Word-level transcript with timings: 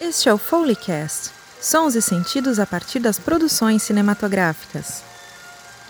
Este 0.00 0.30
é 0.30 0.32
o 0.32 0.38
Foleycast, 0.38 1.30
sons 1.60 1.94
e 1.94 2.00
sentidos 2.00 2.58
a 2.58 2.64
partir 2.64 3.00
das 3.00 3.18
produções 3.18 3.82
cinematográficas. 3.82 5.02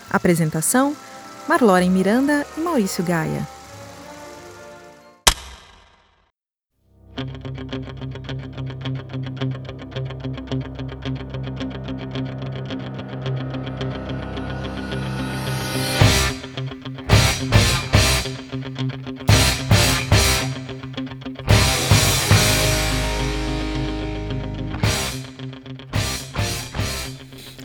Apresentação: 0.09 0.93
Marloren 1.47 1.89
Miranda 1.89 2.45
e 2.57 2.59
Maurício 2.59 3.05
Gaia. 3.05 3.47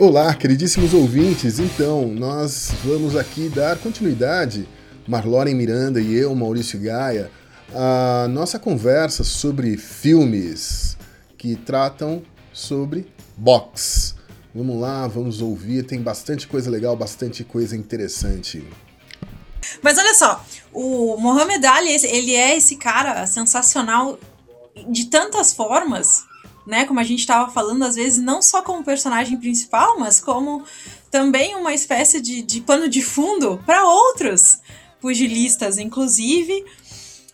Olá, 0.09 0.33
queridíssimos 0.33 0.95
ouvintes. 0.95 1.59
Então, 1.59 2.07
nós 2.07 2.71
vamos 2.85 3.17
aqui 3.17 3.49
dar 3.49 3.77
continuidade, 3.77 4.69
Marloren 5.05 5.53
Miranda 5.53 6.01
e 6.01 6.15
eu, 6.15 6.33
Maurício 6.33 6.81
Gaia, 6.81 7.29
a 7.75 8.29
nossa 8.29 8.57
conversa 8.57 9.25
sobre 9.25 9.77
filmes 9.77 10.97
que 11.37 11.57
tratam 11.57 12.23
sobre 12.53 13.13
box. 13.37 14.15
Vamos 14.55 14.81
lá, 14.81 15.09
vamos 15.09 15.43
ouvir, 15.43 15.83
tem 15.83 16.01
bastante 16.01 16.47
coisa 16.47 16.71
legal, 16.71 16.95
bastante 16.95 17.43
coisa 17.43 17.77
interessante. 17.77 18.65
Mas 19.83 19.99
olha 19.99 20.15
só, 20.15 20.47
o 20.73 21.17
Mohamed 21.17 21.67
Ali, 21.67 21.97
ele 22.05 22.33
é 22.33 22.57
esse 22.57 22.77
cara 22.77 23.27
sensacional 23.27 24.21
de 24.89 25.07
tantas 25.07 25.53
formas 25.53 26.26
né? 26.67 26.85
Como 26.85 26.99
a 26.99 27.05
gente 27.05 27.21
estava 27.21 27.51
falando, 27.51 27.85
às 27.85 27.95
vezes, 27.95 28.19
não 28.19 28.43
só 28.43 28.61
como 28.61 28.85
personagem 28.85 29.39
principal, 29.39 29.99
mas 29.99 30.21
como 30.21 30.65
também 31.11 31.55
uma 31.55 31.73
espécie 31.73 32.21
de, 32.21 32.43
de 32.43 32.61
pano 32.61 32.89
de 32.89 33.03
fundo 33.03 33.63
para 33.65 33.85
outros 33.85 34.59
pugilistas, 35.01 35.79
inclusive. 35.79 36.65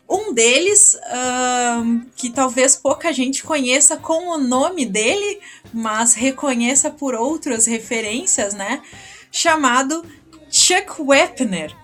Um 0.08 0.34
deles, 0.34 0.94
uh, 0.94 2.06
que 2.14 2.28
talvez 2.28 2.76
pouca 2.76 3.12
gente 3.14 3.42
conheça 3.42 3.96
com 3.96 4.28
o 4.28 4.36
nome 4.36 4.84
dele, 4.84 5.40
mas 5.72 6.12
reconheça 6.12 6.90
por 6.90 7.14
outras 7.14 7.64
referências, 7.64 8.52
né? 8.52 8.82
Chamado 9.30 10.04
Chuck 10.50 11.00
Wepner. 11.00 11.74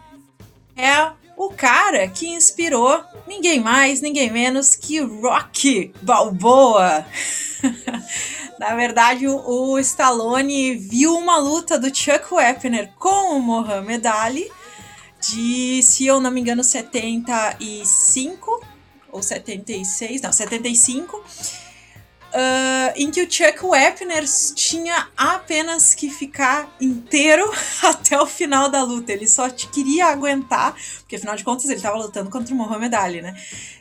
É 0.76 1.17
o 1.38 1.50
cara 1.50 2.08
que 2.08 2.28
inspirou 2.28 3.02
ninguém 3.26 3.60
mais, 3.60 4.00
ninguém 4.00 4.28
menos 4.28 4.74
que 4.74 4.98
Rocky 4.98 5.94
Balboa. 6.02 7.06
Na 8.58 8.74
verdade, 8.74 9.28
o, 9.28 9.78
Stallone 9.78 10.74
viu 10.74 11.14
uma 11.16 11.38
luta 11.38 11.78
do 11.78 11.94
Chuck 11.94 12.34
Wepner 12.34 12.92
com 12.98 13.36
o 13.36 13.40
Muhammad 13.40 14.04
Ali 14.04 14.50
de, 15.20 15.80
se 15.84 16.04
eu 16.06 16.20
não 16.20 16.32
me 16.32 16.40
engano, 16.40 16.64
75 16.64 18.60
ou 19.12 19.22
76, 19.22 20.20
não, 20.20 20.32
75 20.32 21.22
Uh, 22.28 22.92
em 22.94 23.10
que 23.10 23.22
o 23.22 23.30
Chuck 23.30 23.64
Wepner 23.64 24.22
tinha 24.54 25.08
apenas 25.16 25.94
que 25.94 26.10
ficar 26.10 26.70
inteiro 26.78 27.50
até 27.82 28.20
o 28.20 28.26
final 28.26 28.68
da 28.68 28.82
luta. 28.82 29.12
Ele 29.12 29.26
só 29.26 29.48
queria 29.48 30.06
aguentar, 30.06 30.74
porque 30.98 31.16
afinal 31.16 31.36
de 31.36 31.42
contas 31.42 31.64
ele 31.64 31.76
estava 31.76 31.96
lutando 31.96 32.28
contra 32.28 32.54
o 32.54 32.56
Muhammad 32.56 32.92
Ali, 32.92 33.22
né? 33.22 33.34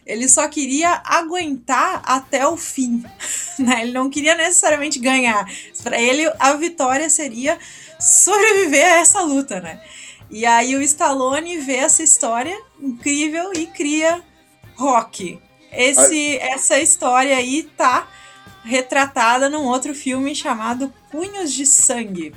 Ele 0.06 0.30
só 0.30 0.48
queria 0.48 1.02
aguentar 1.04 2.02
até 2.06 2.48
o 2.48 2.56
fim, 2.56 3.04
né? 3.60 3.82
Ele 3.82 3.92
não 3.92 4.10
queria 4.10 4.34
necessariamente 4.36 4.98
ganhar. 4.98 5.46
Para 5.84 6.00
ele, 6.02 6.32
a 6.40 6.54
vitória 6.54 7.10
seria 7.10 7.60
sobreviver 8.00 8.86
a 8.86 9.00
essa 9.00 9.22
luta, 9.24 9.60
né? 9.60 9.82
E 10.30 10.46
aí 10.46 10.76
o 10.76 10.82
Stallone 10.82 11.58
vê 11.58 11.76
essa 11.76 12.02
história 12.02 12.58
incrível 12.80 13.52
e 13.54 13.66
cria 13.68 14.22
Rock. 14.76 15.40
Esse, 15.72 16.38
essa 16.38 16.80
história 16.80 17.36
aí 17.36 17.64
tá 17.64 18.08
retratada 18.68 19.50
num 19.50 19.66
outro 19.66 19.96
filme 19.96 20.36
chamado 20.36 20.94
Punhos 21.10 21.54
de 21.54 21.66
Sangue. 21.66 22.36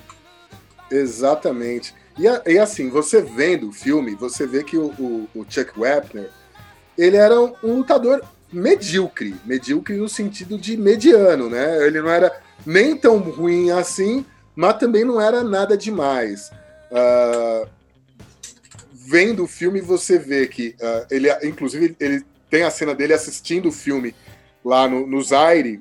Exatamente. 0.90 1.94
E, 2.18 2.52
e 2.52 2.58
assim, 2.58 2.88
você 2.88 3.20
vendo 3.20 3.68
o 3.68 3.72
filme, 3.72 4.14
você 4.14 4.46
vê 4.46 4.62
que 4.62 4.76
o, 4.76 4.86
o, 4.98 5.28
o 5.34 5.46
Chuck 5.48 5.78
Wepner, 5.78 6.30
ele 6.96 7.16
era 7.16 7.40
um, 7.40 7.54
lutador 7.62 8.22
medíocre, 8.52 9.34
medíocre 9.44 9.96
no 9.96 10.08
sentido 10.08 10.58
de 10.58 10.76
mediano, 10.76 11.48
né? 11.48 11.86
Ele 11.86 12.00
não 12.00 12.10
era 12.10 12.40
nem 12.66 12.96
tão 12.96 13.18
ruim 13.18 13.70
assim, 13.70 14.24
mas 14.54 14.78
também 14.78 15.04
não 15.04 15.20
era 15.20 15.42
nada 15.42 15.76
demais. 15.76 16.50
Uh, 16.90 17.68
vendo 18.92 19.44
o 19.44 19.48
filme, 19.48 19.80
você 19.80 20.18
vê 20.18 20.46
que 20.46 20.74
uh, 20.80 21.06
ele, 21.10 21.28
inclusive, 21.46 21.96
ele 21.98 22.24
tem 22.50 22.64
a 22.64 22.70
cena 22.70 22.94
dele 22.94 23.14
assistindo 23.14 23.68
o 23.68 23.72
filme 23.72 24.14
lá 24.64 24.88
no, 24.88 25.06
no 25.06 25.22
Zaire, 25.22 25.80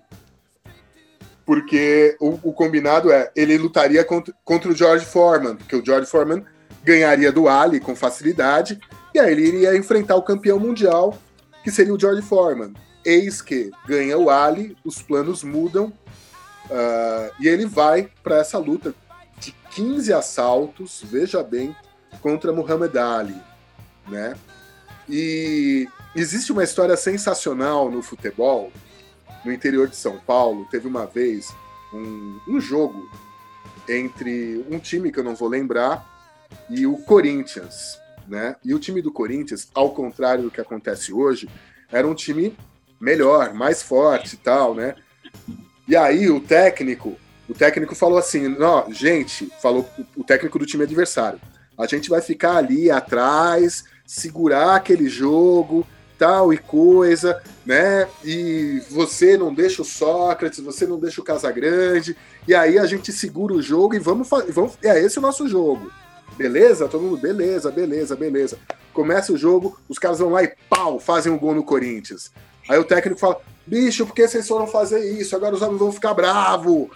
porque 1.49 2.15
o, 2.19 2.37
o, 2.43 2.53
combinado 2.53 3.11
é 3.11 3.31
ele 3.35 3.57
lutaria 3.57 4.05
contra, 4.05 4.31
contra 4.45 4.69
o 4.69 4.75
George 4.75 5.03
Foreman, 5.03 5.55
porque 5.55 5.75
o 5.75 5.83
George 5.83 6.05
Foreman 6.05 6.45
ganharia 6.83 7.31
do 7.31 7.49
Ali 7.49 7.79
com 7.79 7.95
facilidade, 7.95 8.79
e 9.15 9.17
aí 9.17 9.31
ele 9.31 9.47
iria 9.47 9.75
enfrentar 9.75 10.15
o 10.15 10.21
campeão 10.21 10.59
mundial, 10.59 11.17
que 11.63 11.71
seria 11.71 11.91
o 11.91 11.99
George 11.99 12.21
Foreman. 12.21 12.71
Eis 13.03 13.41
que 13.41 13.71
ganha 13.88 14.15
o 14.15 14.29
Ali, 14.29 14.77
os 14.85 15.01
planos 15.01 15.43
mudam, 15.43 15.85
uh, 16.65 17.33
e 17.39 17.47
ele 17.47 17.65
vai 17.65 18.11
para 18.21 18.38
essa 18.38 18.59
luta 18.59 18.93
de 19.39 19.51
15 19.71 20.13
assaltos, 20.13 21.01
veja 21.03 21.41
bem, 21.41 21.75
contra 22.21 22.53
Muhammad 22.53 22.95
Ali, 22.95 23.41
né? 24.07 24.35
E 25.09 25.88
existe 26.15 26.51
uma 26.51 26.63
história 26.63 26.95
sensacional 26.95 27.89
no 27.89 28.03
futebol, 28.03 28.71
no 29.44 29.51
interior 29.51 29.88
de 29.88 29.95
São 29.95 30.17
Paulo, 30.19 30.67
teve 30.69 30.88
uma 30.88 31.05
vez 31.05 31.53
um, 31.94 32.39
um 32.47 32.59
jogo 32.59 33.09
entre 33.88 34.66
um 34.69 34.79
time 34.79 35.11
que 35.11 35.19
eu 35.19 35.23
não 35.23 35.35
vou 35.35 35.47
lembrar 35.47 36.07
e 36.69 36.85
o 36.85 36.97
Corinthians, 36.97 38.00
né? 38.27 38.55
E 38.63 38.73
o 38.73 38.79
time 38.79 39.01
do 39.01 39.11
Corinthians, 39.11 39.69
ao 39.73 39.91
contrário 39.91 40.44
do 40.44 40.51
que 40.51 40.61
acontece 40.61 41.11
hoje, 41.11 41.50
era 41.91 42.07
um 42.07 42.13
time 42.13 42.55
melhor, 43.00 43.53
mais 43.53 43.81
forte 43.81 44.33
e 44.33 44.38
tal, 44.38 44.75
né? 44.75 44.95
E 45.88 45.95
aí 45.95 46.29
o 46.29 46.39
técnico, 46.39 47.17
o 47.47 47.53
técnico 47.53 47.95
falou 47.95 48.19
assim, 48.19 48.47
não, 48.47 48.91
gente, 48.94 49.51
falou 49.61 49.89
o 50.16 50.23
técnico 50.23 50.59
do 50.59 50.66
time 50.66 50.83
adversário, 50.83 51.39
a 51.77 51.88
gente 51.88 52.09
vai 52.09 52.21
ficar 52.21 52.57
ali 52.57 52.91
atrás, 52.91 53.85
segurar 54.06 54.75
aquele 54.75 55.07
jogo, 55.07 55.88
tal 56.19 56.53
e 56.53 56.57
coisa, 56.57 57.41
né? 57.66 58.07
E 58.24 58.84
você 58.90 59.38
não 59.38 59.53
deixa 59.53 59.81
o 59.81 59.85
Sócrates, 59.85 60.59
você 60.59 60.85
não 60.85 61.00
deixa 61.00 61.22
o 61.22 61.24
Casagrande, 61.24 62.16
e 62.46 62.53
aí 62.53 62.78
a 62.78 62.85
gente 62.85 63.13
segura 63.13 63.53
o 63.53 63.62
jogo 63.62 63.96
e 63.96 64.00
vamos. 64.00 64.28
Vamos, 64.50 64.78
é 64.84 65.00
esse 65.00 65.18
o 65.18 65.22
nosso 65.22 65.47
jogo. 65.47 65.90
Beleza? 66.38 66.88
Todo 66.88 67.02
mundo, 67.02 67.18
beleza, 67.18 67.72
beleza, 67.72 68.16
beleza. 68.16 68.59
Começa 68.94 69.31
o 69.31 69.38
jogo, 69.38 69.80
os 69.88 69.97
caras 69.97 70.19
vão 70.19 70.30
lá 70.30 70.44
e 70.44 70.53
pau, 70.69 71.00
fazem 71.00 71.31
um 71.31 71.40
gol 71.40 71.56
no 71.56 71.63
Corinthians. 71.63 72.31
Aí 72.68 72.78
o 72.78 72.84
técnico 72.84 73.19
fala: 73.19 73.40
bicho, 73.66 74.06
por 74.06 74.13
que 74.13 74.28
vocês 74.28 74.47
foram 74.47 74.68
fazer 74.68 75.00
isso? 75.00 75.36
Agora 75.36 75.56
os 75.56 75.62
homens 75.62 75.80
vão 75.80 75.91
ficar 75.91 76.13
bravos. 76.13 76.90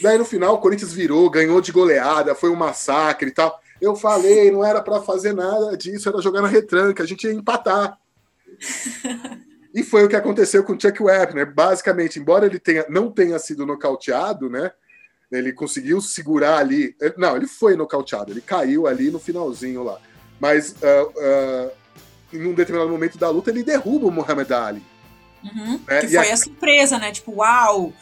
Daí 0.00 0.16
no 0.16 0.24
final 0.24 0.54
o 0.54 0.58
Corinthians 0.58 0.92
virou, 0.92 1.28
ganhou 1.28 1.60
de 1.60 1.72
goleada, 1.72 2.34
foi 2.34 2.48
um 2.50 2.56
massacre 2.56 3.28
e 3.28 3.32
tal. 3.32 3.60
Eu 3.80 3.96
falei, 3.96 4.50
não 4.50 4.64
era 4.64 4.80
para 4.80 5.00
fazer 5.00 5.32
nada 5.32 5.76
disso, 5.76 6.08
era 6.08 6.20
jogar 6.20 6.42
na 6.42 6.48
retranca, 6.48 7.02
a 7.02 7.06
gente 7.06 7.26
ia 7.26 7.32
empatar. 7.32 7.98
e 9.74 9.82
foi 9.82 10.04
o 10.04 10.08
que 10.08 10.16
aconteceu 10.16 10.64
com 10.64 10.74
o 10.74 10.80
Chuck 10.80 11.02
Webner. 11.02 11.52
Basicamente, 11.52 12.18
embora 12.18 12.46
ele 12.46 12.58
tenha, 12.58 12.86
não 12.88 13.10
tenha 13.10 13.38
sido 13.38 13.66
nocauteado, 13.66 14.48
né? 14.48 14.72
Ele 15.30 15.52
conseguiu 15.52 16.00
segurar 16.00 16.58
ali. 16.58 16.96
Não, 17.16 17.36
ele 17.36 17.46
foi 17.46 17.76
nocauteado, 17.76 18.32
ele 18.32 18.40
caiu 18.40 18.86
ali 18.86 19.10
no 19.10 19.18
finalzinho 19.18 19.84
lá. 19.84 20.00
Mas 20.40 20.72
uh, 20.72 21.08
uh, 21.08 21.70
em 22.32 22.46
um 22.46 22.54
determinado 22.54 22.90
momento 22.90 23.18
da 23.18 23.28
luta, 23.30 23.50
ele 23.50 23.62
derruba 23.62 24.06
o 24.06 24.10
Muhammad 24.10 24.50
Ali. 24.50 24.82
Uhum, 25.44 25.80
né? 25.86 26.00
Que 26.00 26.06
e 26.06 26.10
foi 26.10 26.30
a... 26.30 26.34
a 26.34 26.36
surpresa, 26.36 26.98
né? 26.98 27.12
Tipo, 27.12 27.36
uau! 27.36 27.92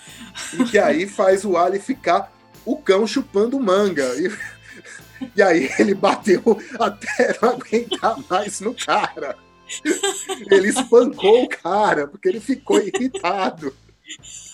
E 0.55 0.65
que 0.65 0.79
aí 0.79 1.07
faz 1.07 1.45
o 1.45 1.57
Ali 1.57 1.79
ficar 1.79 2.33
o 2.65 2.77
cão 2.77 3.07
chupando 3.07 3.59
manga. 3.61 4.05
E, 4.17 4.33
e 5.37 5.43
aí 5.43 5.71
ele 5.79 5.95
bateu 5.95 6.43
até 6.79 7.37
não 7.43 7.51
aguentar 7.51 8.17
mais 8.29 8.61
no 8.61 8.75
cara. 8.75 9.37
Ele 10.51 10.69
espancou 10.69 11.45
o 11.45 11.49
cara, 11.49 12.07
porque 12.07 12.29
ele 12.29 12.41
ficou 12.41 12.81
irritado. 12.81 13.75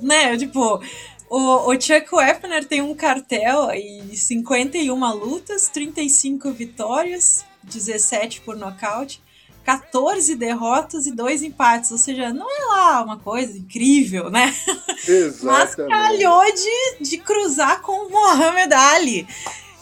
Né, 0.00 0.36
tipo, 0.36 0.80
o, 1.28 1.70
o 1.70 1.80
Chuck 1.80 2.08
Wepner 2.12 2.64
tem 2.64 2.80
um 2.80 2.94
cartel 2.94 3.70
e 3.72 4.16
51 4.16 5.14
lutas, 5.14 5.68
35 5.68 6.52
vitórias, 6.52 7.44
17 7.64 8.40
por 8.42 8.56
nocaute, 8.56 9.20
14 9.64 10.34
derrotas 10.34 11.06
e 11.06 11.12
dois 11.12 11.42
empates, 11.42 11.90
ou 11.90 11.98
seja, 11.98 12.32
não 12.32 12.46
é 12.50 12.64
lá 12.66 13.02
uma 13.02 13.18
coisa 13.18 13.58
incrível, 13.58 14.30
né? 14.30 14.54
Exatamente. 15.06 15.44
Mas 15.44 15.74
calhou 15.74 16.44
de, 16.54 17.04
de 17.04 17.18
cruzar 17.18 17.82
com 17.82 18.06
o 18.06 18.10
Mohamed 18.10 18.72
Ali. 18.72 19.28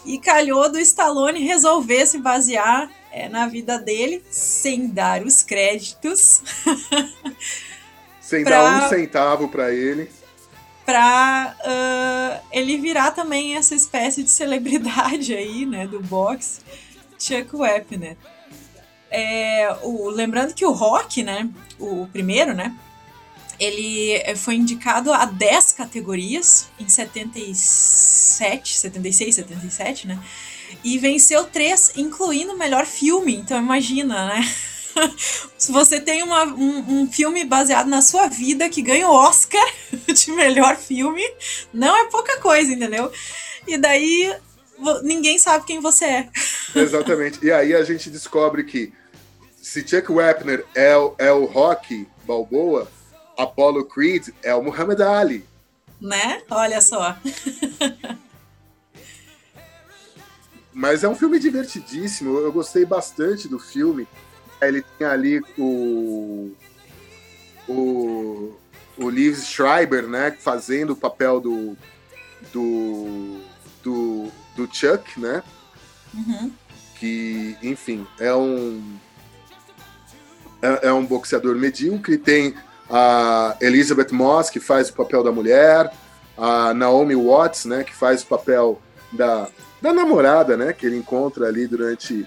E 0.05 0.19
calhou 0.19 0.71
do 0.71 0.79
Stallone 0.79 1.41
resolver 1.41 2.07
se 2.07 2.19
basear 2.19 2.91
é, 3.17 3.31
na 3.31 3.47
vida 3.47 3.79
dele, 3.79 4.23
sem 4.31 4.89
dar 4.89 5.23
os 5.23 5.43
créditos. 5.43 6.43
sem 8.21 8.45
pra... 8.45 8.63
dar 8.63 8.85
um 8.85 8.89
centavo 8.91 9.49
para 9.49 9.73
ele 9.73 10.11
para 10.85 11.57
uh, 11.65 12.47
ele 12.53 12.77
virar 12.77 13.11
também 13.11 13.57
essa 13.57 13.75
espécie 13.75 14.23
de 14.23 14.31
celebridade 14.31 15.35
aí, 15.35 15.67
né, 15.67 15.85
do 15.85 15.99
boxe, 15.99 16.61
Chuck 17.19 17.57
Wepner. 17.57 18.17
É, 19.11 19.77
o, 19.83 20.09
lembrando 20.09 20.55
que 20.55 20.65
o 20.65 20.71
Rock, 20.71 21.25
né, 21.25 21.51
o 21.77 22.07
primeiro, 22.13 22.55
né, 22.55 22.73
ele 23.59 24.37
foi 24.37 24.55
indicado 24.55 25.13
a 25.13 25.25
10 25.25 25.73
categorias 25.73 26.69
em 26.79 26.89
77, 26.89 28.77
76, 28.77 29.35
77, 29.35 30.07
né, 30.07 30.21
e 30.85 30.99
venceu 30.99 31.45
três, 31.45 31.93
incluindo 31.97 32.53
o 32.53 32.59
melhor 32.59 32.87
filme, 32.87 33.35
então 33.37 33.59
imagina, 33.59 34.27
né, 34.29 34.41
se 35.59 35.73
você 35.73 36.01
tem 36.01 36.23
uma, 36.23 36.45
um, 36.45 37.01
um, 37.03 37.11
filme 37.11 37.45
baseado 37.45 37.89
na 37.89 38.03
sua 38.03 38.29
vida 38.29 38.69
que 38.69 38.83
ganha 38.83 39.09
o 39.09 39.15
Oscar 39.15 39.65
de 40.07 40.33
melhor 40.33 40.77
filme, 40.77 41.23
não 41.73 41.97
é 41.97 42.09
pouca 42.11 42.41
coisa, 42.41 42.73
entendeu? 42.73 43.11
E 43.67 43.77
daí 43.77 44.35
ninguém 45.03 45.39
sabe 45.39 45.67
quem 45.67 45.81
você 45.81 46.05
é. 46.05 46.29
Exatamente. 46.75 47.45
E 47.45 47.51
aí 47.51 47.75
a 47.75 47.83
gente 47.85 48.11
descobre 48.11 48.65
que 48.65 48.93
se 49.61 49.87
Chuck 49.87 50.11
Wepner 50.11 50.65
é, 50.75 50.97
o, 50.97 51.15
é 51.19 51.33
o 51.33 51.45
Rock 51.45 52.07
Balboa, 52.25 52.91
Apollo 53.37 53.85
Creed 53.85 54.29
é 54.43 54.55
o 54.55 54.63
Muhammad 54.63 55.01
Ali. 55.01 55.45
Né? 56.01 56.43
Olha 56.51 56.81
só. 56.81 57.17
Mas 60.77 61.03
é 61.03 61.09
um 61.09 61.15
filme 61.15 61.39
divertidíssimo. 61.39 62.37
Eu 62.39 62.53
gostei 62.53 62.85
bastante 62.85 63.49
do 63.49 63.59
filme. 63.59 64.07
Ele 64.61 64.85
tem 64.99 65.07
ali 65.07 65.43
o. 65.57 66.53
O. 67.67 68.53
O 68.99 69.09
Liv 69.09 69.39
Schreiber, 69.39 70.07
né? 70.07 70.37
Fazendo 70.39 70.91
o 70.91 70.97
papel 70.97 71.41
do. 71.41 71.75
Do. 72.53 73.41
Do, 73.83 74.31
do 74.55 74.69
Chuck, 74.71 75.19
né? 75.19 75.43
Uhum. 76.13 76.53
Que, 76.97 77.57
enfim, 77.63 78.07
é 78.21 78.35
um. 78.35 78.99
É, 80.61 80.89
é 80.89 80.93
um 80.93 81.07
boxeador 81.07 81.57
medíocre. 81.57 82.19
Tem 82.19 82.55
a 82.91 83.57
Elizabeth 83.63 84.13
Moss, 84.13 84.51
que 84.51 84.61
faz 84.61 84.91
o 84.91 84.93
papel 84.93 85.25
da 85.25 85.33
mulher. 85.33 85.91
A 86.37 86.75
Naomi 86.75 87.17
Watts, 87.17 87.65
né? 87.65 87.83
Que 87.83 87.95
faz 87.95 88.23
o 88.23 88.27
papel 88.27 88.83
da, 89.17 89.49
da 89.81 89.93
namorada, 89.93 90.57
né? 90.57 90.73
Que 90.73 90.87
ele 90.87 90.97
encontra 90.97 91.47
ali 91.47 91.67
durante 91.67 92.27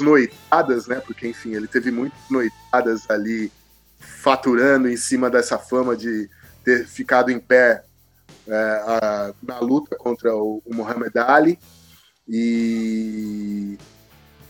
noitadas, 0.00 0.86
né? 0.86 1.02
Porque, 1.04 1.28
enfim, 1.28 1.54
ele 1.54 1.66
teve 1.66 1.90
muitas 1.90 2.18
noitadas 2.30 3.10
ali 3.10 3.52
faturando 3.98 4.88
em 4.88 4.96
cima 4.96 5.28
dessa 5.28 5.58
fama 5.58 5.96
de 5.96 6.30
ter 6.64 6.86
ficado 6.86 7.30
em 7.30 7.38
pé 7.38 7.84
é, 8.46 8.54
a, 8.54 9.34
na 9.42 9.58
luta 9.60 9.96
contra 9.96 10.34
o, 10.34 10.62
o 10.64 10.74
Muhammad 10.74 11.12
Ali. 11.16 11.58
E, 12.28 13.76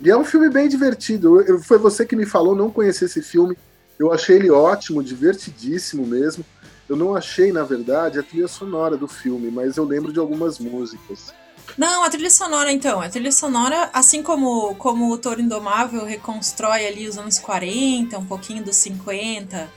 e, 0.00 0.10
é 0.10 0.16
um 0.16 0.24
filme 0.24 0.48
bem 0.48 0.68
divertido. 0.68 1.40
Eu, 1.42 1.58
foi 1.60 1.78
você 1.78 2.04
que 2.04 2.16
me 2.16 2.26
falou, 2.26 2.54
não 2.54 2.70
conhecer 2.70 3.06
esse 3.06 3.22
filme. 3.22 3.56
Eu 3.98 4.12
achei 4.12 4.36
ele 4.36 4.50
ótimo, 4.50 5.02
divertidíssimo 5.02 6.06
mesmo. 6.06 6.44
Eu 6.88 6.96
não 6.96 7.14
achei, 7.14 7.52
na 7.52 7.62
verdade, 7.62 8.18
a 8.18 8.22
trilha 8.22 8.48
sonora 8.48 8.96
do 8.96 9.08
filme, 9.08 9.50
mas 9.50 9.76
eu 9.76 9.84
lembro 9.84 10.12
de 10.12 10.18
algumas 10.18 10.58
músicas. 10.58 11.32
Não, 11.76 12.04
a 12.04 12.10
trilha 12.10 12.30
sonora, 12.30 12.70
então. 12.70 13.00
A 13.00 13.08
trilha 13.08 13.32
sonora, 13.32 13.90
assim 13.92 14.22
como, 14.22 14.74
como 14.76 15.10
o 15.10 15.18
Toro 15.18 15.40
Indomável 15.40 16.04
reconstrói 16.04 16.86
ali 16.86 17.08
os 17.08 17.16
anos 17.16 17.38
40, 17.38 18.18
um 18.18 18.26
pouquinho 18.26 18.62
dos 18.62 18.76
50, 18.76 19.70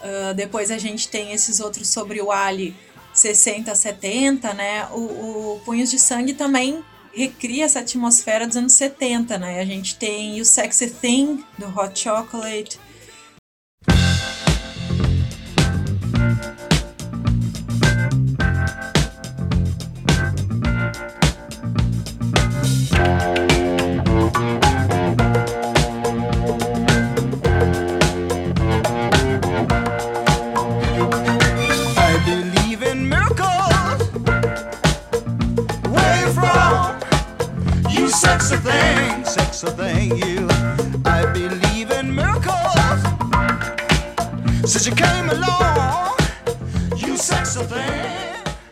uh, 0.00 0.34
depois 0.34 0.70
a 0.70 0.78
gente 0.78 1.08
tem 1.08 1.32
esses 1.32 1.60
outros 1.60 1.88
sobre 1.88 2.20
o 2.20 2.30
Ali 2.30 2.76
60, 3.14 3.74
70, 3.74 4.52
né? 4.54 4.88
O, 4.92 5.54
o 5.54 5.60
Punhos 5.64 5.90
de 5.90 5.98
Sangue 5.98 6.34
também 6.34 6.84
recria 7.12 7.64
essa 7.64 7.80
atmosfera 7.80 8.46
dos 8.46 8.56
anos 8.56 8.74
70, 8.74 9.38
né? 9.38 9.60
A 9.60 9.64
gente 9.64 9.96
tem 9.96 10.40
o 10.40 10.44
Sexy 10.44 10.90
Thing, 10.90 11.44
do 11.58 11.66
Hot 11.66 11.98
Chocolate, 11.98 12.78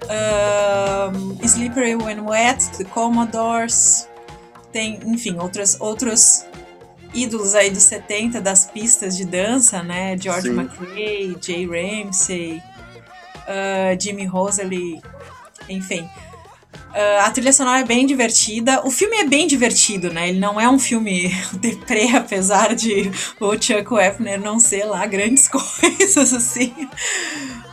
Um, 0.09 1.39
Slippery 1.47 1.95
When 1.97 2.25
Wet, 2.25 2.61
The 2.79 2.85
Commodores. 2.85 4.09
Tem, 4.77 5.01
enfim, 5.07 5.39
outros, 5.39 5.81
outros 5.81 6.45
ídolos 7.15 7.55
aí 7.55 7.71
dos 7.71 7.85
70 7.85 8.43
das 8.43 8.67
pistas 8.67 9.17
de 9.17 9.25
dança, 9.25 9.83
né? 9.83 10.19
George 10.19 10.49
Sim. 10.49 10.55
McRae, 10.55 11.35
Jay 11.41 11.67
Ramsey, 11.67 12.59
uh, 12.59 13.99
Jimmy 13.99 14.27
Rosalie, 14.27 15.01
enfim. 15.67 16.07
Uh, 16.97 17.21
a 17.21 17.31
trilha 17.31 17.53
sonora 17.53 17.81
é 17.81 17.85
bem 17.85 18.07
divertida. 18.07 18.81
O 18.83 18.91
filme 18.91 19.19
é 19.19 19.25
bem 19.27 19.47
divertido, 19.47 20.11
né? 20.11 20.31
Ele 20.31 20.41
não 20.41 20.59
é 20.59 20.67
um 20.67 20.79
filme 20.79 21.31
deprê, 21.53 22.09
apesar 22.17 22.75
de 22.75 23.11
o 23.39 23.53
Chuck 23.53 23.93
Wepner 23.93 24.41
não 24.41 24.59
ser 24.59 24.85
lá 24.87 25.05
grandes 25.05 25.47
coisas, 25.53 26.33
assim. 26.33 26.75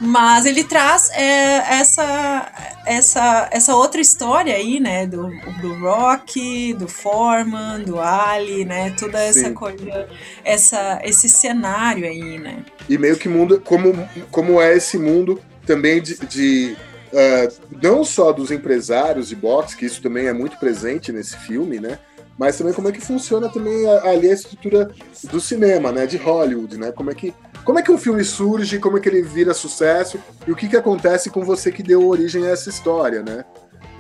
Mas 0.02 0.46
ele 0.46 0.66
traz 0.66 1.10
é, 1.12 1.80
essa, 1.80 2.52
essa, 2.86 3.48
essa 3.50 3.74
outra 3.74 4.02
história 4.02 4.54
aí, 4.56 4.82
né? 4.82 5.08
Do, 5.08 5.30
do 5.62 5.74
Rock, 5.80 6.74
do 6.74 6.90
Foreman, 6.90 7.82
do 7.82 8.02
Ali, 8.02 8.66
né? 8.66 8.94
Toda 9.00 9.22
essa 9.22 9.48
Sim. 9.48 9.54
coisa, 9.54 10.10
essa, 10.44 11.00
esse 11.02 11.30
cenário 11.30 12.06
aí, 12.06 12.38
né? 12.38 12.58
E 12.90 12.98
meio 12.98 13.16
que 13.16 13.30
mundo, 13.30 13.62
como, 13.64 13.94
como 14.30 14.62
é 14.62 14.76
esse 14.76 14.98
mundo 14.98 15.42
também 15.66 16.02
de, 16.02 16.18
de 16.28 16.76
uh, 17.14 17.78
não 17.82 18.04
só 18.04 18.32
dos 18.32 18.52
empresários 18.52 19.30
de 19.30 19.36
boxe, 19.36 19.78
que 19.78 19.86
isso 19.86 20.02
também 20.02 20.28
é 20.28 20.34
muito 20.34 20.58
presente 20.58 21.12
nesse 21.12 21.38
filme, 21.38 21.80
né? 21.80 22.00
Mas 22.38 22.58
também 22.58 22.74
como 22.74 22.90
é 22.90 22.92
que 22.92 23.00
funciona 23.00 23.48
também 23.48 23.88
ali 24.00 24.30
a 24.30 24.34
estrutura 24.34 24.90
do 25.26 25.40
cinema, 25.40 25.92
né? 25.92 26.08
De 26.08 26.18
Hollywood, 26.18 26.78
né? 26.78 26.92
Como 26.92 27.12
é 27.12 27.16
que, 27.16 27.34
como 27.64 27.78
é 27.78 27.84
que 27.84 27.92
um 27.92 27.98
filme 27.98 28.24
surge, 28.24 28.80
como 28.80 28.98
é 28.98 29.00
que 29.00 29.08
ele 29.08 29.22
vira 29.22 29.54
sucesso 29.54 30.20
e 30.48 30.52
o 30.52 30.56
que, 30.56 30.68
que 30.68 30.76
acontece 30.76 31.30
com 31.30 31.44
você 31.44 31.72
que 31.72 31.84
deu 31.84 32.08
origem 32.08 32.46
a 32.46 32.50
essa 32.50 32.70
história, 32.70 33.22
né? 33.22 33.46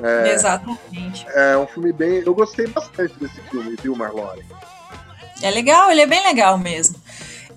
É, 0.01 0.33
Exatamente. 0.33 1.25
É 1.35 1.55
um 1.57 1.67
filme 1.67 1.93
bem. 1.93 2.23
Eu 2.25 2.33
gostei 2.33 2.65
bastante 2.67 3.13
desse 3.19 3.39
filme, 3.49 3.75
viu, 3.81 3.95
Marlone? 3.95 4.43
É 5.41 5.51
legal, 5.51 5.91
ele 5.91 6.01
é 6.01 6.07
bem 6.07 6.23
legal 6.23 6.57
mesmo. 6.57 6.95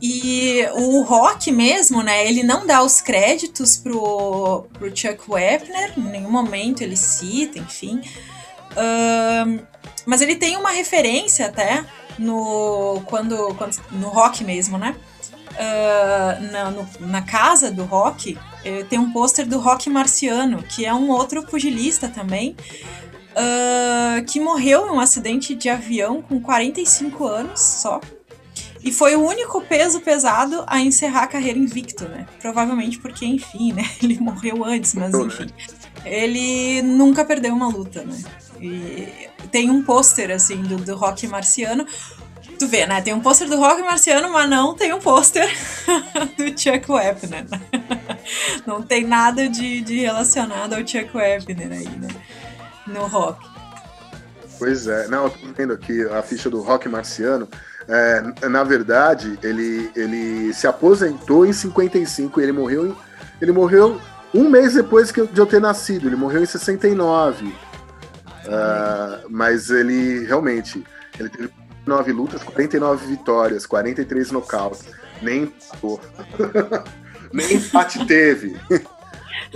E 0.00 0.66
o 0.74 1.02
Rock 1.02 1.50
mesmo, 1.50 2.02
né, 2.02 2.26
ele 2.28 2.42
não 2.42 2.66
dá 2.66 2.82
os 2.82 3.00
créditos 3.00 3.76
pro, 3.76 4.66
pro 4.74 4.94
Chuck 4.94 5.22
Wepner, 5.28 5.92
em 5.96 6.02
nenhum 6.02 6.30
momento 6.30 6.82
ele 6.82 6.96
cita, 6.96 7.58
enfim. 7.58 8.00
Mas 10.04 10.20
ele 10.20 10.36
tem 10.36 10.56
uma 10.56 10.70
referência 10.70 11.46
até 11.46 11.84
no 12.18 13.02
quando, 13.06 13.54
quando 13.54 13.76
no 13.92 14.08
Rock 14.08 14.44
mesmo, 14.44 14.78
né? 14.78 14.94
Uh, 15.52 16.52
na, 16.52 16.70
no, 16.70 16.88
na 17.00 17.22
casa 17.22 17.70
do 17.70 17.84
Rock 17.84 18.36
eh, 18.62 18.84
tem 18.90 18.98
um 18.98 19.10
pôster 19.10 19.46
do 19.46 19.58
Rock 19.58 19.88
Marciano, 19.88 20.62
que 20.62 20.84
é 20.84 20.92
um 20.92 21.08
outro 21.08 21.42
pugilista 21.46 22.08
também, 22.08 22.54
uh, 23.32 24.22
que 24.26 24.38
morreu 24.38 24.86
em 24.86 24.90
um 24.90 25.00
acidente 25.00 25.54
de 25.54 25.70
avião 25.70 26.20
com 26.20 26.38
45 26.40 27.26
anos 27.26 27.60
só. 27.60 28.00
E 28.86 28.92
foi 28.92 29.16
o 29.16 29.20
único 29.20 29.60
peso 29.62 30.00
pesado 30.00 30.62
a 30.64 30.80
encerrar 30.80 31.24
a 31.24 31.26
carreira 31.26 31.58
invicto, 31.58 32.04
né? 32.04 32.24
Provavelmente 32.40 33.00
porque, 33.00 33.26
enfim, 33.26 33.72
né? 33.72 33.82
Ele 34.00 34.16
morreu 34.20 34.64
antes, 34.64 34.94
mas 34.94 35.12
né? 35.12 35.24
enfim. 35.24 35.48
Ele 36.04 36.82
nunca 36.82 37.24
perdeu 37.24 37.52
uma 37.52 37.66
luta, 37.66 38.04
né? 38.04 38.16
E 38.60 39.28
tem 39.50 39.68
um 39.72 39.82
pôster, 39.82 40.30
assim, 40.30 40.62
do, 40.62 40.76
do 40.76 40.94
rock 40.94 41.26
marciano. 41.26 41.84
Tu 42.60 42.68
vê, 42.68 42.86
né? 42.86 43.02
Tem 43.02 43.12
um 43.12 43.18
pôster 43.18 43.48
do 43.48 43.58
Rock 43.58 43.82
Marciano, 43.82 44.32
mas 44.32 44.48
não 44.48 44.74
tem 44.74 44.94
um 44.94 45.00
pôster 45.00 45.46
do 46.38 46.44
Chuck 46.58 46.90
Wepner. 46.90 47.44
Né? 47.50 47.60
Não 48.64 48.80
tem 48.82 49.04
nada 49.04 49.46
de, 49.46 49.82
de 49.82 50.00
relacionado 50.00 50.72
ao 50.72 50.78
Chuck 50.78 51.10
Wepner 51.14 51.70
aí, 51.70 51.88
né? 51.88 52.08
No 52.86 53.06
rock. 53.06 53.46
Pois 54.58 54.86
é, 54.86 55.06
não, 55.08 55.24
eu 55.24 55.30
tô 55.30 55.52
vendo 55.54 55.74
aqui 55.74 56.02
a 56.08 56.22
ficha 56.22 56.48
do 56.48 56.62
Rock 56.62 56.88
Marciano. 56.88 57.46
É, 57.88 58.48
na 58.48 58.64
verdade, 58.64 59.38
ele, 59.42 59.90
ele 59.94 60.52
se 60.52 60.66
aposentou 60.66 61.46
em 61.46 61.52
55 61.52 62.40
e 62.40 62.42
ele 62.42 62.52
morreu, 62.52 62.86
em, 62.86 62.96
ele 63.40 63.52
morreu 63.52 64.00
um 64.34 64.48
mês 64.48 64.74
depois 64.74 65.12
de 65.12 65.38
eu 65.38 65.46
ter 65.46 65.60
nascido. 65.60 66.08
Ele 66.08 66.16
morreu 66.16 66.42
em 66.42 66.46
69. 66.46 67.46
Uh, 67.46 67.52
é, 68.48 69.24
mas 69.28 69.70
ele 69.70 70.24
realmente 70.24 70.84
ele 71.18 71.28
teve 71.28 71.50
9 71.86 72.12
lutas, 72.12 72.42
49 72.42 73.06
vitórias, 73.06 73.66
43 73.66 74.30
nocautes. 74.32 74.84
Nem. 75.22 75.52
Nem 77.32 77.54
empate 77.54 78.06
teve. 78.06 78.56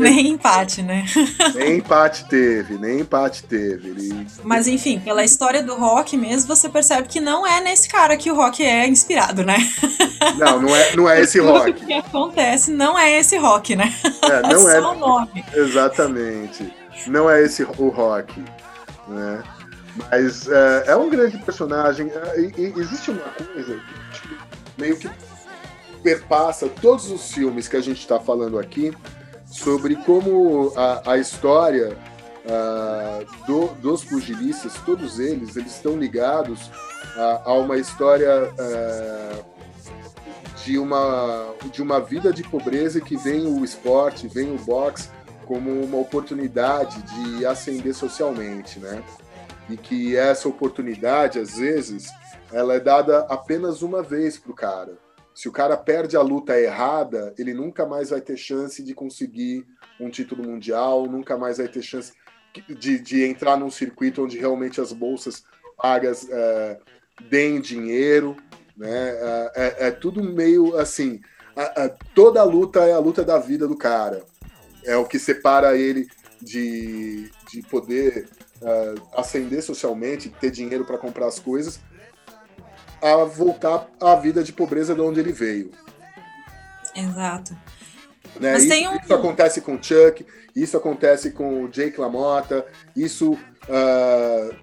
Nem 0.00 0.28
empate, 0.28 0.83
né? 0.83 1.04
nem 1.54 1.78
empate 1.78 2.28
teve, 2.28 2.78
nem 2.78 3.00
empate 3.00 3.42
teve. 3.45 3.88
Ele... 3.88 4.26
Mas 4.42 4.66
enfim, 4.66 4.99
pela 5.00 5.25
história 5.25 5.62
do 5.62 5.76
rock 5.76 6.16
mesmo, 6.16 6.54
você 6.54 6.69
percebe 6.69 7.09
que 7.09 7.21
não 7.21 7.47
é 7.47 7.61
nesse 7.61 7.88
cara 7.88 8.16
que 8.16 8.30
o 8.30 8.35
rock 8.35 8.64
é 8.64 8.87
inspirado, 8.87 9.45
né? 9.45 9.59
Não, 10.37 10.61
não 10.61 10.76
é, 10.76 10.97
não 10.97 11.09
é 11.09 11.21
esse 11.21 11.40
rock. 11.40 11.71
O 11.71 11.75
que 11.75 11.92
acontece 11.95 12.71
não 12.71 12.99
é 12.99 13.19
esse 13.19 13.38
rock, 13.38 13.75
né? 13.75 13.92
É, 14.23 14.42
não 14.52 14.69
é, 14.69 14.76
é 14.76 14.80
só 14.80 14.92
o 14.92 14.99
nome. 14.99 15.45
Exatamente. 15.54 16.73
Não 17.07 17.28
é 17.28 17.42
esse 17.42 17.62
o 17.62 17.88
rock, 17.88 18.38
né? 19.09 19.42
Mas 20.11 20.47
é, 20.47 20.85
é 20.88 20.97
um 20.97 21.09
grande 21.09 21.38
personagem. 21.38 22.11
É, 22.11 22.40
e, 22.40 22.52
e 22.59 22.75
existe 22.76 23.11
uma 23.11 23.23
coisa 23.23 23.80
que 24.12 24.38
meio 24.78 24.97
que 24.99 25.11
perpassa 26.02 26.69
todos 26.69 27.11
os 27.11 27.33
filmes 27.33 27.69
que 27.69 27.76
a 27.76 27.80
gente 27.80 28.00
está 28.00 28.19
falando 28.19 28.59
aqui, 28.59 28.92
sobre 29.50 29.97
como 29.97 30.73
a, 30.76 31.12
a 31.12 31.19
história 31.19 31.97
uh, 32.47 33.47
do, 33.47 33.69
dos 33.75 34.04
pugilistas, 34.04 34.75
todos 34.87 35.19
eles, 35.19 35.57
eles 35.57 35.75
estão 35.75 35.97
ligados 35.97 36.71
a, 37.16 37.42
a 37.50 37.54
uma 37.54 37.76
história 37.76 38.45
uh, 38.45 39.45
de, 40.64 40.78
uma, 40.78 41.54
de 41.73 41.83
uma 41.83 42.00
vida 42.00 42.33
de 42.33 42.42
pobreza 42.45 43.00
que 43.00 43.16
vem 43.16 43.47
o 43.47 43.64
esporte, 43.64 44.28
vem 44.28 44.54
o 44.54 44.59
boxe 44.59 45.09
como 45.47 45.83
uma 45.83 45.99
oportunidade 45.99 47.02
de 47.02 47.45
ascender 47.45 47.92
socialmente, 47.92 48.78
né? 48.78 49.02
E 49.69 49.76
que 49.76 50.16
essa 50.16 50.49
oportunidade, 50.49 51.40
às 51.40 51.57
vezes, 51.57 52.09
ela 52.52 52.75
é 52.75 52.80
dada 52.80 53.26
apenas 53.28 53.83
uma 53.83 54.00
vez 54.02 54.38
para 54.38 54.52
o 54.52 54.54
cara. 54.54 54.97
Se 55.35 55.49
o 55.49 55.53
cara 55.53 55.77
perde 55.77 56.17
a 56.17 56.23
luta 56.23 56.59
errada, 56.59 57.35
ele 57.39 57.55
nunca 57.55 57.87
mais 57.87 58.11
vai 58.11 58.21
ter 58.21 58.37
chance 58.37 58.83
de 58.83 58.95
conseguir 58.95 59.67
um 59.99 60.11
título 60.11 60.43
mundial, 60.43 61.07
nunca 61.07 61.37
mais 61.37 61.59
vai 61.59 61.69
ter 61.69 61.83
chance 61.83 62.13
de, 62.69 62.99
de 62.99 63.25
entrar 63.25 63.57
num 63.57 63.71
circuito 63.71 64.25
onde 64.25 64.39
realmente 64.39 64.81
as 64.81 64.93
bolsas 64.93 65.45
pagas 65.77 66.29
é, 66.29 66.79
deem 67.29 67.61
dinheiro. 67.61 68.37
Né? 68.77 68.89
É, 68.91 69.53
é, 69.55 69.87
é 69.87 69.91
tudo 69.91 70.23
meio 70.23 70.77
assim. 70.77 71.21
A, 71.55 71.85
a, 71.85 71.89
toda 72.15 72.41
a 72.41 72.45
luta 72.45 72.81
é 72.81 72.93
a 72.93 72.99
luta 72.99 73.25
da 73.25 73.39
vida 73.39 73.67
do 73.69 73.77
cara. 73.77 74.25
É 74.85 74.97
o 74.97 75.05
que 75.05 75.19
separa 75.19 75.77
ele 75.77 76.09
de, 76.41 77.31
de 77.51 77.63
poder 77.63 78.29
uh, 78.63 79.19
ascender 79.19 79.63
socialmente, 79.63 80.31
ter 80.41 80.51
dinheiro 80.51 80.85
para 80.85 80.99
comprar 80.99 81.27
as 81.27 81.39
coisas, 81.39 81.81
a 83.02 83.25
voltar 83.25 83.88
à 84.00 84.14
vida 84.14 84.42
de 84.42 84.52
pobreza 84.52 84.95
de 84.95 85.00
onde 85.00 85.21
ele 85.21 85.33
veio. 85.33 85.71
Exato. 86.95 87.52
Né? 88.38 88.52
Mas 88.52 88.62
isso, 88.62 88.73
tem 88.73 88.88
um... 88.88 88.97
isso 88.97 89.14
acontece 89.14 89.61
com 89.61 89.75
o 89.75 89.83
Chuck, 89.83 90.26
isso 90.54 90.76
acontece 90.76 91.30
com 91.30 91.64
o 91.64 91.69
Jake 91.69 92.00
LaMotta, 92.00 92.66
isso 92.95 93.33
uh, 93.33 94.57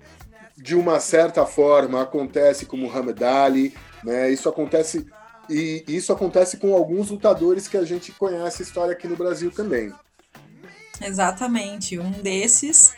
de 0.55 0.75
uma 0.75 0.99
certa 0.99 1.45
forma 1.45 2.01
acontece 2.01 2.65
com 2.65 2.77
Muhammad 2.77 3.21
Ali, 3.21 3.75
né? 4.03 4.29
isso 4.31 4.47
acontece 4.49 5.05
e 5.49 5.83
isso 5.87 6.11
acontece 6.11 6.57
com 6.57 6.73
alguns 6.73 7.09
lutadores 7.09 7.69
que 7.69 7.77
a 7.77 7.85
gente 7.85 8.11
conhece 8.11 8.61
a 8.61 8.65
história 8.65 8.91
aqui 8.91 9.07
no 9.07 9.15
Brasil 9.15 9.49
também. 9.49 9.93
Exatamente, 11.01 11.97
um 11.97 12.11
desses 12.11 12.93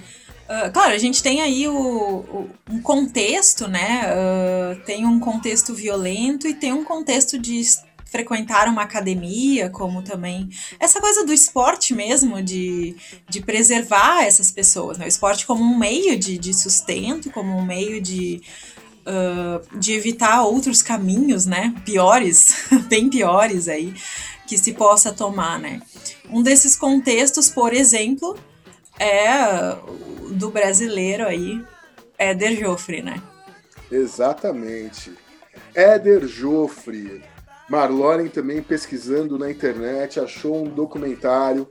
Uh, 0.50 0.72
claro, 0.74 0.94
a 0.94 0.98
gente 0.98 1.22
tem 1.22 1.42
aí 1.42 1.68
o, 1.68 1.76
o 1.76 2.50
um 2.72 2.82
contexto, 2.82 3.68
né? 3.68 4.02
Uh, 4.08 4.84
tem 4.84 5.06
um 5.06 5.20
contexto 5.20 5.76
violento 5.76 6.48
e 6.48 6.56
tem 6.56 6.74
um 6.74 6.84
contexto 6.84 7.38
de 7.38 7.62
frequentar 8.06 8.68
uma 8.68 8.82
academia, 8.82 9.70
como 9.70 10.02
também 10.02 10.50
essa 10.80 11.00
coisa 11.00 11.24
do 11.24 11.32
esporte 11.32 11.94
mesmo, 11.94 12.42
de, 12.42 12.96
de 13.30 13.42
preservar 13.42 14.24
essas 14.24 14.52
pessoas, 14.52 14.98
né? 14.98 15.06
O 15.06 15.08
esporte 15.08 15.46
como 15.46 15.64
um 15.64 15.78
meio 15.78 16.18
de, 16.18 16.40
de 16.40 16.52
sustento, 16.52 17.30
como 17.30 17.56
um 17.56 17.64
meio 17.64 18.02
de, 18.02 18.42
uh, 19.06 19.78
de 19.78 19.94
evitar 19.94 20.42
outros 20.42 20.82
caminhos, 20.82 21.46
né? 21.46 21.76
Piores, 21.86 22.66
bem 22.90 23.08
piores 23.08 23.68
aí, 23.68 23.94
que 24.48 24.58
se 24.58 24.74
possa 24.74 25.14
tomar, 25.14 25.60
né? 25.60 25.80
Um 26.28 26.42
desses 26.42 26.76
contextos, 26.76 27.50
por 27.50 27.72
exemplo, 27.72 28.36
é 29.00 29.76
do 30.32 30.52
brasileiro 30.52 31.26
aí, 31.26 31.64
Éder 32.18 32.58
Joffre, 32.58 33.02
né? 33.02 33.22
Exatamente. 33.92 35.14
Éder 35.74 36.28
Joffre. 36.28 37.24
Marloren 37.70 38.28
também 38.28 38.64
pesquisando 38.64 39.38
na 39.38 39.50
internet, 39.50 40.20
achou 40.20 40.66
um 40.66 40.70
documentário. 40.70 41.68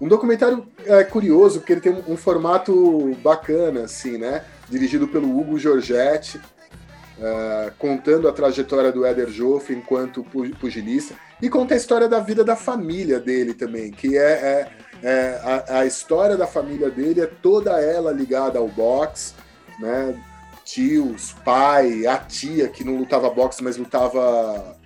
Um 0.00 0.06
documentário 0.06 0.66
é, 0.86 1.02
curioso, 1.02 1.58
porque 1.58 1.72
ele 1.72 1.80
tem 1.80 1.92
um, 1.92 2.12
um 2.12 2.16
formato 2.16 3.14
bacana, 3.22 3.84
assim, 3.84 4.18
né? 4.18 4.44
Dirigido 4.68 5.08
pelo 5.08 5.36
Hugo 5.36 5.58
Giorgetti, 5.58 6.38
uh, 7.18 7.72
contando 7.78 8.28
a 8.28 8.32
trajetória 8.32 8.92
do 8.92 9.04
Éder 9.04 9.28
Joffre 9.28 9.74
enquanto 9.74 10.24
pugilista, 10.58 11.14
e 11.40 11.48
conta 11.48 11.74
a 11.74 11.76
história 11.76 12.08
da 12.08 12.20
vida 12.20 12.44
da 12.44 12.56
família 12.56 13.18
dele 13.18 13.52
também, 13.52 13.90
que 13.90 14.16
é, 14.16 14.22
é 14.22 14.68
é, 15.02 15.40
a, 15.42 15.80
a, 15.80 15.86
história 15.86 16.36
da 16.36 16.46
família 16.46 16.88
dele 16.88 17.20
é 17.20 17.26
toda 17.26 17.80
ela 17.80 18.12
ligada 18.12 18.58
ao 18.58 18.68
boxe, 18.68 19.34
né? 19.80 20.20
Tios, 20.64 21.34
pai, 21.44 22.06
a 22.06 22.18
tia 22.18 22.68
que 22.68 22.84
não 22.84 22.96
lutava 22.96 23.28
boxe, 23.28 23.64
mas 23.64 23.76
lutava 23.76 24.78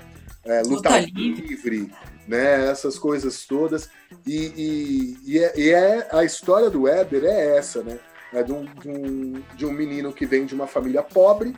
é, 0.42 0.62
luta 0.62 0.98
livre, 0.98 1.92
né? 2.26 2.70
Essas 2.70 2.98
coisas 2.98 3.44
todas. 3.44 3.90
E, 4.26 4.36
e, 4.56 5.18
e, 5.32 5.38
é, 5.38 5.52
e, 5.54 5.70
é, 5.70 6.08
a 6.10 6.24
história 6.24 6.70
do 6.70 6.82
Weber 6.82 7.24
é 7.24 7.58
essa, 7.58 7.82
né? 7.82 7.98
É 8.32 8.42
de 8.42 8.52
um, 8.52 8.64
de, 8.64 8.88
um, 8.88 9.42
de 9.54 9.66
um 9.66 9.72
menino 9.72 10.12
que 10.12 10.24
vem 10.24 10.46
de 10.46 10.54
uma 10.54 10.66
família 10.66 11.02
pobre, 11.02 11.54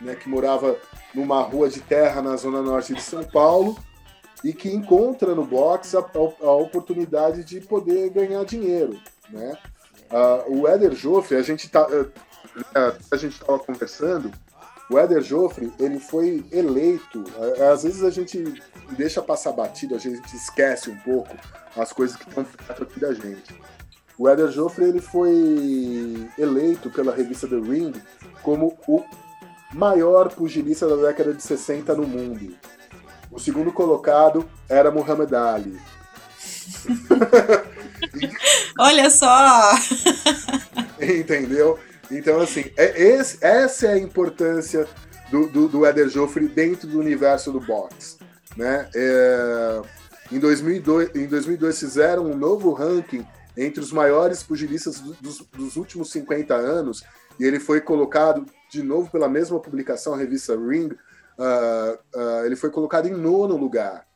né? 0.00 0.14
Que 0.14 0.28
morava 0.28 0.76
numa 1.14 1.40
rua 1.40 1.70
de 1.70 1.80
terra 1.80 2.20
na 2.20 2.36
zona 2.36 2.60
norte 2.60 2.92
de 2.92 3.02
São 3.02 3.24
Paulo 3.24 3.76
e 4.44 4.52
que 4.52 4.68
encontra 4.68 5.34
no 5.34 5.44
boxe 5.44 5.96
a, 5.96 6.00
a, 6.00 6.52
oportunidade 6.52 7.44
de 7.44 7.60
poder 7.60 8.10
ganhar 8.10 8.44
dinheiro, 8.44 8.98
né? 9.30 9.56
Uh, 10.10 10.60
o 10.60 10.68
Éder 10.68 10.94
Joffre, 10.94 11.36
a 11.36 11.42
gente 11.42 11.68
tá, 11.68 11.86
uh, 11.86 12.12
a 13.10 13.16
gente 13.16 13.32
estava 13.32 13.58
conversando, 13.58 14.30
o 14.88 14.98
Éder 14.98 15.20
Joffre, 15.20 15.72
ele 15.80 15.98
foi 15.98 16.44
eleito, 16.52 17.24
uh, 17.36 17.72
às 17.72 17.82
vezes 17.82 18.04
a 18.04 18.10
gente 18.10 18.62
deixa 18.96 19.20
passar 19.20 19.52
batido, 19.52 19.96
a 19.96 19.98
gente 19.98 20.34
esquece 20.34 20.90
um 20.90 20.96
pouco 20.98 21.34
as 21.76 21.92
coisas 21.92 22.16
que 22.16 22.28
estão 22.28 22.44
perto 22.44 22.84
aqui 22.84 23.00
da 23.00 23.12
gente. 23.12 23.60
O 24.18 24.28
Éder 24.28 24.50
Joffre, 24.50 24.84
ele 24.84 25.00
foi 25.00 26.30
eleito 26.38 26.88
pela 26.90 27.14
revista 27.14 27.46
The 27.46 27.56
Ring 27.56 27.92
como 28.42 28.78
o 28.86 29.04
maior 29.74 30.32
pugilista 30.32 30.88
da 30.88 31.08
década 31.08 31.34
de 31.34 31.42
60 31.42 31.94
no 31.94 32.06
mundo. 32.06 32.56
O 33.30 33.38
segundo 33.38 33.72
colocado 33.72 34.48
era 34.68 34.90
Muhammad 34.90 35.32
Ali. 35.32 35.78
Olha 38.78 39.10
só! 39.10 39.72
Entendeu? 41.00 41.78
Então, 42.10 42.40
assim, 42.40 42.70
é, 42.76 43.02
esse, 43.02 43.38
essa 43.44 43.86
é 43.86 43.94
a 43.94 43.98
importância 43.98 44.86
do, 45.30 45.48
do, 45.48 45.68
do 45.68 45.86
Eder 45.86 46.08
Joffre 46.08 46.46
dentro 46.48 46.86
do 46.86 46.98
universo 46.98 47.52
do 47.52 47.60
boxe. 47.60 48.16
Né? 48.56 48.88
É, 48.94 49.82
em, 50.32 50.38
2002, 50.38 51.14
em 51.14 51.26
2002 51.26 51.78
fizeram 51.78 52.26
um 52.26 52.36
novo 52.36 52.72
ranking 52.72 53.26
entre 53.56 53.80
os 53.80 53.92
maiores 53.92 54.42
pugilistas 54.42 55.00
dos, 55.00 55.38
dos, 55.52 55.76
últimos 55.76 56.10
50 56.10 56.54
anos 56.54 57.02
e 57.38 57.44
ele 57.44 57.58
foi 57.58 57.80
colocado 57.80 58.46
de 58.70 58.82
novo 58.82 59.10
pela 59.10 59.28
mesma 59.28 59.58
publicação, 59.60 60.14
a 60.14 60.16
revista 60.16 60.56
Ring, 60.56 60.90
uh, 61.38 62.18
uh, 62.18 62.44
ele 62.44 62.56
foi 62.56 62.70
colocado 62.70 63.06
em 63.06 63.12
nono 63.12 63.56
lugar. 63.56 64.06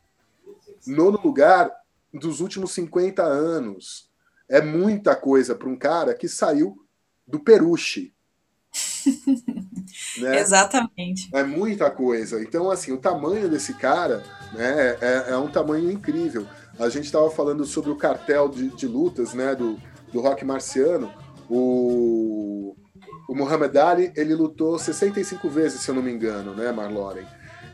Nono 0.85 1.19
lugar 1.23 1.71
dos 2.13 2.39
últimos 2.39 2.71
50 2.71 3.23
anos. 3.23 4.09
É 4.49 4.61
muita 4.61 5.15
coisa 5.15 5.55
para 5.55 5.69
um 5.69 5.77
cara 5.77 6.13
que 6.13 6.27
saiu 6.27 6.85
do 7.27 7.39
Peruche. 7.39 8.13
Né? 10.17 10.39
Exatamente. 10.39 11.29
É 11.33 11.43
muita 11.43 11.89
coisa. 11.89 12.41
Então, 12.41 12.69
assim, 12.69 12.91
o 12.91 12.97
tamanho 12.97 13.49
desse 13.49 13.73
cara 13.73 14.23
né, 14.53 14.97
é, 15.01 15.25
é 15.31 15.37
um 15.37 15.49
tamanho 15.49 15.91
incrível. 15.91 16.45
A 16.79 16.89
gente 16.89 17.05
estava 17.05 17.29
falando 17.29 17.65
sobre 17.65 17.91
o 17.91 17.95
cartel 17.95 18.49
de, 18.49 18.69
de, 18.69 18.87
lutas 18.87 19.33
né, 19.33 19.55
do, 19.55 19.79
do 20.11 20.21
rock 20.21 20.45
marciano. 20.45 21.11
O, 21.49 22.75
o 23.31 23.35
Muhammad 23.35 23.73
Ali, 23.77 24.11
ele 24.13 24.35
lutou 24.35 24.77
65 24.77 25.49
vezes, 25.49 25.79
se 25.79 25.89
eu 25.89 25.95
não 25.95 26.01
me 26.01 26.11
engano, 26.11 26.53
né, 26.53 26.69
Marloren? 26.69 27.25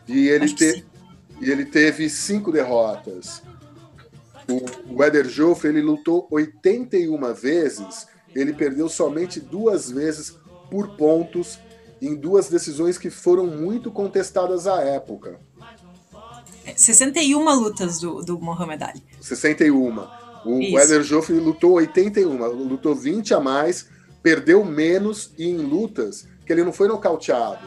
E 0.08 0.28
ele, 0.28 0.54
te, 0.54 0.86
e 1.42 1.50
ele 1.50 1.66
teve 1.66 2.08
cinco 2.12 2.52
derrotas. 2.52 3.42
O, 4.48 4.96
o 4.96 5.04
Eder 5.04 5.28
Joffre, 5.28 5.70
ele 5.70 5.82
lutou 5.82 6.28
81 6.30 7.34
vezes, 7.34 8.06
ele 8.36 8.54
perdeu 8.54 8.88
somente 8.88 9.40
duas 9.40 9.90
vezes 9.90 10.38
por 10.70 10.96
pontos 10.96 11.58
em 12.00 12.14
duas 12.14 12.50
decisões 12.50 13.00
que 13.00 13.10
foram 13.10 13.48
muito 13.48 13.92
contestadas 13.92 14.68
à 14.68 14.84
época. 14.84 15.40
61 16.76 17.44
lutas 17.56 18.00
do, 18.00 18.22
do 18.22 18.40
Muhammad 18.40 18.84
Ali. 18.84 19.02
61. 19.20 20.08
O 20.46 20.62
Isso. 20.62 20.78
Eder 20.78 21.02
Joffre 21.02 21.40
lutou 21.40 21.72
81, 21.72 22.46
lutou 22.46 22.94
20 22.94 23.34
a 23.34 23.40
mais, 23.40 23.88
perdeu 24.27 24.65
menos 24.65 25.31
e 25.38 25.48
em 25.48 25.55
lutas 25.55 26.27
que 26.46 26.51
ele 26.51 26.62
não 26.62 26.74
foi 26.74 26.89
nocauteado. 26.89 27.65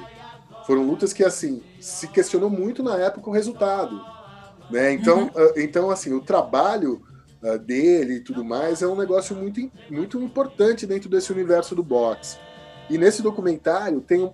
Foram 0.66 0.82
lutas 0.82 1.10
que, 1.10 1.24
assim, 1.24 1.62
se 1.80 2.06
questionou 2.06 2.50
muito 2.50 2.82
na 2.82 2.98
época 2.98 3.30
o 3.30 3.32
resultado. 3.32 3.98
Né? 4.70 4.92
Então, 4.92 5.20
uhum. 5.20 5.28
uh, 5.28 5.52
então, 5.56 5.90
assim, 5.90 6.12
o 6.12 6.20
trabalho 6.20 7.00
uh, 7.42 7.58
dele 7.58 8.16
e 8.16 8.20
tudo 8.20 8.44
mais 8.44 8.82
é 8.82 8.86
um 8.86 8.94
negócio 8.94 9.34
muito, 9.34 9.72
muito 9.90 10.20
importante 10.20 10.86
dentro 10.86 11.08
desse 11.08 11.32
universo 11.32 11.74
do 11.74 11.82
boxe. 11.82 12.36
E 12.90 12.98
nesse 12.98 13.22
documentário 13.22 14.02
tem 14.02 14.22
um, 14.22 14.32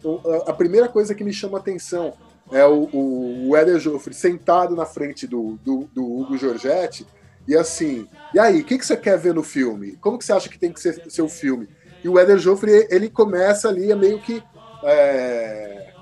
a 0.49 0.53
primeira 0.53 0.89
coisa 0.89 1.15
que 1.15 1.23
me 1.23 1.33
chama 1.33 1.59
a 1.59 1.61
atenção 1.61 2.13
é 2.51 2.67
o, 2.67 2.89
o, 2.93 3.51
o 3.51 3.57
Éder 3.57 3.79
Joffre 3.79 4.13
sentado 4.13 4.75
na 4.75 4.85
frente 4.85 5.29
do, 5.29 5.61
do, 5.63 5.89
do, 5.95 6.05
Hugo 6.05 6.37
Giorgetti 6.37 7.07
e 7.47 7.57
assim, 7.57 8.09
e 8.35 8.39
aí, 8.41 8.61
o 8.61 8.65
que, 8.65 8.77
que 8.77 8.85
você 8.85 8.97
quer 8.97 9.17
ver 9.17 9.33
no 9.33 9.43
filme? 9.43 9.97
Como 10.01 10.19
que 10.19 10.25
você 10.25 10.33
acha 10.33 10.49
que 10.49 10.59
tem 10.59 10.73
que 10.73 10.81
ser, 10.81 11.09
ser 11.09 11.23
o 11.23 11.29
filme? 11.29 11.69
E 12.07 12.09
o 12.09 12.21
Éder 12.21 12.39
Joffre, 12.39 12.87
ele 12.89 13.11
começa 13.11 13.69
ali 13.69 13.91
a 13.91 13.97
meio 13.97 14.21
que 14.21 14.41
é, 14.85 15.93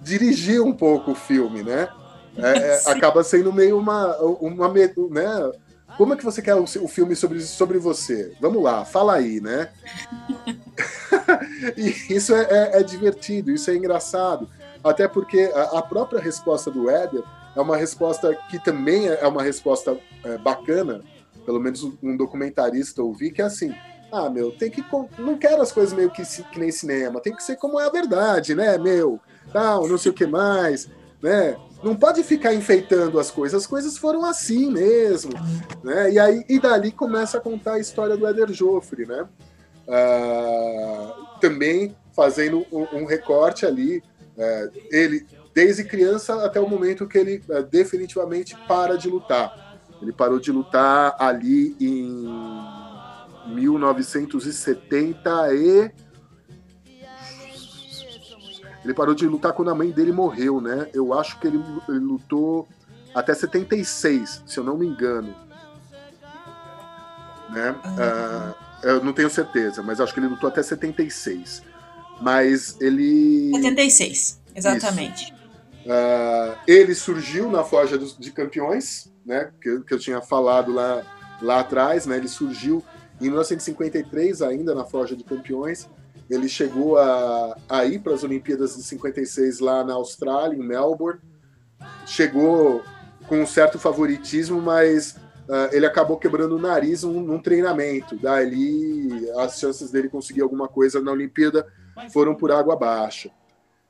dirigir 0.00 0.60
um 0.60 0.72
pouco 0.72 1.12
o 1.12 1.14
filme, 1.14 1.62
né? 1.62 1.88
É, 2.36 2.58
é 2.58 2.82
acaba 2.90 3.22
sendo 3.22 3.52
meio 3.52 3.78
uma, 3.78 4.16
uma, 4.16 4.68
né? 4.68 5.52
Como 5.96 6.12
é 6.12 6.16
que 6.16 6.24
você 6.24 6.42
quer 6.42 6.56
o, 6.56 6.64
o 6.64 6.88
filme 6.88 7.14
sobre, 7.14 7.40
sobre 7.42 7.78
você? 7.78 8.32
Vamos 8.40 8.60
lá, 8.60 8.84
fala 8.84 9.14
aí, 9.14 9.40
né? 9.40 9.68
e 11.76 12.14
isso 12.16 12.34
é, 12.34 12.42
é, 12.42 12.80
é, 12.80 12.82
divertido, 12.82 13.52
isso 13.52 13.70
é 13.70 13.76
engraçado. 13.76 14.48
Até 14.82 15.06
porque 15.06 15.52
a, 15.54 15.78
a, 15.78 15.82
própria 15.82 16.20
resposta 16.20 16.68
do 16.68 16.90
Éder 16.90 17.22
é 17.54 17.60
uma 17.60 17.76
resposta 17.76 18.36
que 18.50 18.58
também 18.58 19.06
é 19.06 19.26
uma 19.28 19.44
resposta 19.44 19.96
é, 20.24 20.36
bacana, 20.36 21.00
pelo 21.46 21.60
menos 21.60 21.84
um 22.02 22.16
documentarista 22.16 23.04
ouvi, 23.04 23.30
que 23.30 23.40
é 23.40 23.44
assim, 23.44 23.72
ah, 24.10 24.30
meu, 24.30 24.50
tem 24.52 24.70
que. 24.70 24.84
Não 25.18 25.36
quero 25.36 25.60
as 25.60 25.70
coisas 25.70 25.92
meio 25.92 26.10
que, 26.10 26.22
que 26.24 26.58
nem 26.58 26.70
cinema, 26.70 27.20
tem 27.20 27.34
que 27.34 27.42
ser 27.42 27.56
como 27.56 27.78
é 27.78 27.86
a 27.86 27.90
verdade, 27.90 28.54
né, 28.54 28.78
meu? 28.78 29.20
Tal, 29.52 29.86
não 29.86 29.98
sei 29.98 30.10
o 30.10 30.14
que 30.14 30.26
mais, 30.26 30.88
né? 31.22 31.56
Não 31.82 31.94
pode 31.94 32.24
ficar 32.24 32.54
enfeitando 32.54 33.20
as 33.20 33.30
coisas, 33.30 33.62
as 33.62 33.66
coisas 33.66 33.96
foram 33.96 34.24
assim 34.24 34.70
mesmo, 34.70 35.32
né? 35.84 36.10
E 36.10 36.18
aí 36.18 36.44
e 36.48 36.58
dali 36.58 36.90
começa 36.90 37.38
a 37.38 37.40
contar 37.40 37.74
a 37.74 37.78
história 37.78 38.16
do 38.16 38.26
Éder 38.26 38.52
Joffre, 38.52 39.06
né? 39.06 39.28
Uh, 39.86 41.38
também 41.40 41.96
fazendo 42.14 42.66
um, 42.72 43.04
recorte 43.04 43.64
ali, 43.64 43.98
uh, 44.36 44.70
ele 44.90 45.26
desde 45.54 45.84
criança 45.84 46.44
até 46.44 46.60
o 46.60 46.68
momento 46.68 47.06
que 47.06 47.16
ele 47.16 47.42
uh, 47.48 47.62
definitivamente 47.62 48.56
para 48.66 48.96
de 48.96 49.08
lutar. 49.08 49.78
Ele 50.00 50.12
parou 50.12 50.38
de 50.38 50.52
lutar 50.52 51.16
ali 51.18 51.76
em 51.80 52.26
1970 53.48 55.54
e 55.54 55.90
ele 58.84 58.94
parou 58.94 59.14
de 59.14 59.26
lutar 59.26 59.52
quando 59.52 59.70
a 59.70 59.74
mãe 59.74 59.90
dele 59.90 60.12
morreu, 60.12 60.60
né? 60.60 60.88
Eu 60.94 61.12
acho 61.12 61.38
que 61.40 61.46
ele, 61.46 61.62
ele 61.88 61.98
lutou 61.98 62.68
até 63.14 63.34
76, 63.34 64.42
se 64.46 64.58
eu 64.58 64.64
não 64.64 64.78
me 64.78 64.86
engano. 64.86 65.34
Né? 67.50 67.72
Uh, 67.72 68.54
eu 68.82 69.04
não 69.04 69.12
tenho 69.12 69.28
certeza, 69.28 69.82
mas 69.82 70.00
acho 70.00 70.14
que 70.14 70.20
ele 70.20 70.28
lutou 70.28 70.48
até 70.48 70.62
76. 70.62 71.62
Mas 72.20 72.76
ele. 72.80 73.50
76, 73.54 74.40
exatamente. 74.54 75.34
Uh, 75.84 76.56
ele 76.66 76.94
surgiu 76.94 77.50
na 77.50 77.64
Forja 77.64 77.98
de 77.98 78.30
Campeões, 78.30 79.12
né? 79.24 79.50
Que, 79.60 79.80
que 79.80 79.94
eu 79.94 79.98
tinha 79.98 80.20
falado 80.20 80.72
lá, 80.72 81.02
lá 81.40 81.60
atrás, 81.60 82.06
né? 82.06 82.16
Ele 82.16 82.28
surgiu 82.28 82.84
em 83.20 83.24
1953, 83.24 84.42
ainda 84.42 84.74
na 84.74 84.84
Forja 84.84 85.16
de 85.16 85.24
Campeões. 85.24 85.88
Ele 86.30 86.48
chegou 86.48 86.98
a, 86.98 87.56
a 87.68 87.84
ir 87.84 88.00
para 88.00 88.14
as 88.14 88.22
Olimpíadas 88.22 88.76
de 88.76 88.82
56 88.82 89.60
lá 89.60 89.82
na 89.82 89.94
Austrália, 89.94 90.56
em 90.56 90.62
Melbourne. 90.62 91.20
Chegou 92.06 92.82
com 93.26 93.40
um 93.40 93.46
certo 93.46 93.78
favoritismo, 93.78 94.60
mas 94.60 95.12
uh, 95.48 95.72
ele 95.72 95.86
acabou 95.86 96.18
quebrando 96.18 96.56
o 96.56 96.60
nariz 96.60 97.02
num, 97.02 97.20
num 97.20 97.40
treinamento. 97.40 98.16
Dali, 98.16 99.28
as 99.38 99.58
chances 99.58 99.90
dele 99.90 100.08
conseguir 100.08 100.42
alguma 100.42 100.68
coisa 100.68 101.00
na 101.00 101.12
Olimpíada 101.12 101.66
foram 102.12 102.34
por 102.34 102.52
água 102.52 102.74
abaixo. 102.74 103.30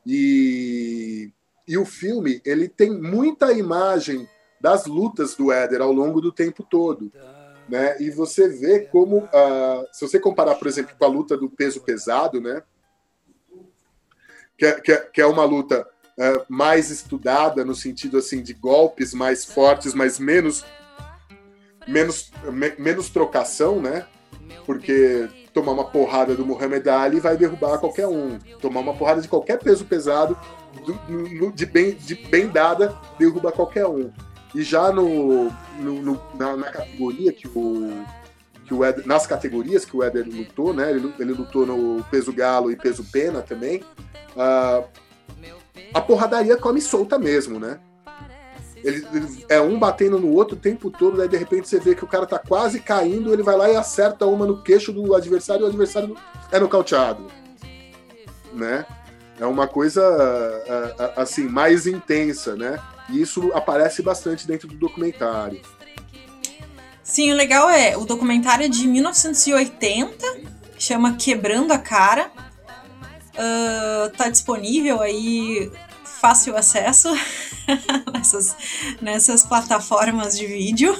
E, 0.07 1.31
e 1.67 1.77
o 1.77 1.85
filme 1.85 2.41
ele 2.45 2.69
tem 2.69 2.91
muita 2.91 3.53
imagem 3.53 4.29
das 4.61 4.87
lutas 4.87 5.35
do 5.35 5.53
Éder 5.53 5.83
ao 5.83 5.93
longo 5.93 6.21
do 6.21 6.33
tempo 6.33 6.65
todo 6.69 7.13
né? 7.69 8.01
E 8.01 8.11
você 8.11 8.49
vê 8.49 8.81
como, 8.81 9.19
uh, 9.19 9.87
se 9.93 10.07
você 10.07 10.19
comparar, 10.19 10.55
por 10.55 10.67
exemplo, 10.67 10.95
com 10.99 11.05
a 11.05 11.09
luta 11.09 11.37
do 11.37 11.51
peso 11.51 11.81
pesado, 11.81 12.41
né? 12.41 12.63
Que 14.57 14.67
é, 14.67 14.81
que 14.81 14.93
é, 14.93 14.97
que 14.97 15.21
é 15.21 15.27
uma 15.27 15.45
luta 15.45 15.87
uh, 16.19 16.45
mais 16.49 16.91
estudada 16.91 17.65
no 17.65 17.75
sentido 17.75 18.19
assim 18.19 18.43
de 18.43 18.55
golpes 18.55 19.15
mais 19.15 19.45
fortes, 19.45 19.95
mas 19.95 20.19
menos 20.19 20.65
menos 21.87 22.31
me, 22.53 22.73
menos 22.79 23.09
trocação, 23.09 23.81
né? 23.81 24.07
Porque 24.65 25.29
tomar 25.53 25.73
uma 25.73 25.85
porrada 25.85 26.35
do 26.35 26.45
Muhammad 26.45 26.87
Ali 26.87 27.19
vai 27.19 27.37
derrubar 27.37 27.79
qualquer 27.79 28.07
um. 28.07 28.39
Tomar 28.61 28.81
uma 28.81 28.95
porrada 28.95 29.21
de 29.21 29.29
qualquer 29.29 29.59
peso 29.59 29.85
pesado 29.85 30.39
do, 30.85 31.51
de, 31.53 31.67
bem, 31.67 31.95
de 31.95 32.15
bem 32.15 32.49
dada 32.49 32.97
derruba 33.19 33.51
qualquer 33.51 33.87
um. 33.87 34.11
E 34.55 34.63
já 34.63 34.93
no, 34.93 35.51
no, 35.79 36.03
no 36.03 36.08
categoria 37.09 37.33
que 37.33 37.49
o, 37.49 38.05
que 38.65 38.75
o 38.75 38.85
Eder, 38.85 39.07
nas 39.07 39.27
categorias 39.27 39.85
que 39.85 39.97
o 39.97 40.03
Éder 40.03 40.27
lutou, 40.27 40.73
né? 40.73 40.91
Ele, 40.91 41.13
ele, 41.19 41.33
lutou 41.33 41.67
no 41.67 42.05
peso 42.05 42.33
galo 42.33 42.71
e 42.71 42.77
peso 42.77 43.05
pena 43.05 43.41
também. 43.41 43.83
Uh, 44.37 44.85
a 45.95 46.01
porradaria 46.01 46.57
come 46.57 46.81
solta 46.81 47.19
mesmo, 47.19 47.59
né? 47.59 47.81
Ele, 48.77 49.05
ele, 49.13 49.45
é 49.49 49.61
um 49.61 49.79
batendo 49.79 50.21
no 50.21 50.33
outro 50.33 50.57
o 50.57 50.61
tempo 50.61 50.91
todo, 50.91 51.17
daí 51.17 51.29
de 51.29 51.37
repente 51.37 51.69
você 51.69 51.81
vê 51.81 51.95
que 51.95 52.05
o 52.05 52.09
cara 52.09 52.27
tá 52.27 52.39
quase 52.39 52.79
caindo, 52.79 53.33
ele 53.33 53.43
vai 53.43 53.57
lá 53.57 53.69
e 53.69 53.77
acerta 53.77 54.25
uma 54.25 54.47
no 54.47 54.63
queixo 54.63 54.93
do 54.93 55.15
adversário 55.15 55.63
e 55.63 55.65
o 55.65 55.69
adversário 55.69 56.17
é 56.53 56.61
nocauteado. 56.61 57.27
Né? 58.53 58.87
É 59.41 59.47
uma 59.47 59.67
coisa 59.67 60.03
assim 61.17 61.49
mais 61.49 61.87
intensa, 61.87 62.55
né? 62.55 62.79
E 63.11 63.21
isso 63.21 63.51
aparece 63.53 64.03
bastante 64.03 64.47
dentro 64.47 64.69
do 64.69 64.77
documentário. 64.77 65.61
Sim, 67.09 67.33
o 67.33 67.35
legal 67.35 67.71
é, 67.71 67.97
o 67.97 68.05
documentário 68.05 68.67
é 68.67 68.69
de 68.69 68.87
1980, 68.87 70.27
chama 70.79 71.17
Quebrando 71.17 71.73
a 71.73 71.79
Cara. 71.79 72.31
Uh, 73.33 74.11
tá 74.15 74.29
disponível 74.29 75.01
aí, 75.01 75.73
fácil 76.05 76.55
acesso 76.55 77.09
nessas, 78.13 78.55
nessas 79.01 79.43
plataformas 79.43 80.37
de 80.37 80.47
vídeo. 80.47 80.95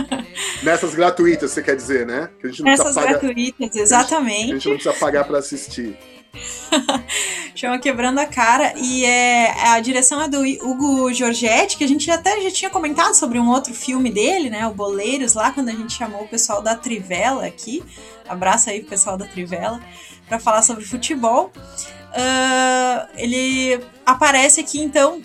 Nessas 0.62 0.94
gratuitas, 0.94 1.50
você 1.50 1.62
quer 1.62 1.76
dizer, 1.76 2.06
né? 2.06 2.30
Que 2.40 2.46
a 2.46 2.50
gente 2.50 2.62
não 2.62 2.70
Nessas 2.70 2.94
gratuitas, 2.96 3.76
exatamente. 3.76 4.34
A 4.34 4.40
gente, 4.40 4.50
a 4.50 4.54
gente 4.54 4.68
não 4.68 4.74
precisa 4.74 4.94
pagar 4.94 5.24
para 5.24 5.38
assistir. 5.38 5.96
Chama 7.54 7.78
Quebrando 7.78 8.18
a 8.18 8.26
Cara. 8.26 8.74
E 8.76 9.04
é, 9.04 9.68
a 9.68 9.80
direção 9.80 10.20
é 10.20 10.28
do 10.28 10.40
Hugo 10.40 11.12
Giorgetti, 11.12 11.76
que 11.76 11.84
a 11.84 11.88
gente 11.88 12.10
até 12.10 12.40
já 12.42 12.50
tinha 12.50 12.70
comentado 12.70 13.14
sobre 13.14 13.38
um 13.38 13.48
outro 13.48 13.72
filme 13.72 14.10
dele, 14.10 14.50
né? 14.50 14.66
O 14.66 14.74
Boleiros, 14.74 15.34
lá 15.34 15.52
quando 15.52 15.68
a 15.68 15.72
gente 15.72 15.94
chamou 15.94 16.22
o 16.22 16.28
pessoal 16.28 16.60
da 16.60 16.74
Trivela 16.74 17.46
aqui. 17.46 17.82
Abraço 18.28 18.70
aí 18.70 18.80
pro 18.80 18.90
pessoal 18.90 19.16
da 19.16 19.26
Trivela, 19.26 19.80
para 20.28 20.38
falar 20.38 20.62
sobre 20.62 20.84
futebol. 20.84 21.52
Uh, 22.14 23.08
ele 23.16 23.80
aparece 24.06 24.60
aqui, 24.60 24.80
então, 24.80 25.22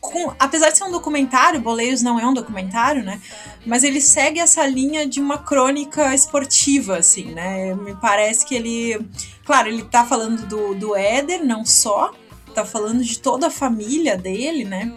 com, 0.00 0.32
apesar 0.38 0.70
de 0.70 0.78
ser 0.78 0.84
um 0.84 0.90
documentário, 0.90 1.60
Boleiros 1.60 2.02
não 2.02 2.18
é 2.18 2.26
um 2.26 2.32
documentário, 2.32 3.02
né? 3.02 3.20
Mas 3.66 3.84
ele 3.84 4.00
segue 4.00 4.40
essa 4.40 4.66
linha 4.66 5.06
de 5.06 5.20
uma 5.20 5.38
crônica 5.38 6.14
esportiva, 6.14 6.98
assim, 6.98 7.32
né? 7.32 7.74
Me 7.74 7.94
parece 7.96 8.46
que 8.46 8.54
ele. 8.54 8.98
Claro, 9.44 9.68
ele 9.68 9.84
tá 9.84 10.04
falando 10.04 10.46
do, 10.46 10.74
do 10.74 10.96
Éder, 10.96 11.44
não 11.44 11.64
só, 11.64 12.12
tá 12.54 12.64
falando 12.64 13.02
de 13.02 13.18
toda 13.18 13.48
a 13.48 13.50
família 13.50 14.16
dele, 14.16 14.64
né? 14.64 14.92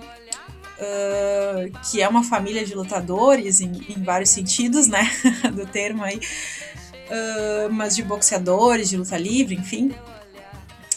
Uh, 0.80 1.72
que 1.90 2.02
é 2.02 2.08
uma 2.08 2.24
família 2.24 2.66
de 2.66 2.74
lutadores 2.74 3.62
em, 3.62 3.72
em 3.90 4.04
vários 4.04 4.30
sentidos, 4.30 4.88
né? 4.88 5.10
do 5.54 5.66
termo 5.66 6.04
aí. 6.04 6.18
Uh, 6.18 7.72
mas 7.72 7.96
de 7.96 8.04
boxeadores, 8.04 8.90
de 8.90 8.98
luta 8.98 9.18
livre, 9.18 9.56
enfim. 9.56 9.92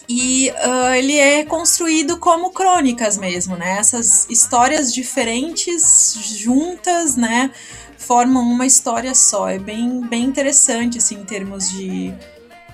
E 0.07 0.51
uh, 0.51 0.93
ele 0.93 1.17
é 1.17 1.43
construído 1.43 2.17
como 2.17 2.51
crônicas 2.51 3.17
mesmo, 3.17 3.55
né? 3.55 3.77
Essas 3.79 4.27
histórias 4.29 4.93
diferentes 4.93 6.13
juntas, 6.37 7.15
né? 7.15 7.51
Formam 7.97 8.43
uma 8.43 8.65
história 8.65 9.15
só. 9.15 9.49
É 9.49 9.57
bem, 9.57 10.01
bem 10.01 10.23
interessante, 10.23 10.99
assim, 10.99 11.15
em 11.15 11.25
termos 11.25 11.71
de, 11.71 12.13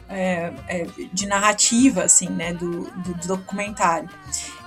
é, 0.10 0.52
é, 0.68 0.88
de 1.14 1.26
narrativa, 1.26 2.04
assim, 2.04 2.30
né? 2.30 2.54
Do, 2.54 2.82
do, 2.82 3.14
do, 3.14 3.28
documentário. 3.28 4.10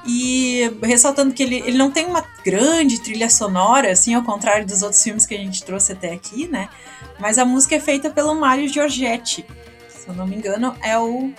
E 0.06 0.70
ressaltando 0.82 1.34
que 1.34 1.42
ele, 1.42 1.56
ele 1.56 1.76
não 1.76 1.90
tem 1.90 2.06
uma 2.06 2.24
grande 2.42 2.98
trilha 3.00 3.28
sonora, 3.28 3.92
assim, 3.92 4.14
ao 4.14 4.22
contrário 4.22 4.66
dos 4.66 4.82
outros 4.82 5.02
filmes 5.02 5.26
que 5.26 5.34
a 5.34 5.38
gente 5.38 5.62
trouxe 5.62 5.92
até 5.92 6.12
aqui, 6.12 6.46
né? 6.46 6.70
Mas 7.18 7.36
a 7.38 7.44
música 7.44 7.76
é 7.76 7.80
feita 7.80 8.08
pelo 8.08 8.34
Mário 8.34 8.68
Giorgetti. 8.68 9.44
Se 9.88 10.08
eu 10.08 10.14
não 10.14 10.26
me 10.26 10.36
engano, 10.36 10.74
é 10.82 10.98
o 10.98 11.30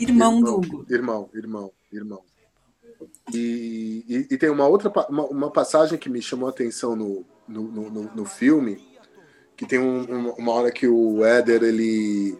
Irmão, 0.00 0.38
irmão 0.38 0.40
do 0.40 0.56
Hugo. 0.56 0.86
Irmão, 0.88 1.30
irmão, 1.34 1.72
irmão. 1.92 2.22
E, 3.32 4.04
e, 4.08 4.34
e, 4.34 4.38
tem 4.38 4.50
uma 4.50 4.66
outra 4.66 4.90
uma, 5.08 5.24
uma, 5.26 5.50
passagem 5.50 5.98
que 5.98 6.08
me 6.08 6.20
chamou 6.20 6.48
a 6.48 6.50
atenção 6.50 6.96
no, 6.96 7.24
no, 7.46 7.62
no, 7.62 8.02
no 8.14 8.24
filme, 8.24 8.82
que 9.56 9.66
tem 9.66 9.78
um, 9.78 10.30
uma 10.32 10.52
hora 10.52 10.70
que 10.70 10.86
o 10.86 11.24
Éder 11.24 11.62
ele 11.62 12.38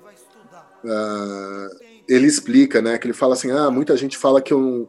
uh, 0.84 1.76
ele 2.08 2.26
explica, 2.26 2.82
né, 2.82 2.98
que 2.98 3.06
ele 3.06 3.14
fala 3.14 3.34
assim, 3.34 3.50
ah, 3.50 3.70
muita 3.70 3.96
gente 3.96 4.18
fala 4.18 4.42
que 4.42 4.52
eu 4.52 4.88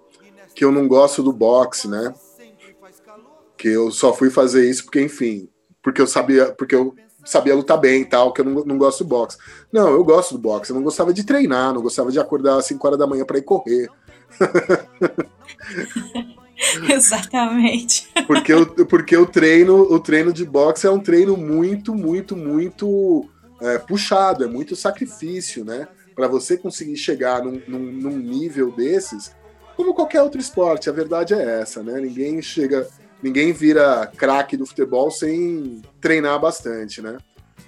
que 0.54 0.66
eu 0.66 0.72
não 0.72 0.88
gosto 0.88 1.24
do 1.24 1.32
boxe, 1.32 1.88
né, 1.88 2.14
que 3.58 3.70
eu 3.70 3.92
só 3.92 4.14
fui 4.14 4.30
fazer 4.30 4.70
isso 4.70 4.84
porque, 4.84 5.02
enfim, 5.02 5.48
porque 5.82 6.02
eu 6.02 6.08
sabia, 6.08 6.52
porque 6.52 6.76
eu 6.76 6.96
sabia 7.26 7.56
lutar 7.56 7.78
bem 7.78 8.02
e 8.02 8.06
tal, 8.06 8.34
que 8.34 8.42
eu 8.42 8.46
não, 8.46 8.66
não 8.66 8.78
gosto 8.78 9.04
do 9.04 9.10
boxe. 9.10 9.38
Não, 9.72 9.90
eu 9.90 10.04
gosto 10.04 10.34
do 10.34 10.40
boxe, 10.40 10.72
eu 10.72 10.76
não 10.76 10.84
gostava 10.84 11.14
de 11.14 11.24
treinar, 11.24 11.74
não 11.74 11.82
gostava 11.82 12.12
de 12.12 12.20
acordar 12.20 12.58
às 12.58 12.66
5 12.66 12.86
horas 12.86 13.00
da 13.00 13.08
manhã 13.08 13.26
para 13.26 13.38
ir 13.38 13.44
correr. 13.44 13.90
Exatamente. 16.90 18.08
Porque, 18.28 18.54
eu, 18.54 18.66
porque 18.86 19.18
o 19.18 19.26
treino, 19.26 19.82
o 19.82 20.00
treino 20.00 20.32
de 20.32 20.46
boxe 20.46 20.86
é 20.86 20.92
um 20.92 21.00
treino 21.00 21.36
muito, 21.36 21.96
muito, 21.96 22.38
muito 22.38 23.26
é, 23.60 23.78
puxado, 23.80 24.44
é 24.44 24.48
muito 24.48 24.76
sacrifício, 24.76 25.66
né? 25.66 25.88
Para 26.16 26.28
você 26.28 26.58
conseguir 26.58 26.98
chegar 26.98 27.44
num, 27.44 27.62
num, 27.68 27.92
num 27.92 28.18
nível 28.18 28.72
desses, 28.72 29.34
como 29.76 29.94
qualquer 29.94 30.22
outro 30.22 30.40
esporte, 30.40 30.90
a 30.90 30.94
verdade 30.94 31.34
é 31.34 31.62
essa, 31.62 31.82
né? 31.82 32.00
Ninguém 32.00 32.42
chega 32.42 32.88
ninguém 33.22 33.54
vira 33.54 34.12
craque 34.18 34.58
do 34.58 34.66
futebol 34.66 35.12
sem 35.12 35.82
treinar 36.00 36.40
bastante, 36.40 37.02
né? 37.02 37.18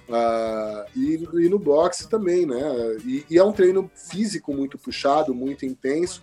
Uh, 0.08 0.84
e, 0.94 1.28
e, 1.44 1.48
no 1.48 1.58
boxe 1.58 2.08
também, 2.08 2.44
né? 2.44 2.60
E, 3.04 3.24
e, 3.30 3.38
é 3.38 3.44
um 3.44 3.52
treino 3.52 3.90
físico 3.94 4.52
muito 4.52 4.76
puxado, 4.76 5.34
muito 5.34 5.64
intenso, 5.64 6.22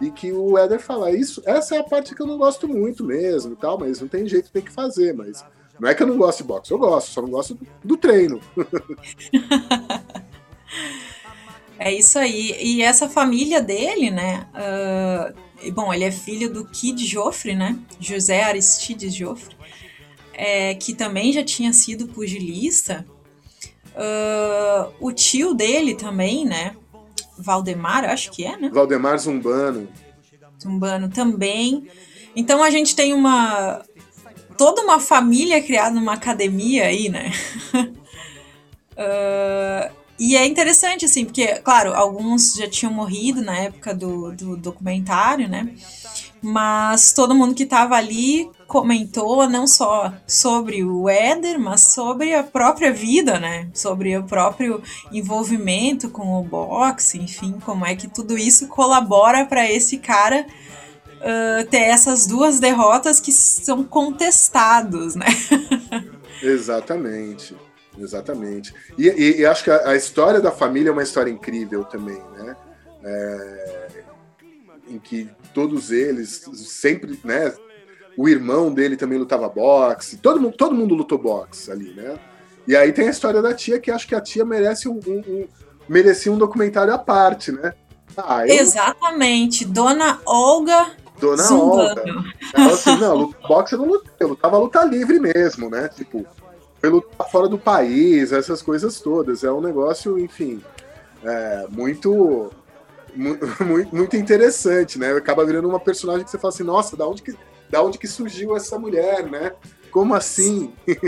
e 0.00 0.10
que 0.10 0.32
o 0.32 0.58
Éder 0.58 0.80
fala, 0.80 1.10
isso, 1.10 1.42
essa 1.46 1.76
é 1.76 1.78
a 1.78 1.84
parte 1.84 2.14
que 2.14 2.20
eu 2.20 2.26
não 2.26 2.36
gosto 2.36 2.68
muito 2.68 3.02
mesmo 3.02 3.54
e 3.54 3.56
tal, 3.56 3.78
mas 3.78 4.00
não 4.00 4.08
tem 4.08 4.28
jeito, 4.28 4.50
tem 4.50 4.60
que 4.60 4.70
fazer, 4.70 5.14
mas 5.14 5.42
não 5.80 5.88
é 5.88 5.94
que 5.94 6.02
eu 6.02 6.06
não 6.06 6.18
gosto 6.18 6.38
de 6.38 6.44
boxe, 6.44 6.70
eu 6.70 6.78
gosto, 6.78 7.10
só 7.10 7.22
não 7.22 7.30
gosto 7.30 7.54
do, 7.54 7.66
do 7.82 7.96
treino. 7.96 8.38
é 11.78 11.94
isso 11.94 12.18
aí. 12.18 12.54
E 12.60 12.82
essa 12.82 13.08
família 13.08 13.62
dele, 13.62 14.10
né? 14.10 14.46
Uh 14.52 15.45
bom, 15.72 15.92
ele 15.92 16.04
é 16.04 16.10
filho 16.10 16.52
do 16.52 16.64
Kid 16.64 17.04
Joffre, 17.06 17.54
né? 17.54 17.78
José 18.00 18.42
Aristides 18.42 19.14
Joffre, 19.14 19.56
é, 20.32 20.74
que 20.74 20.94
também 20.94 21.32
já 21.32 21.42
tinha 21.44 21.72
sido 21.72 22.06
pugilista. 22.08 23.06
Uh, 23.94 24.92
o 25.00 25.10
tio 25.12 25.54
dele 25.54 25.94
também, 25.94 26.44
né? 26.44 26.76
Valdemar, 27.38 28.04
acho 28.04 28.30
que 28.30 28.44
é, 28.44 28.56
né? 28.56 28.70
Valdemar 28.72 29.18
Zumbano. 29.18 29.88
Zumbano 30.62 31.08
também. 31.08 31.88
Então 32.34 32.62
a 32.62 32.70
gente 32.70 32.94
tem 32.94 33.14
uma 33.14 33.82
toda 34.56 34.82
uma 34.82 34.98
família 34.98 35.62
criada 35.62 35.94
numa 35.94 36.14
academia 36.14 36.86
aí, 36.86 37.08
né? 37.08 37.30
uh, 38.92 39.95
E 40.18 40.36
é 40.36 40.46
interessante, 40.46 41.04
assim, 41.04 41.24
porque, 41.24 41.46
claro, 41.56 41.92
alguns 41.94 42.54
já 42.54 42.68
tinham 42.68 42.92
morrido 42.92 43.42
na 43.42 43.56
época 43.56 43.94
do, 43.94 44.32
do 44.32 44.56
documentário, 44.56 45.48
né? 45.48 45.74
Mas 46.40 47.12
todo 47.12 47.34
mundo 47.34 47.54
que 47.54 47.64
estava 47.64 47.96
ali 47.96 48.48
comentou 48.66 49.48
não 49.48 49.66
só 49.66 50.12
sobre 50.26 50.82
o 50.84 51.08
Éder, 51.08 51.58
mas 51.58 51.92
sobre 51.92 52.34
a 52.34 52.42
própria 52.42 52.92
vida, 52.92 53.38
né? 53.38 53.68
Sobre 53.74 54.16
o 54.16 54.24
próprio 54.24 54.82
envolvimento 55.12 56.08
com 56.08 56.40
o 56.40 56.42
boxe, 56.42 57.18
enfim, 57.18 57.58
como 57.64 57.84
é 57.84 57.94
que 57.94 58.08
tudo 58.08 58.38
isso 58.38 58.68
colabora 58.68 59.44
para 59.44 59.70
esse 59.70 59.98
cara 59.98 60.46
uh, 61.16 61.66
ter 61.68 61.82
essas 61.82 62.26
duas 62.26 62.58
derrotas 62.58 63.20
que 63.20 63.32
são 63.32 63.84
contestados, 63.84 65.14
né? 65.14 65.26
Exatamente. 66.42 67.54
Exatamente. 67.98 68.74
E, 68.98 69.08
e, 69.08 69.40
e 69.40 69.46
acho 69.46 69.64
que 69.64 69.70
a, 69.70 69.90
a, 69.90 69.96
história 69.96 70.40
da 70.40 70.50
família 70.50 70.90
é 70.90 70.92
uma 70.92 71.02
história 71.02 71.30
incrível 71.30 71.84
também, 71.84 72.20
né? 72.36 72.56
É, 73.02 73.88
em 74.88 74.98
que 74.98 75.28
todos 75.54 75.90
eles 75.90 76.48
sempre, 76.54 77.18
né? 77.24 77.52
O 78.16 78.28
irmão 78.28 78.72
dele 78.72 78.96
também 78.96 79.18
lutava 79.18 79.48
boxe, 79.48 80.16
todo 80.16 80.40
mundo, 80.40 80.56
todo 80.56 80.74
mundo 80.74 80.94
lutou 80.94 81.18
boxe 81.18 81.70
ali, 81.70 81.92
né? 81.92 82.18
E 82.66 82.74
aí 82.74 82.92
tem 82.92 83.06
a 83.06 83.10
história 83.10 83.40
da 83.40 83.54
tia, 83.54 83.78
que 83.78 83.90
acho 83.90 84.08
que 84.08 84.14
a 84.14 84.20
tia 84.20 84.44
merece 84.44 84.88
um, 84.88 84.98
um, 85.06 85.18
um 85.18 85.48
merecia 85.88 86.32
um 86.32 86.38
documentário 86.38 86.92
à 86.92 86.98
parte, 86.98 87.52
né? 87.52 87.74
Ah, 88.16 88.46
eu... 88.46 88.54
Exatamente, 88.54 89.64
Dona 89.64 90.20
Olga 90.24 90.96
Dona 91.18 91.42
Zumbano. 91.42 92.00
Olga. 92.00 92.24
Ela, 92.54 92.72
assim, 92.72 92.96
não, 92.96 93.34
boxe 93.48 93.74
eu 93.74 93.78
não 93.78 93.86
lutei, 93.86 94.12
eu 94.20 94.28
lutava 94.28 94.58
luta 94.58 94.84
livre 94.84 95.18
mesmo, 95.18 95.70
né? 95.70 95.88
Tipo, 95.88 96.26
pelo 96.80 97.04
fora 97.30 97.48
do 97.48 97.58
país, 97.58 98.32
essas 98.32 98.62
coisas 98.62 99.00
todas. 99.00 99.44
É 99.44 99.50
um 99.50 99.60
negócio, 99.60 100.18
enfim, 100.18 100.62
é, 101.24 101.66
muito, 101.70 102.50
muito, 103.14 103.94
muito 103.94 104.16
interessante, 104.16 104.98
né? 104.98 105.12
Acaba 105.12 105.44
virando 105.44 105.68
uma 105.68 105.80
personagem 105.80 106.24
que 106.24 106.30
você 106.30 106.38
fala 106.38 106.52
assim, 106.52 106.64
nossa, 106.64 106.96
da 106.96 107.06
onde 107.06 107.22
que, 107.22 107.34
da 107.68 107.82
onde 107.82 107.98
que 107.98 108.06
surgiu 108.06 108.56
essa 108.56 108.78
mulher, 108.78 109.28
né? 109.28 109.52
Como 109.90 110.14
assim? 110.14 110.72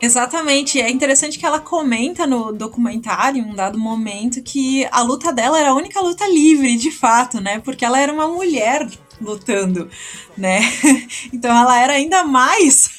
Exatamente. 0.00 0.80
É 0.80 0.90
interessante 0.90 1.38
que 1.38 1.44
ela 1.44 1.60
comenta 1.60 2.26
no 2.26 2.52
documentário, 2.52 3.42
em 3.42 3.44
um 3.44 3.54
dado 3.54 3.78
momento, 3.78 4.42
que 4.42 4.86
a 4.90 5.02
luta 5.02 5.30
dela 5.30 5.60
era 5.60 5.70
a 5.70 5.74
única 5.74 6.00
luta 6.00 6.26
livre, 6.26 6.76
de 6.76 6.90
fato, 6.90 7.40
né? 7.40 7.60
Porque 7.60 7.84
ela 7.84 8.00
era 8.00 8.12
uma 8.12 8.26
mulher 8.26 8.88
lutando, 9.20 9.88
né? 10.36 10.60
Então 11.32 11.54
ela 11.56 11.78
era 11.78 11.92
ainda 11.94 12.24
mais, 12.24 12.90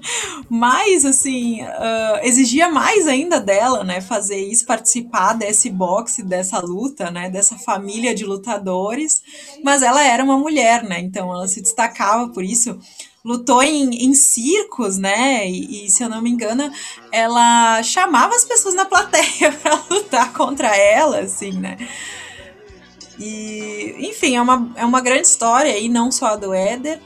mais 0.48 1.04
assim, 1.04 1.62
uh, 1.62 2.18
exigia 2.22 2.68
mais 2.68 3.06
ainda 3.06 3.40
dela, 3.40 3.82
né? 3.82 4.00
Fazer 4.00 4.38
isso, 4.38 4.66
participar 4.66 5.34
desse 5.34 5.70
boxe, 5.70 6.22
dessa 6.22 6.60
luta, 6.60 7.10
né? 7.10 7.30
Dessa 7.30 7.56
família 7.56 8.14
de 8.14 8.24
lutadores, 8.24 9.22
mas 9.64 9.82
ela 9.82 10.02
era 10.02 10.22
uma 10.22 10.38
mulher, 10.38 10.82
né? 10.84 11.00
Então 11.00 11.32
ela 11.32 11.48
se 11.48 11.60
destacava 11.60 12.28
por 12.28 12.44
isso 12.44 12.78
lutou 13.24 13.62
em, 13.62 14.06
em 14.06 14.14
circos, 14.14 14.96
né? 14.96 15.46
E, 15.48 15.86
e, 15.86 15.90
se 15.90 16.02
eu 16.02 16.08
não 16.08 16.22
me 16.22 16.30
engano, 16.30 16.70
ela 17.12 17.82
chamava 17.82 18.34
as 18.34 18.44
pessoas 18.44 18.74
na 18.74 18.84
plateia 18.84 19.52
para 19.62 19.82
lutar 19.90 20.32
contra 20.32 20.74
ela, 20.74 21.20
assim, 21.20 21.52
né? 21.52 21.76
E, 23.20 23.96
enfim, 23.98 24.34
é 24.34 24.40
uma, 24.40 24.72
é 24.74 24.84
uma 24.84 25.02
grande 25.02 25.26
história 25.26 25.70
aí, 25.70 25.90
não 25.90 26.10
só 26.10 26.28
a 26.28 26.36
do 26.36 26.54
Éder. 26.54 26.98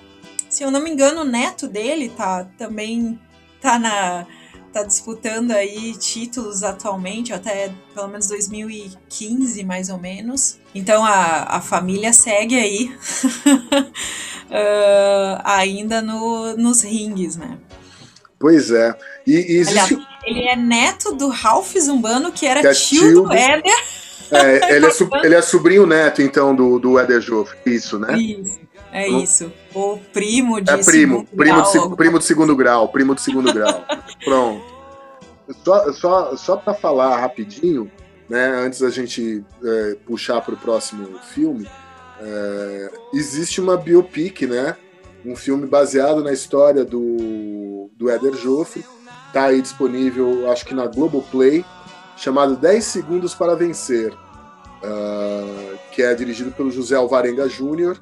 Se 0.49 0.63
eu 0.63 0.71
não 0.71 0.81
me 0.81 0.91
engano, 0.91 1.23
o 1.23 1.25
neto 1.25 1.67
dele 1.67 2.09
tá 2.09 2.47
também 2.57 3.19
tá 3.61 3.79
na 3.81 4.25
tá 4.73 4.83
disputando 4.83 5.53
aí 5.53 5.97
títulos 5.97 6.65
atualmente, 6.65 7.33
até 7.33 7.73
pelo 7.95 8.09
menos 8.09 8.27
2015, 8.27 9.65
mais 9.65 9.89
ou 9.89 9.99
menos. 9.99 10.59
Então 10.75 11.05
a, 11.05 11.57
a 11.57 11.61
família 11.61 12.13
segue 12.13 12.57
aí 12.57 12.93
uh, 14.51 15.41
ainda 15.45 16.03
no, 16.03 16.57
nos 16.57 16.83
rings, 16.83 17.37
né? 17.37 17.59
Pois 18.39 18.73
é. 18.73 18.97
E, 19.25 19.33
e 19.33 19.57
existe... 19.59 19.95
Aliás, 19.95 20.09
ele 20.25 20.49
é 20.49 20.57
neto 20.57 21.15
do 21.15 21.29
Ralph 21.29 21.75
Zumbano, 21.79 22.33
que 22.33 22.45
era 22.45 22.61
que 22.61 22.67
é 22.67 22.75
tio, 22.75 23.01
tio 23.01 23.23
do 23.23 23.33
Éder. 23.33 24.04
É, 24.35 24.73
ele, 24.75 24.87
é 24.87 24.91
ele 25.25 25.35
é 25.35 25.43
sobrinho 25.43 25.87
neto, 25.87 26.23
então, 26.23 26.55
do, 26.55 26.79
do 26.79 26.99
Eder 26.99 27.21
Joffre, 27.21 27.57
isso, 27.67 27.99
né? 27.99 28.19
Isso, 28.19 28.61
é 28.93 29.09
hum. 29.09 29.21
isso. 29.21 29.53
O 29.75 29.99
primo 30.13 30.61
de 30.61 30.71
é 30.71 30.77
primo, 30.79 31.27
primo 31.27 31.63
grau. 31.63 31.89
De, 31.89 31.97
primo 31.97 32.19
de 32.19 32.25
segundo 32.25 32.57
grau, 32.57 32.89
primo 32.89 33.15
de 33.15 33.21
segundo 33.21 33.53
grau. 33.53 33.85
Pronto. 34.25 34.75
Só, 35.65 35.93
só, 35.93 36.37
só 36.37 36.57
para 36.57 36.73
falar 36.75 37.19
rapidinho, 37.19 37.91
né, 38.29 38.49
antes 38.65 38.81
da 38.81 38.89
gente 38.89 39.45
é, 39.63 39.97
puxar 40.07 40.41
para 40.41 40.55
o 40.55 40.57
próximo 40.57 41.19
filme, 41.19 41.69
É, 42.21 42.91
existe 43.13 43.61
uma 43.61 43.77
biopic, 43.77 44.43
né? 44.43 44.77
Um 45.27 45.35
filme 45.35 45.67
baseado 45.67 46.23
na 46.23 46.33
história 46.33 46.85
do, 46.85 47.91
do 47.97 48.09
Éder 48.09 48.35
Joffre. 48.35 48.85
Tá 49.33 49.47
aí 49.47 49.61
disponível, 49.61 50.51
acho 50.51 50.65
que 50.65 50.75
na 50.75 50.87
Globoplay, 50.87 51.65
chamado 52.17 52.57
10 52.57 52.85
Segundos 52.85 53.35
para 53.35 53.57
Vencer, 53.57 54.15
uh, 54.85 55.79
que 55.91 56.03
é 56.03 56.15
dirigido 56.15 56.53
pelo 56.53 56.71
José 56.71 56.95
Alvarenga 56.97 57.49
Júnior. 57.49 57.99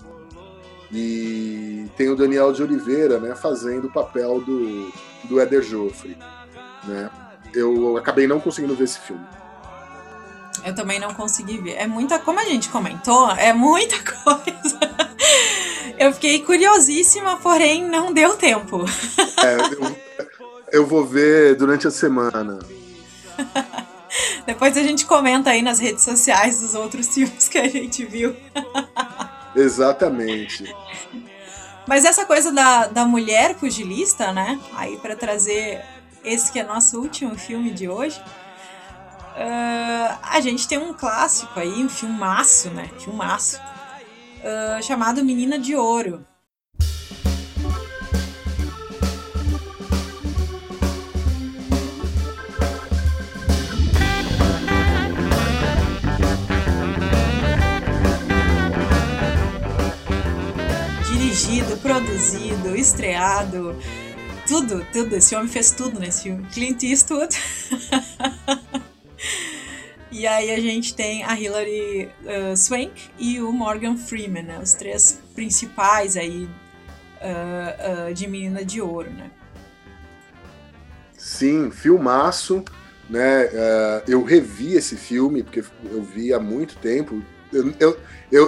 E 0.90 1.88
tem 1.96 2.10
o 2.10 2.16
Daniel 2.16 2.52
de 2.52 2.62
Oliveira, 2.62 3.18
né, 3.18 3.34
fazendo 3.34 3.86
o 3.86 3.92
papel 3.92 4.40
do, 4.40 4.92
do 5.24 5.40
Éder 5.40 5.62
Joffre. 5.62 6.18
Né? 6.84 7.10
Eu 7.54 7.96
acabei 7.96 8.26
não 8.26 8.38
conseguindo 8.40 8.74
ver 8.74 8.84
esse 8.84 8.98
filme. 9.00 9.24
Eu 10.64 10.74
também 10.74 11.00
não 11.00 11.14
consegui 11.14 11.58
ver. 11.58 11.72
É 11.72 11.86
muita, 11.86 12.18
como 12.18 12.38
a 12.38 12.44
gente 12.44 12.68
comentou, 12.68 13.30
é 13.32 13.52
muita 13.52 13.96
coisa. 14.22 14.78
Eu 15.98 16.12
fiquei 16.12 16.42
curiosíssima, 16.42 17.36
porém 17.36 17.88
não 17.88 18.12
deu 18.12 18.36
tempo. 18.36 18.84
É, 19.42 19.56
eu, 19.56 19.96
eu 20.80 20.86
vou 20.86 21.04
ver 21.04 21.56
durante 21.56 21.86
a 21.86 21.90
semana. 21.90 22.58
Depois 24.46 24.76
a 24.76 24.82
gente 24.82 25.06
comenta 25.06 25.50
aí 25.50 25.62
nas 25.62 25.78
redes 25.78 26.02
sociais 26.02 26.60
dos 26.60 26.74
outros 26.74 27.08
filmes 27.12 27.48
que 27.48 27.58
a 27.58 27.68
gente 27.68 28.04
viu. 28.04 28.36
Exatamente. 29.54 30.64
Mas 31.86 32.04
essa 32.04 32.24
coisa 32.24 32.52
da, 32.52 32.86
da 32.86 33.04
mulher 33.04 33.54
pugilista, 33.56 34.32
né? 34.32 34.60
Aí 34.74 34.96
para 34.98 35.16
trazer 35.16 35.82
esse 36.24 36.52
que 36.52 36.58
é 36.58 36.64
nosso 36.64 37.00
último 37.00 37.36
filme 37.36 37.70
de 37.70 37.88
hoje. 37.88 38.20
Uh, 39.34 40.18
a 40.22 40.40
gente 40.40 40.68
tem 40.68 40.78
um 40.78 40.92
clássico 40.92 41.58
aí, 41.58 41.82
um 41.82 41.88
filmaço, 41.88 42.70
né? 42.70 42.88
Filmaço. 42.98 43.58
Uh, 44.38 44.82
chamado 44.82 45.24
Menina 45.24 45.58
de 45.58 45.74
Ouro. 45.74 46.24
Dirigido, 61.52 61.76
produzido, 61.76 62.74
estreado, 62.74 63.76
tudo, 64.48 64.86
tudo. 64.90 65.16
Esse 65.16 65.36
homem 65.36 65.48
fez 65.48 65.70
tudo 65.70 66.00
nesse 66.00 66.22
filme. 66.22 66.46
Clint 66.46 66.82
Eastwood. 66.82 67.36
E 70.14 70.26
aí 70.26 70.50
a 70.50 70.60
gente 70.60 70.94
tem 70.94 71.24
a 71.24 71.40
Hilary 71.40 72.10
uh, 72.22 72.54
Swank 72.54 72.92
e 73.18 73.40
o 73.40 73.50
Morgan 73.50 73.96
Freeman, 73.96 74.42
né? 74.42 74.60
Os 74.62 74.74
três 74.74 75.18
principais 75.34 76.18
aí 76.18 76.44
uh, 76.44 78.10
uh, 78.10 78.14
de 78.14 78.28
Menina 78.28 78.62
de 78.62 78.82
Ouro, 78.82 79.08
né? 79.10 79.30
Sim, 81.16 81.70
filmaço, 81.70 82.62
né? 83.08 83.48
eu 84.06 84.22
revi 84.22 84.74
esse 84.74 84.96
filme, 84.96 85.42
porque 85.42 85.64
eu 85.84 86.02
vi 86.02 86.32
há 86.34 86.38
muito 86.38 86.76
tempo. 86.76 87.22
Eu, 87.52 87.74
eu, 87.78 87.98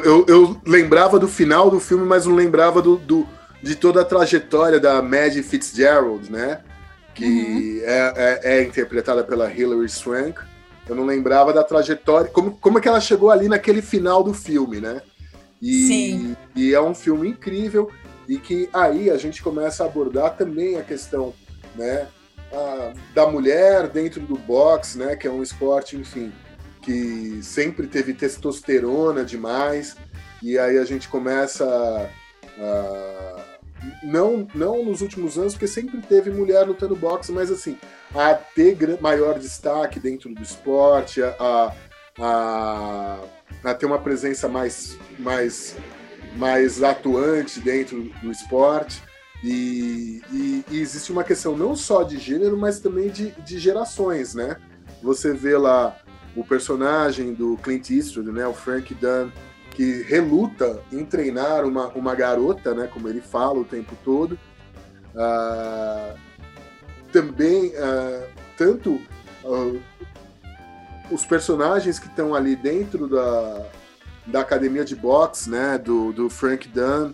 eu, 0.03 0.27
eu, 0.27 0.61
lembrava 0.67 1.19
do 1.19 1.29
final 1.29 1.71
do 1.71 1.79
filme, 1.79 2.07
mas 2.07 2.27
não 2.27 2.35
lembrava 2.35 2.81
do, 2.81 2.97
do 2.97 3.27
de 3.63 3.75
toda 3.75 4.01
a 4.01 4.05
trajetória 4.05 4.81
da 4.81 5.03
Maggie 5.03 5.43
Fitzgerald, 5.43 6.31
né? 6.31 6.61
Que 7.15 7.25
uhum. 7.25 7.81
é, 7.85 8.13
é, 8.17 8.41
é 8.59 8.63
interpretada 8.65 9.23
pela 9.23 9.53
Hilary 9.53 9.89
Swank 9.89 10.41
eu 10.89 10.95
não 10.95 11.07
lembrava 11.07 11.53
da 11.53 11.65
trajetória, 11.65 12.31
como, 12.31 12.53
como 12.53 12.79
é 12.79 12.81
que 12.81 12.89
ela 12.89 13.01
chegou 13.01 13.31
ali 13.31 13.49
naquele 13.49 13.81
final 13.81 14.23
do 14.23 14.35
filme, 14.35 14.81
né? 14.81 15.01
E, 15.61 15.87
Sim. 15.87 16.37
e 16.55 16.75
é 16.75 16.81
um 16.81 16.95
filme 16.95 17.29
incrível 17.29 17.91
e 18.29 18.39
que 18.39 18.69
aí 18.73 19.11
a 19.11 19.17
gente 19.17 19.43
começa 19.43 19.83
a 19.83 19.87
abordar 19.87 20.37
também 20.37 20.77
a 20.77 20.83
questão, 20.83 21.33
né, 21.75 22.07
a, 22.53 22.93
da 23.15 23.27
mulher 23.27 23.89
dentro 23.89 24.21
do 24.21 24.37
boxe, 24.37 24.99
né, 24.99 25.17
que 25.17 25.27
é 25.27 25.31
um 25.31 25.43
esporte, 25.43 25.97
enfim, 25.97 26.33
que 26.85 27.41
sempre 27.43 27.87
teve 27.87 28.13
testosterona 28.13 29.25
demais 29.25 29.97
e 30.43 30.59
aí 30.59 30.79
a 30.79 30.85
gente 30.85 31.09
começa 31.09 32.11
não, 34.03 34.47
não 34.55 34.85
nos 34.85 35.01
últimos 35.01 35.39
anos, 35.39 35.55
porque 35.55 35.67
sempre 35.67 36.01
teve 36.03 36.31
mulher 36.31 36.67
lutando 36.67 36.95
boxe, 36.95 37.33
mas 37.33 37.51
assim, 37.51 37.79
a 38.15 38.35
ter 38.35 38.77
maior 39.01 39.39
destaque 39.39 39.99
dentro 39.99 40.33
do 40.35 40.43
esporte, 40.43 41.23
a, 41.23 41.75
a, 42.19 43.21
a 43.65 43.75
ter 43.75 43.87
uma 43.87 43.99
presença 43.99 44.49
mais, 44.49 44.97
mais, 45.19 45.77
mais 46.37 46.83
atuante 46.83 47.61
dentro 47.61 48.03
do 48.23 48.31
esporte. 48.31 49.03
E, 49.43 50.23
e, 50.33 50.65
e, 50.71 50.81
existe 50.81 51.13
uma 51.13 51.23
questão 51.23 51.55
não 51.55 51.77
só 51.77 52.03
de 52.03 52.19
gênero, 52.19 52.57
mas 52.57 52.81
também 52.81 53.11
de, 53.11 53.31
de 53.43 53.59
gerações, 53.59 54.35
né? 54.35 54.57
Você 55.03 55.35
vê 55.35 55.59
lá 55.59 55.99
o 56.37 56.45
personagem 56.45 57.33
do 57.33 57.57
Clint 57.59 57.91
Eastwood, 57.91 58.31
né, 58.33 58.47
o 58.47 58.55
Frank 58.55 58.93
Dunn, 58.95 59.31
que 59.71 60.03
reluta 60.03 60.81
em 60.93 61.05
treinar 61.05 61.65
uma, 61.65 61.89
uma 61.89 62.15
garota, 62.15 62.75
né, 62.75 62.89
como 62.93 63.09
ele 63.09 63.21
fala 63.21 63.61
o 63.61 63.65
tempo 63.65 63.97
todo. 64.05 64.39
Uh, 65.15 66.19
também, 67.13 67.69
uh, 67.69 68.27
tanto 68.57 69.01
uh, 69.45 69.81
os 71.11 71.25
personagens 71.25 71.99
que 71.99 72.07
estão 72.07 72.35
ali 72.35 72.57
dentro 72.57 73.09
da, 73.09 73.67
da 74.27 74.41
academia 74.41 74.85
de 74.85 74.97
boxe, 74.97 75.51
né, 75.51 75.79
do, 75.79 76.13
do 76.13 76.31
Frank 76.31 76.69
Dunn, 76.69 77.13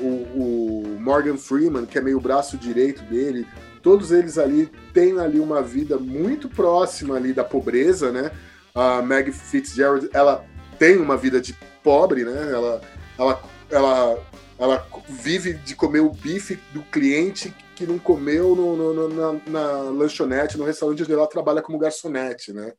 o, 0.00 0.06
o 0.06 0.98
Morgan 0.98 1.36
Freeman, 1.36 1.86
que 1.86 1.98
é 1.98 2.00
meio 2.00 2.18
braço 2.18 2.56
direito 2.56 3.02
dele, 3.04 3.46
todos 3.86 4.10
eles 4.10 4.36
ali 4.36 4.66
têm 4.92 5.16
ali 5.20 5.38
uma 5.38 5.62
vida 5.62 5.96
muito 5.96 6.48
próxima 6.48 7.14
ali 7.14 7.32
da 7.32 7.44
pobreza, 7.44 8.10
né? 8.10 8.32
A 8.74 9.00
Meg 9.00 9.30
Fitzgerald, 9.30 10.10
ela 10.12 10.44
tem 10.76 10.96
uma 10.96 11.16
vida 11.16 11.40
de 11.40 11.56
pobre, 11.84 12.24
né? 12.24 12.50
Ela, 12.52 12.80
ela, 13.16 13.42
ela, 13.70 14.26
ela 14.58 14.86
vive 15.08 15.52
de 15.52 15.76
comer 15.76 16.00
o 16.00 16.10
bife 16.10 16.58
do 16.74 16.82
cliente 16.82 17.54
que 17.76 17.86
não 17.86 17.96
comeu 17.96 18.56
no, 18.56 18.76
no, 18.76 19.08
na, 19.08 19.40
na, 19.46 19.72
lanchonete, 19.82 20.58
no 20.58 20.64
restaurante 20.64 21.04
onde 21.04 21.12
ela 21.12 21.28
trabalha 21.28 21.62
como 21.62 21.78
garçonete, 21.78 22.52
né? 22.52 22.72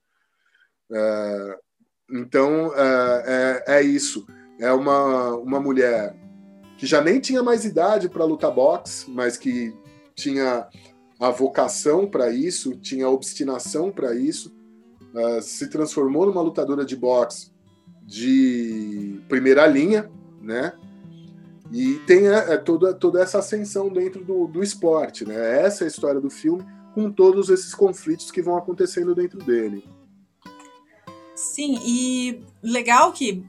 É, 0.92 1.58
então, 2.12 2.74
é, 2.76 3.64
é, 3.66 3.78
é, 3.78 3.82
isso. 3.82 4.28
É 4.60 4.74
uma, 4.74 5.38
uma 5.38 5.62
mulher 5.62 6.14
que 6.78 6.86
já 6.86 7.00
nem 7.00 7.22
tinha 7.22 7.42
mais 7.42 7.64
idade 7.64 8.10
para 8.10 8.26
lutar 8.26 8.52
boxe, 8.52 9.10
mas 9.10 9.38
que 9.38 9.74
tinha 10.14 10.68
a 11.20 11.30
vocação 11.32 12.08
para 12.08 12.30
isso, 12.30 12.76
tinha 12.78 13.10
obstinação 13.10 13.92
para 13.92 14.16
isso, 14.16 14.56
uh, 15.14 15.42
se 15.42 15.70
transformou 15.70 16.26
numa 16.26 16.42
lutadora 16.42 16.86
de 16.86 16.96
boxe 16.96 17.52
de 18.06 19.20
primeira 19.28 19.68
linha, 19.68 20.10
né? 20.42 20.72
E 21.72 21.96
tem 22.08 22.28
é, 22.28 22.54
é, 22.54 22.58
toda, 22.58 22.94
toda 22.94 23.22
essa 23.22 23.40
ascensão 23.40 23.90
dentro 23.90 24.24
do, 24.24 24.48
do 24.48 24.64
esporte, 24.64 25.26
né? 25.26 25.62
Essa 25.62 25.84
é 25.84 25.86
a 25.86 25.90
história 25.90 26.22
do 26.22 26.30
filme, 26.30 26.66
com 26.94 27.12
todos 27.12 27.50
esses 27.50 27.76
conflitos 27.76 28.32
que 28.32 28.42
vão 28.42 28.56
acontecendo 28.56 29.14
dentro 29.14 29.40
dele. 29.40 29.84
Sim, 31.36 31.78
e 31.84 32.42
legal 32.64 33.12
que 33.12 33.46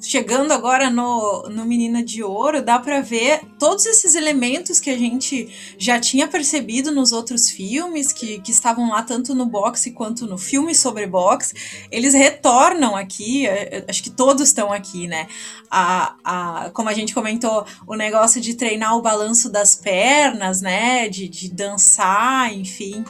chegando 0.00 0.52
agora 0.52 0.90
no, 0.90 1.48
no 1.48 1.64
Menina 1.64 2.02
de 2.02 2.22
Ouro, 2.22 2.62
dá 2.62 2.78
para 2.78 3.00
ver 3.00 3.40
todos 3.58 3.86
esses 3.86 4.14
elementos 4.14 4.80
que 4.80 4.90
a 4.90 4.98
gente 4.98 5.48
já 5.78 5.98
tinha 5.98 6.28
percebido 6.28 6.92
nos 6.92 7.12
outros 7.12 7.48
filmes, 7.48 8.12
que, 8.12 8.40
que 8.40 8.50
estavam 8.50 8.90
lá 8.90 9.02
tanto 9.02 9.34
no 9.34 9.46
boxe 9.46 9.92
quanto 9.92 10.26
no 10.26 10.38
filme 10.38 10.74
sobre 10.74 11.06
boxe. 11.06 11.54
Eles 11.90 12.14
retornam 12.14 12.96
aqui, 12.96 13.46
é, 13.46 13.78
é, 13.78 13.84
acho 13.88 14.02
que 14.02 14.10
todos 14.10 14.48
estão 14.48 14.72
aqui, 14.72 15.06
né? 15.06 15.26
A, 15.70 16.14
a, 16.24 16.70
como 16.70 16.88
a 16.88 16.94
gente 16.94 17.14
comentou, 17.14 17.66
o 17.86 17.94
negócio 17.94 18.40
de 18.40 18.54
treinar 18.54 18.96
o 18.96 19.02
balanço 19.02 19.50
das 19.50 19.74
pernas, 19.74 20.60
né? 20.60 21.08
De, 21.08 21.28
de 21.28 21.48
dançar, 21.50 22.52
enfim. 22.52 23.04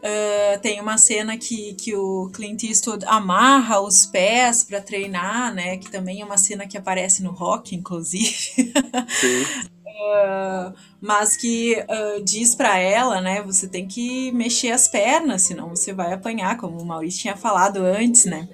Uh, 0.00 0.58
tem 0.62 0.80
uma 0.80 0.96
cena 0.96 1.36
que, 1.36 1.74
que 1.74 1.94
o 1.94 2.30
Clint 2.32 2.62
Eastwood 2.64 3.04
amarra 3.06 3.80
os 3.80 4.06
pés 4.06 4.64
para 4.64 4.80
treinar, 4.80 5.54
né? 5.54 5.76
Que 5.76 5.90
também 5.90 6.22
é 6.22 6.24
uma 6.24 6.38
cena 6.38 6.66
que 6.66 6.78
aparece 6.78 7.22
no 7.22 7.32
rock, 7.32 7.74
inclusive. 7.76 8.24
Sim. 8.24 9.42
uh, 9.42 10.72
mas 11.02 11.36
que 11.36 11.74
uh, 11.74 12.24
diz 12.24 12.54
para 12.54 12.78
ela, 12.78 13.20
né? 13.20 13.42
Você 13.42 13.68
tem 13.68 13.86
que 13.86 14.32
mexer 14.32 14.70
as 14.70 14.88
pernas, 14.88 15.42
senão 15.42 15.68
você 15.68 15.92
vai 15.92 16.14
apanhar, 16.14 16.56
como 16.56 16.80
o 16.80 16.86
Maurício 16.86 17.20
tinha 17.20 17.36
falado 17.36 17.84
antes, 17.84 18.24
né? 18.24 18.48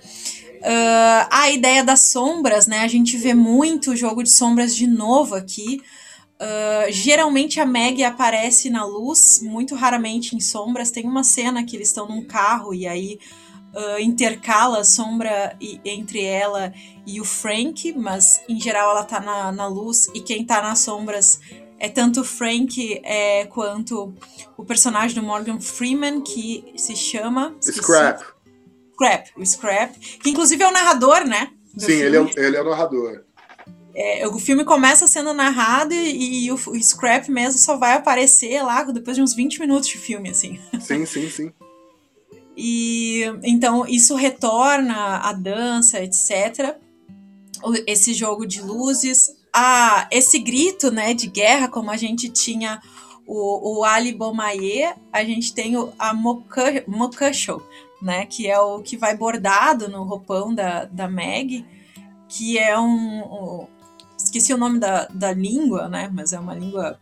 a 1.31 1.49
ideia 1.51 1.85
das 1.85 2.01
sombras, 2.11 2.67
né? 2.67 2.81
A 2.81 2.89
gente 2.89 3.17
vê 3.17 3.35
muito 3.35 3.93
o 3.93 3.97
jogo 3.97 4.21
de 4.21 4.31
sombras 4.31 4.75
de 4.75 4.89
novo 4.89 5.37
aqui. 5.37 5.81
Uh, 6.39 6.93
geralmente 6.93 7.59
a 7.61 7.65
Meg 7.65 8.05
aparece 8.05 8.69
na 8.69 8.85
luz, 8.85 9.41
muito 9.43 9.75
raramente 9.75 10.37
em 10.37 10.41
sombras. 10.41 10.91
Tem 10.91 11.05
uma 11.07 11.25
cena 11.25 11.65
que 11.65 11.77
eles 11.77 11.89
estão 11.89 12.07
num 12.07 12.25
carro 12.25 12.75
e 12.75 12.87
aí 12.87 13.19
uh, 13.75 13.99
intercala 14.01 14.81
a 14.81 14.85
sombra 14.85 15.57
e, 15.61 15.81
entre 15.85 16.23
ela 16.23 16.73
e 17.07 17.21
o 17.21 17.25
Frank, 17.25 17.93
mas 17.97 18.43
em 18.49 18.61
geral 18.61 18.91
ela 18.91 19.05
tá 19.05 19.19
na, 19.19 19.51
na 19.51 19.67
luz 19.67 20.09
e 20.15 20.21
quem 20.21 20.45
tá 20.45 20.61
nas 20.61 20.81
sombras 20.81 21.41
é 21.79 21.89
tanto 21.89 22.21
o 22.21 22.25
Frank 22.25 23.01
é, 23.05 23.45
quanto 23.47 24.15
o 24.57 24.65
personagem 24.65 25.15
do 25.15 25.23
Morgan 25.23 25.61
Freeman, 25.61 26.23
que 26.23 26.73
se 26.77 26.97
chama. 26.97 27.55
Scrap. 27.61 28.23
Scrap, 28.95 29.29
o 29.37 29.45
Scrap, 29.45 29.95
que 30.23 30.31
inclusive 30.31 30.63
é 30.63 30.69
o 30.69 30.73
narrador, 30.73 31.27
né? 31.27 31.51
Sim, 31.77 31.93
ele 31.93 32.17
é, 32.17 32.33
ele 32.37 32.57
é 32.57 32.63
o 32.63 32.71
narrador. 32.71 33.26
É, 33.99 34.29
o 34.29 34.39
filme 34.39 34.63
começa 34.63 35.07
sendo 35.07 35.33
narrado 35.33 35.95
e, 35.95 36.45
e 36.45 36.53
o, 36.53 36.55
o, 36.55 36.83
Scrap 36.83 37.31
mesmo 37.31 37.59
só 37.59 37.79
vai 37.79 37.95
aparecer 37.95 38.63
lá 38.63 38.83
depois 38.83 39.17
de 39.17 39.23
uns 39.23 39.35
20 39.35 39.59
minutos 39.59 39.89
de 39.89 39.97
filme, 39.97 40.29
assim. 40.29 40.61
Sim, 40.79 41.07
sim, 41.07 41.31
sim. 41.31 41.53
e 42.55 43.23
então 43.43 43.87
isso 43.87 44.15
retorna 44.15 45.17
a 45.17 45.33
dança, 45.33 46.03
etc. 46.03 46.77
Esse 47.87 48.13
jogo 48.13 48.47
de 48.47 48.61
luzes, 48.61 49.31
a, 49.51 50.07
esse 50.13 50.39
grito 50.41 50.91
né, 50.91 51.15
de 51.15 51.27
guerra, 51.27 51.67
como 51.67 51.91
a 51.91 51.97
gente 51.97 52.29
tinha 52.29 52.83
o, 53.27 53.79
o 53.79 53.85
Ali 53.85 54.13
Bomaye, 54.13 54.95
a 55.11 55.25
gente 55.25 55.55
tem 55.55 55.75
o, 55.75 55.91
a 55.99 56.13
Mokasho, 56.13 57.63
né, 58.03 58.27
que 58.27 58.47
é 58.47 58.61
o 58.61 58.83
que 58.83 58.95
vai 58.99 59.17
bordado 59.17 59.89
no 59.89 60.03
roupão 60.03 60.55
da, 60.55 60.85
da 60.85 61.09
Meg, 61.09 61.65
que 62.29 62.59
é 62.59 62.79
um, 62.79 63.65
um 63.65 63.76
esqueci 64.37 64.53
o 64.53 64.59
nome 64.59 64.79
da, 64.79 65.07
da 65.07 65.33
língua, 65.33 65.89
né? 65.89 66.11
Mas 66.13 66.33
é 66.33 66.39
uma 66.39 66.55
língua 66.55 66.99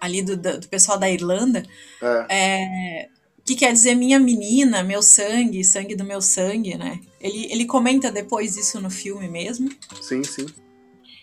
ali 0.00 0.22
do, 0.22 0.36
do 0.36 0.68
pessoal 0.68 0.98
da 0.98 1.10
Irlanda. 1.10 1.62
É. 2.02 2.26
é. 2.28 3.08
que 3.44 3.54
quer 3.54 3.72
dizer 3.72 3.94
minha 3.94 4.18
menina, 4.18 4.82
meu 4.82 5.02
sangue, 5.02 5.62
sangue 5.64 5.94
do 5.94 6.04
meu 6.04 6.20
sangue, 6.20 6.76
né? 6.76 7.00
Ele, 7.20 7.46
ele 7.50 7.64
comenta 7.66 8.10
depois 8.10 8.56
isso 8.56 8.80
no 8.80 8.90
filme 8.90 9.28
mesmo. 9.28 9.70
Sim, 10.00 10.24
sim. 10.24 10.46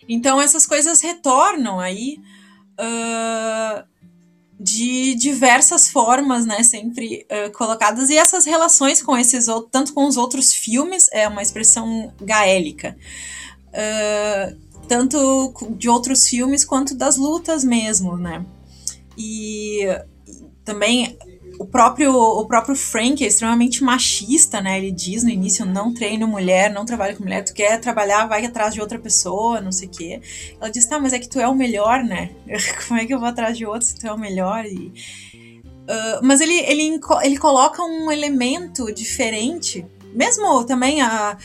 Então 0.08 0.40
essas 0.40 0.66
coisas 0.66 1.00
retornam 1.00 1.80
aí 1.80 2.18
uh, 2.78 3.84
de 4.60 5.14
diversas 5.14 5.88
formas, 5.88 6.46
né? 6.46 6.62
Sempre 6.62 7.26
uh, 7.30 7.50
colocadas. 7.52 8.10
E 8.10 8.16
essas 8.16 8.44
relações 8.44 9.02
com 9.02 9.16
esses 9.16 9.48
outros, 9.48 9.70
tanto 9.72 9.92
com 9.92 10.06
os 10.06 10.16
outros 10.16 10.52
filmes, 10.52 11.08
é 11.12 11.26
uma 11.26 11.42
expressão 11.42 12.12
gaélica. 12.20 12.96
Uh, 13.68 14.63
tanto 14.86 15.52
de 15.76 15.88
outros 15.88 16.26
filmes 16.26 16.64
quanto 16.64 16.94
das 16.94 17.16
lutas 17.16 17.64
mesmo, 17.64 18.16
né? 18.16 18.44
E 19.16 19.86
também 20.64 21.16
o 21.58 21.64
próprio, 21.64 22.12
o 22.12 22.46
próprio 22.46 22.74
Frank 22.74 23.22
é 23.22 23.28
extremamente 23.28 23.82
machista, 23.84 24.60
né? 24.60 24.78
Ele 24.78 24.90
diz 24.90 25.22
no 25.22 25.30
início: 25.30 25.64
não 25.64 25.92
treino 25.92 26.26
mulher, 26.26 26.70
não 26.70 26.84
trabalho 26.84 27.16
com 27.16 27.22
mulher, 27.22 27.44
tu 27.44 27.54
quer 27.54 27.80
trabalhar, 27.80 28.26
vai 28.26 28.44
atrás 28.44 28.74
de 28.74 28.80
outra 28.80 28.98
pessoa, 28.98 29.60
não 29.60 29.72
sei 29.72 29.88
o 29.88 29.90
quê. 29.90 30.20
Ela 30.60 30.70
diz: 30.70 30.86
tá, 30.86 30.98
mas 30.98 31.12
é 31.12 31.18
que 31.18 31.28
tu 31.28 31.38
é 31.40 31.48
o 31.48 31.54
melhor, 31.54 32.02
né? 32.02 32.30
Como 32.88 32.98
é 32.98 33.04
que 33.04 33.14
eu 33.14 33.18
vou 33.18 33.28
atrás 33.28 33.56
de 33.56 33.66
outro 33.66 33.86
se 33.86 33.98
tu 33.98 34.06
é 34.06 34.12
o 34.12 34.18
melhor? 34.18 34.64
E, 34.64 34.92
uh, 35.34 36.20
mas 36.22 36.40
ele, 36.40 36.58
ele, 36.60 37.00
ele 37.22 37.38
coloca 37.38 37.82
um 37.82 38.10
elemento 38.10 38.92
diferente, 38.92 39.86
mesmo 40.12 40.64
também 40.64 41.02
a, 41.02 41.36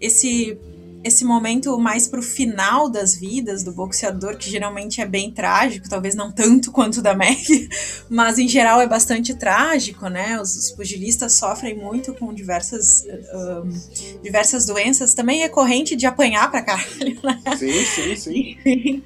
esse 0.00 0.58
esse 1.02 1.24
momento 1.24 1.78
mais 1.78 2.06
pro 2.06 2.22
final 2.22 2.88
das 2.88 3.14
vidas 3.14 3.64
do 3.64 3.72
boxeador, 3.72 4.36
que 4.36 4.50
geralmente 4.50 5.00
é 5.00 5.06
bem 5.06 5.30
trágico, 5.30 5.88
talvez 5.88 6.14
não 6.14 6.30
tanto 6.30 6.70
quanto 6.72 7.00
da 7.00 7.14
Meg, 7.14 7.68
mas 8.08 8.38
em 8.38 8.48
geral 8.48 8.80
é 8.80 8.86
bastante 8.86 9.34
trágico, 9.34 10.08
né? 10.08 10.40
Os, 10.40 10.54
os 10.56 10.70
pugilistas 10.72 11.34
sofrem 11.34 11.76
muito 11.76 12.12
com 12.14 12.32
diversas, 12.34 13.04
um, 13.32 14.20
diversas 14.22 14.66
doenças, 14.66 15.14
também 15.14 15.42
é 15.42 15.48
corrente 15.48 15.96
de 15.96 16.06
apanhar 16.06 16.50
pra 16.50 16.62
caralho, 16.62 17.18
né? 17.22 17.40
Sim, 17.56 17.84
sim, 17.84 18.16
sim. 18.16 19.02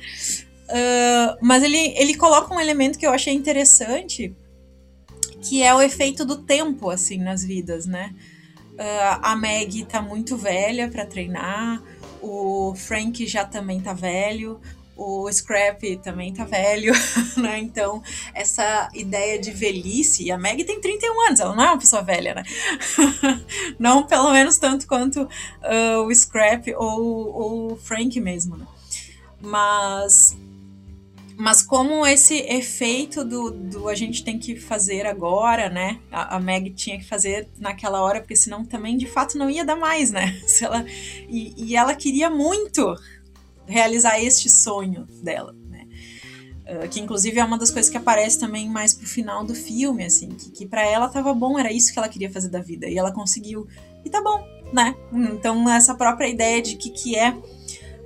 uh, 0.69 1.39
mas 1.41 1.63
ele, 1.63 1.95
ele 1.97 2.15
coloca 2.15 2.53
um 2.53 2.61
elemento 2.61 2.99
que 2.99 3.07
eu 3.07 3.13
achei 3.13 3.33
interessante, 3.33 4.35
que 5.41 5.63
é 5.63 5.73
o 5.75 5.81
efeito 5.81 6.25
do 6.25 6.39
tempo, 6.43 6.91
assim, 6.91 7.19
nas 7.19 7.45
vidas, 7.45 7.87
né? 7.87 8.15
Uh, 8.75 9.21
a 9.23 9.37
Meg 9.37 9.85
tá 9.85 10.03
muito 10.03 10.37
velha 10.37 10.89
para 10.89 11.07
treinar, 11.07 11.83
o 12.21 12.75
Frank 12.75 13.25
já 13.27 13.45
também 13.45 13.81
tá 13.81 13.93
velho, 13.93 14.61
o 14.97 15.31
Scrap 15.31 15.83
também 16.03 16.33
tá 16.33 16.45
velho, 16.45 16.93
né? 17.37 17.59
Então, 17.59 18.03
essa 18.33 18.89
ideia 18.95 19.39
de 19.39 19.51
velhice, 19.51 20.25
e 20.25 20.33
a 20.33 20.39
Meg 20.39 20.65
tem 20.65 20.81
31 20.81 21.27
anos, 21.27 21.41
ela 21.41 21.55
não 21.55 21.65
é 21.65 21.67
uma 21.69 21.79
pessoa 21.79 22.03
velha, 22.03 22.35
né? 22.35 22.43
não 23.79 24.07
pelo 24.07 24.33
menos 24.33 24.59
tanto 24.59 24.87
quanto 24.87 25.23
uh, 25.23 26.03
o 26.07 26.15
Scrap 26.15 26.69
ou, 26.77 27.73
o 27.73 27.77
Frank 27.77 28.19
mesmo, 28.21 28.57
né? 28.57 28.67
Mas 29.41 30.37
mas 31.37 31.63
como 31.63 32.07
esse 32.07 32.35
efeito 32.43 33.25
do, 33.25 33.51
do 33.51 33.89
a 33.89 33.95
gente 33.95 34.23
tem 34.23 34.39
que 34.39 34.57
fazer 34.57 35.07
agora, 35.07 35.69
né? 35.69 35.99
A, 36.11 36.37
a, 36.37 36.41
Meg 36.41 36.71
tinha 36.71 36.99
que 36.99 37.05
fazer 37.05 37.49
naquela 37.59 38.01
hora, 38.03 38.21
porque 38.21 38.37
senão 38.37 38.65
também 38.65 38.97
de 38.97 39.07
fato 39.07 39.37
não 39.37 39.51
ia 39.51 39.65
dar 39.65 39.77
mais, 39.77 40.11
né? 40.13 40.41
Se 40.47 40.65
ela, 40.65 40.85
e, 41.29 41.55
e 41.57 41.77
ela 41.77 41.95
queria 41.95 42.31
muito 42.31 42.95
realizar 43.67 44.21
este 44.21 44.49
sonho 44.49 45.07
dela, 45.23 45.55
né? 45.69 45.87
Uh, 46.67 46.89
que 46.89 47.01
inclusive 47.01 47.39
é 47.39 47.45
uma 47.45 47.59
das 47.59 47.71
coisas 47.71 47.91
que 47.91 47.97
aparece 47.97 48.39
também 48.39 48.69
mais 48.69 48.95
pro 48.95 49.07
final 49.07 49.45
do 49.45 49.55
filme, 49.55 50.05
assim, 50.05 50.29
que, 50.29 50.51
que 50.51 50.67
para 50.67 50.87
ela 50.87 51.09
tava 51.09 51.35
bom, 51.35 51.59
era 51.59 51.73
isso 51.73 51.93
que 51.93 51.99
ela 51.99 52.09
queria 52.09 52.31
fazer 52.31 52.49
da 52.49 52.61
vida, 52.61 52.87
e 52.87 52.97
ela 52.97 53.13
conseguiu. 53.13 53.67
E 54.05 54.11
tá 54.11 54.23
bom, 54.23 54.47
né? 54.73 54.95
Então 55.13 55.69
essa 55.69 55.95
própria 55.95 56.29
ideia 56.29 56.63
de 56.63 56.77
que 56.77 56.91
que 56.91 57.17
é 57.17 57.35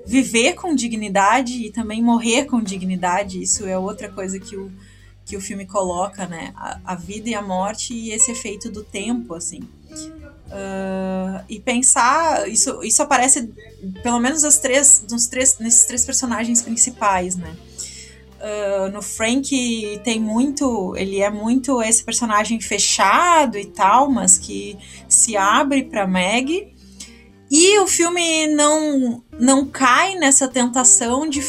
viver 0.08 0.54
com 0.54 0.74
dignidade 0.74 1.66
e 1.66 1.70
também 1.70 2.02
morrer 2.02 2.46
com 2.46 2.62
dignidade. 2.62 3.42
Isso 3.42 3.66
é 3.66 3.78
outra 3.78 4.08
coisa 4.08 4.40
que 4.40 4.56
o, 4.56 4.72
que 5.26 5.36
o 5.36 5.40
filme 5.40 5.66
coloca, 5.66 6.26
né? 6.26 6.54
A, 6.56 6.80
a 6.82 6.94
vida 6.94 7.28
e 7.28 7.34
a 7.34 7.42
morte 7.42 7.92
e 7.92 8.10
esse 8.10 8.30
efeito 8.30 8.70
do 8.70 8.82
tempo, 8.82 9.34
assim. 9.34 9.60
Uh, 9.60 11.44
e 11.46 11.60
pensar, 11.60 12.48
isso, 12.48 12.82
isso 12.82 13.02
aparece 13.02 13.52
pelo 14.02 14.18
menos 14.18 14.44
nos 14.44 14.56
três, 14.56 15.04
nos 15.10 15.26
três, 15.26 15.58
nesses 15.58 15.84
três 15.84 16.06
personagens 16.06 16.62
principais, 16.62 17.36
né? 17.36 17.54
Uh, 18.40 18.90
no 18.90 19.02
Frank 19.02 20.00
tem 20.04 20.18
muito, 20.18 20.96
ele 20.96 21.20
é 21.20 21.28
muito 21.28 21.82
esse 21.82 22.02
personagem 22.02 22.58
fechado 22.62 23.58
e 23.58 23.66
tal, 23.66 24.10
mas 24.10 24.38
que 24.38 24.78
se 25.06 25.36
abre 25.36 25.84
para 25.84 26.06
Meg 26.06 26.77
e 27.50 27.78
o 27.78 27.86
filme 27.86 28.46
não, 28.48 29.22
não 29.38 29.66
cai 29.66 30.14
nessa 30.16 30.46
tentação 30.46 31.28
de 31.28 31.40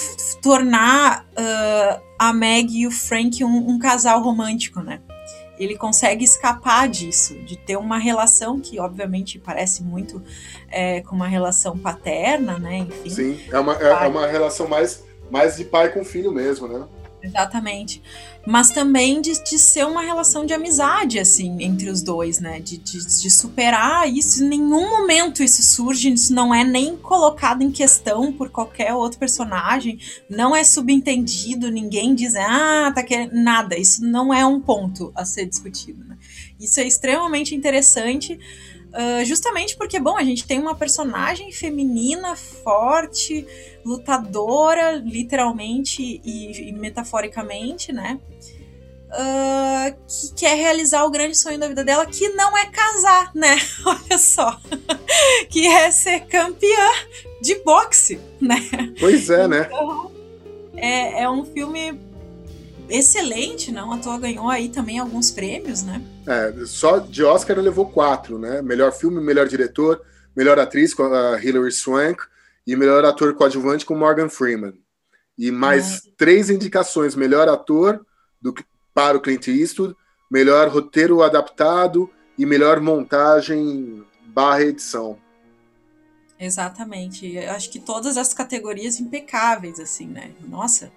tornar 0.41 1.25
uh, 1.31 2.01
a 2.17 2.31
Meg 2.31 2.73
e 2.73 2.87
o 2.87 2.91
Frank 2.91 3.43
um, 3.43 3.69
um, 3.69 3.79
casal 3.79 4.21
romântico, 4.21 4.79
né? 4.79 5.01
Ele 5.57 5.77
consegue 5.77 6.23
escapar 6.23 6.87
disso, 6.87 7.37
de 7.43 7.57
ter 7.57 7.75
uma 7.75 7.97
relação 7.97 8.61
que, 8.61 8.79
obviamente, 8.79 9.37
parece 9.37 9.83
muito 9.83 10.23
é, 10.69 11.01
com 11.01 11.17
uma 11.17 11.27
relação 11.27 11.77
paterna, 11.77 12.57
né? 12.57 12.87
Enfim. 13.03 13.09
Sim, 13.09 13.39
é 13.51 13.59
uma, 13.59 13.75
é, 13.75 14.05
é 14.05 14.07
uma 14.07 14.25
relação 14.25 14.69
mais, 14.69 15.03
mais 15.29 15.57
de 15.57 15.65
pai 15.65 15.91
com 15.91 16.05
filho 16.05 16.31
mesmo, 16.31 16.65
né? 16.65 16.87
Exatamente. 17.21 18.01
Mas 18.49 18.71
também 18.71 19.21
de, 19.21 19.43
de 19.43 19.59
ser 19.59 19.85
uma 19.85 20.01
relação 20.01 20.43
de 20.43 20.55
amizade, 20.55 21.19
assim, 21.19 21.57
entre 21.59 21.87
os 21.87 22.01
dois, 22.01 22.39
né? 22.39 22.59
De, 22.59 22.79
de, 22.79 22.97
de, 22.97 23.29
superar 23.29 24.11
isso. 24.11 24.43
Em 24.43 24.47
nenhum 24.47 24.89
momento 24.89 25.43
isso 25.43 25.61
surge, 25.61 26.11
isso 26.11 26.33
não 26.33 26.51
é 26.51 26.63
nem 26.63 26.97
colocado 26.97 27.61
em 27.61 27.69
questão 27.69 28.33
por 28.33 28.49
qualquer 28.49 28.91
outro 28.95 29.19
personagem, 29.19 29.99
não 30.27 30.55
é 30.55 30.63
subentendido, 30.63 31.69
ninguém 31.69 32.15
diz, 32.15 32.33
ah, 32.35 32.91
tá 32.91 33.03
querendo. 33.03 33.35
Nada. 33.35 33.77
Isso 33.77 34.03
não 34.03 34.33
é 34.33 34.43
um 34.43 34.59
ponto 34.59 35.11
a 35.13 35.23
ser 35.25 35.45
discutido, 35.45 36.03
né? 36.03 36.17
Isso 36.59 36.79
é 36.79 36.87
extremamente 36.87 37.53
interessante. 37.53 38.39
Uh, 38.89 39.23
justamente 39.23 39.77
porque, 39.77 39.99
bom, 39.99 40.17
a 40.17 40.23
gente 40.23 40.47
tem 40.47 40.59
uma 40.59 40.73
personagem 40.73 41.51
feminina 41.51 42.35
forte, 42.35 43.45
lutadora, 43.85 44.93
literalmente 44.95 46.19
e, 46.23 46.69
e 46.69 46.71
metaforicamente, 46.73 47.93
né? 47.93 48.19
Uh, 49.09 49.95
que 50.07 50.33
quer 50.35 50.55
realizar 50.55 51.03
o 51.03 51.09
grande 51.11 51.37
sonho 51.37 51.59
da 51.59 51.67
vida 51.67 51.83
dela, 51.83 52.05
que 52.05 52.29
não 52.29 52.57
é 52.57 52.65
casar, 52.65 53.31
né? 53.35 53.57
Olha 53.85 54.17
só. 54.17 54.59
que 55.49 55.67
é 55.67 55.91
ser 55.91 56.21
campeã 56.21 56.89
de 57.41 57.55
boxe, 57.63 58.19
né? 58.41 58.57
Pois 58.99 59.29
é, 59.29 59.47
né? 59.47 59.67
Então, 59.67 60.11
é, 60.75 61.23
é 61.23 61.29
um 61.29 61.45
filme 61.45 61.99
excelente, 62.89 63.71
não? 63.71 63.93
A 63.93 63.97
toa 63.97 64.17
ganhou 64.17 64.49
aí 64.49 64.69
também 64.69 64.97
alguns 64.97 65.29
prêmios, 65.29 65.83
né? 65.83 66.01
É, 66.29 66.53
só 66.67 66.99
de 66.99 67.23
Oscar 67.23 67.57
ele 67.57 67.65
levou 67.65 67.89
quatro, 67.89 68.37
né? 68.37 68.61
Melhor 68.61 68.91
filme, 68.91 69.19
melhor 69.19 69.47
diretor, 69.47 69.99
melhor 70.35 70.59
atriz 70.59 70.93
com 70.93 71.03
a 71.11 71.43
Hilary 71.43 71.71
Swank 71.71 72.21
e 72.67 72.75
melhor 72.75 73.03
ator 73.03 73.33
coadjuvante 73.33 73.83
com 73.83 73.95
Morgan 73.95 74.29
Freeman. 74.29 74.79
E 75.35 75.49
mais 75.49 76.05
é. 76.05 76.09
três 76.15 76.51
indicações: 76.51 77.15
melhor 77.15 77.49
ator 77.49 78.05
do, 78.39 78.53
para 78.93 79.17
o 79.17 79.21
Clint 79.21 79.47
Eastwood, 79.47 79.95
melhor 80.29 80.67
roteiro 80.69 81.23
adaptado 81.23 82.07
e 82.37 82.45
melhor 82.45 82.79
montagem 82.79 84.05
barra 84.27 84.61
edição. 84.61 85.17
Exatamente. 86.39 87.35
Eu 87.35 87.51
acho 87.53 87.71
que 87.71 87.79
todas 87.79 88.17
as 88.17 88.35
categorias 88.35 88.99
impecáveis, 88.99 89.79
assim, 89.79 90.05
né? 90.05 90.31
Nossa, 90.47 90.91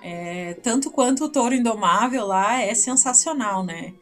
é, 0.00 0.54
tanto 0.62 0.92
quanto 0.92 1.24
o 1.24 1.28
Touro 1.28 1.54
Indomável 1.54 2.24
lá 2.24 2.62
é 2.62 2.72
sensacional, 2.72 3.64
né? 3.64 3.94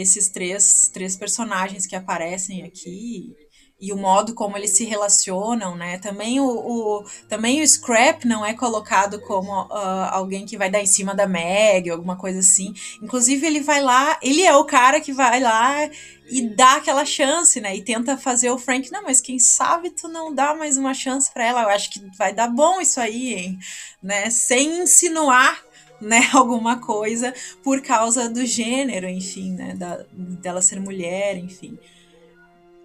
Esses 0.00 0.28
três, 0.28 0.90
três 0.92 1.16
personagens 1.16 1.86
que 1.86 1.96
aparecem 1.96 2.62
aqui 2.62 3.34
e 3.80 3.92
o 3.92 3.96
modo 3.96 4.34
como 4.34 4.56
eles 4.56 4.76
se 4.76 4.84
relacionam, 4.84 5.76
né? 5.76 5.98
Também 5.98 6.40
o, 6.40 6.46
o 6.46 7.04
também 7.28 7.62
o 7.62 7.68
Scrap 7.68 8.24
não 8.24 8.44
é 8.44 8.52
colocado 8.52 9.20
como 9.20 9.52
uh, 9.52 10.08
alguém 10.10 10.44
que 10.44 10.58
vai 10.58 10.68
dar 10.68 10.80
em 10.80 10.86
cima 10.86 11.14
da 11.14 11.28
Meg, 11.28 11.88
alguma 11.88 12.16
coisa 12.16 12.40
assim. 12.40 12.74
Inclusive 13.00 13.46
ele 13.46 13.60
vai 13.60 13.80
lá, 13.80 14.18
ele 14.20 14.42
é 14.42 14.54
o 14.56 14.64
cara 14.64 15.00
que 15.00 15.12
vai 15.12 15.38
lá 15.38 15.88
e 16.28 16.42
dá 16.56 16.74
aquela 16.76 17.04
chance, 17.04 17.60
né? 17.60 17.76
E 17.76 17.84
tenta 17.84 18.18
fazer 18.18 18.50
o 18.50 18.58
Frank, 18.58 18.90
não, 18.90 19.04
mas 19.04 19.20
quem 19.20 19.38
sabe 19.38 19.90
tu 19.90 20.08
não 20.08 20.34
dá 20.34 20.54
mais 20.54 20.76
uma 20.76 20.92
chance 20.92 21.32
para 21.32 21.46
ela? 21.46 21.62
Eu 21.62 21.68
acho 21.68 21.90
que 21.90 22.00
vai 22.16 22.34
dar 22.34 22.48
bom 22.48 22.80
isso 22.80 23.00
aí, 23.00 23.34
hein? 23.34 23.58
Né? 24.02 24.28
Sem 24.28 24.82
insinuar 24.82 25.62
né, 26.00 26.20
alguma 26.34 26.80
coisa 26.80 27.34
por 27.62 27.82
causa 27.82 28.28
do 28.28 28.44
gênero, 28.44 29.08
enfim, 29.08 29.52
né, 29.52 29.74
da, 29.74 30.04
dela 30.12 30.62
ser 30.62 30.80
mulher, 30.80 31.36
enfim. 31.36 31.78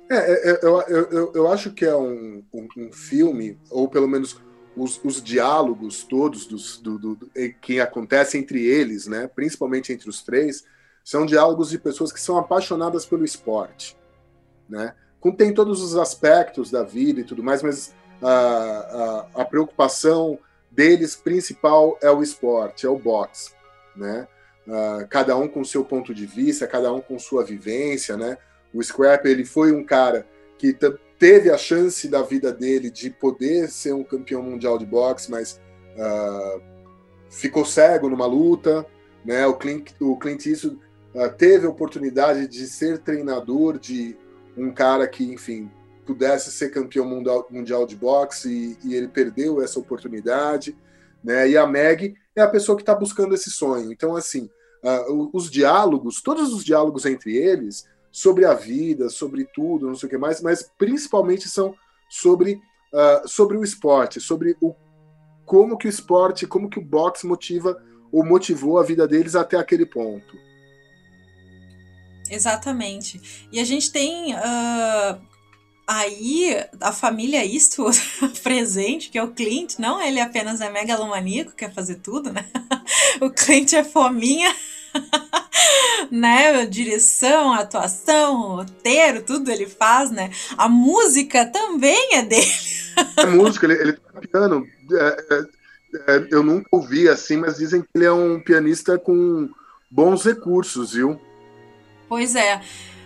É, 0.09 0.15
é, 0.15 0.51
é 0.51 0.59
eu, 0.61 0.81
eu, 0.89 1.31
eu 1.33 1.47
acho 1.51 1.71
que 1.71 1.85
é 1.85 1.95
um, 1.95 2.43
um, 2.53 2.67
um 2.77 2.91
filme, 2.91 3.57
ou 3.69 3.87
pelo 3.87 4.07
menos 4.07 4.39
os, 4.75 4.99
os 5.03 5.21
diálogos 5.21 6.03
todos 6.03 6.45
dos, 6.45 6.77
do, 6.77 6.97
do, 6.97 7.15
do, 7.15 7.31
que 7.61 7.79
acontecem 7.79 8.41
entre 8.41 8.65
eles, 8.65 9.07
né, 9.07 9.27
principalmente 9.27 9.93
entre 9.93 10.09
os 10.09 10.21
três, 10.21 10.63
são 11.03 11.25
diálogos 11.25 11.69
de 11.69 11.77
pessoas 11.77 12.11
que 12.11 12.19
são 12.19 12.37
apaixonadas 12.37 13.05
pelo 13.05 13.25
esporte. 13.25 13.97
Né? 14.69 14.95
Contém 15.19 15.53
todos 15.53 15.81
os 15.81 15.95
aspectos 15.95 16.71
da 16.71 16.83
vida 16.83 17.19
e 17.19 17.23
tudo 17.23 17.43
mais, 17.43 17.61
mas 17.61 17.93
a, 18.21 19.27
a, 19.35 19.41
a 19.41 19.45
preocupação 19.45 20.39
deles 20.73 21.15
principal 21.15 21.97
é 22.01 22.09
o 22.09 22.21
esporte, 22.23 22.85
é 22.85 22.89
o 22.89 22.97
boxe. 22.97 23.51
Né? 23.95 24.27
Uh, 24.67 25.07
cada 25.09 25.37
um 25.37 25.47
com 25.47 25.63
seu 25.63 25.83
ponto 25.85 26.13
de 26.13 26.25
vista, 26.25 26.67
cada 26.67 26.91
um 26.91 27.01
com 27.01 27.19
sua 27.19 27.43
vivência, 27.43 28.17
né? 28.17 28.37
O 28.73 28.81
Scrap 28.81 29.25
ele 29.25 29.45
foi 29.45 29.71
um 29.71 29.83
cara 29.83 30.25
que 30.57 30.75
teve 31.19 31.51
a 31.51 31.57
chance 31.57 32.07
da 32.07 32.21
vida 32.21 32.51
dele 32.51 32.89
de 32.89 33.09
poder 33.09 33.69
ser 33.69 33.93
um 33.93 34.03
campeão 34.03 34.41
mundial 34.41 34.77
de 34.77 34.85
boxe, 34.85 35.29
mas 35.29 35.61
uh, 35.95 36.61
ficou 37.29 37.65
cego 37.65 38.09
numa 38.09 38.25
luta. 38.25 38.85
Né? 39.23 39.45
O 39.45 39.55
Clint, 39.55 39.91
o 39.99 40.17
Clint 40.17 40.45
Eastwood 40.45 40.79
uh, 41.13 41.29
teve 41.37 41.67
a 41.67 41.69
oportunidade 41.69 42.47
de 42.47 42.65
ser 42.65 42.99
treinador 42.99 43.77
de 43.77 44.17
um 44.57 44.71
cara 44.71 45.07
que, 45.07 45.23
enfim, 45.25 45.69
pudesse 46.05 46.51
ser 46.51 46.69
campeão 46.69 47.05
mundial, 47.05 47.47
mundial 47.49 47.85
de 47.85 47.95
boxe 47.95 48.77
e, 48.83 48.89
e, 48.89 48.95
ele 48.95 49.07
perdeu 49.07 49.61
essa 49.61 49.79
oportunidade. 49.79 50.75
Né? 51.23 51.49
E 51.49 51.57
a 51.57 51.65
Meg 51.65 52.15
é 52.35 52.41
a 52.41 52.47
pessoa 52.47 52.75
que 52.75 52.81
está 52.81 52.93
buscando 52.93 53.33
esse 53.33 53.49
sonho. 53.49 53.91
Então, 53.91 54.15
assim, 54.15 54.49
uh, 54.83 55.29
os 55.33 55.49
diálogos, 55.49 56.21
todos 56.21 56.53
os 56.53 56.63
diálogos 56.63 57.05
entre 57.05 57.35
eles, 57.35 57.87
sobre 58.11 58.45
a 58.45 58.53
vida, 58.53 59.09
sobre 59.09 59.45
tudo, 59.45 59.87
não 59.87 59.95
sei 59.95 60.07
o 60.07 60.09
que 60.09 60.17
mais, 60.17 60.41
mas 60.41 60.69
principalmente 60.77 61.49
são 61.49 61.73
sobre, 62.09 62.61
uh, 62.93 63.27
sobre 63.27 63.57
o 63.57 63.63
esporte, 63.63 64.21
sobre 64.21 64.55
o, 64.61 64.75
como 65.45 65.77
que 65.77 65.87
o 65.87 65.89
esporte, 65.89 66.45
como 66.45 66.69
que 66.69 66.79
o 66.79 66.85
boxe 66.85 67.25
motiva 67.25 67.81
ou 68.11 68.23
motivou 68.23 68.77
a 68.77 68.83
vida 68.83 69.07
deles 69.07 69.35
até 69.35 69.57
aquele 69.57 69.85
ponto. 69.85 70.37
Exatamente. 72.29 73.47
E 73.51 73.59
a 73.59 73.63
gente 73.63 73.91
tem 73.91 74.35
uh, 74.35 75.21
aí 75.87 76.65
a 76.79 76.91
família 76.91 77.45
Eastwood 77.45 77.99
presente, 78.43 79.09
que 79.09 79.17
é 79.17 79.23
o 79.23 79.31
Clint, 79.31 79.75
não 79.79 80.01
ele 80.01 80.19
apenas 80.19 80.61
é 80.61 80.69
megalomaníaco, 80.69 81.51
quer 81.51 81.73
fazer 81.73 81.95
tudo, 81.95 82.31
né? 82.31 82.45
o 83.21 83.29
Clint 83.29 83.73
é 83.73 83.83
fominha. 83.83 84.53
né? 86.11 86.65
Direção, 86.65 87.53
atuação, 87.53 88.57
roteiro, 88.57 89.23
tudo 89.23 89.51
ele 89.51 89.67
faz, 89.67 90.11
né? 90.11 90.29
A 90.57 90.69
música 90.69 91.45
também 91.45 92.15
é 92.15 92.21
dele. 92.21 92.51
A 93.17 93.25
música, 93.25 93.65
ele, 93.65 93.81
ele 93.81 93.93
toca 93.93 94.21
piano. 94.21 94.67
É, 94.91 95.35
é, 95.35 95.43
é, 96.07 96.27
eu 96.31 96.43
nunca 96.43 96.67
ouvi 96.71 97.09
assim, 97.09 97.37
mas 97.37 97.57
dizem 97.57 97.81
que 97.81 97.87
ele 97.95 98.05
é 98.05 98.11
um 98.11 98.39
pianista 98.39 98.97
com 98.97 99.49
bons 99.89 100.23
recursos, 100.23 100.93
viu? 100.93 101.19
Pois 102.07 102.35
é. 102.35 102.61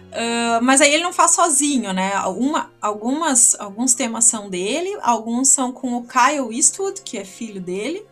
Uh, 0.08 0.64
mas 0.64 0.82
aí 0.82 0.93
ele 0.93 1.03
não 1.03 1.14
faz 1.14 1.32
sozinho, 1.32 1.93
né? 1.93 2.14
Alguma, 2.14 2.72
algumas, 2.82 3.55
alguns 3.60 3.93
temas 3.93 4.26
são 4.26 4.49
dele, 4.49 4.97
alguns 5.01 5.49
são 5.49 5.72
com 5.72 5.95
o 5.97 6.08
Kyle 6.08 6.55
Eastwood, 6.55 7.01
que 7.01 7.18
é 7.18 7.26
filho 7.26 7.62
dele 7.62 8.05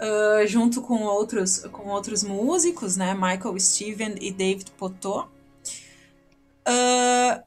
uh, 0.00 0.46
junto 0.46 0.80
com 0.80 1.02
outros, 1.02 1.60
com 1.72 1.88
outros 1.88 2.24
músicos, 2.24 2.96
né? 2.96 3.14
Michael 3.14 3.58
Steven 3.58 4.14
e 4.20 4.32
David 4.32 4.70
Potó. 4.72 5.30
Uh, 6.66 7.42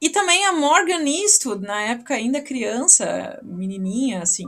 e 0.00 0.10
também 0.10 0.46
a 0.46 0.52
Morgan 0.52 1.04
Eastwood, 1.04 1.62
na 1.62 1.80
época 1.82 2.14
ainda 2.14 2.40
criança, 2.40 3.40
menininha, 3.42 4.22
assim, 4.22 4.46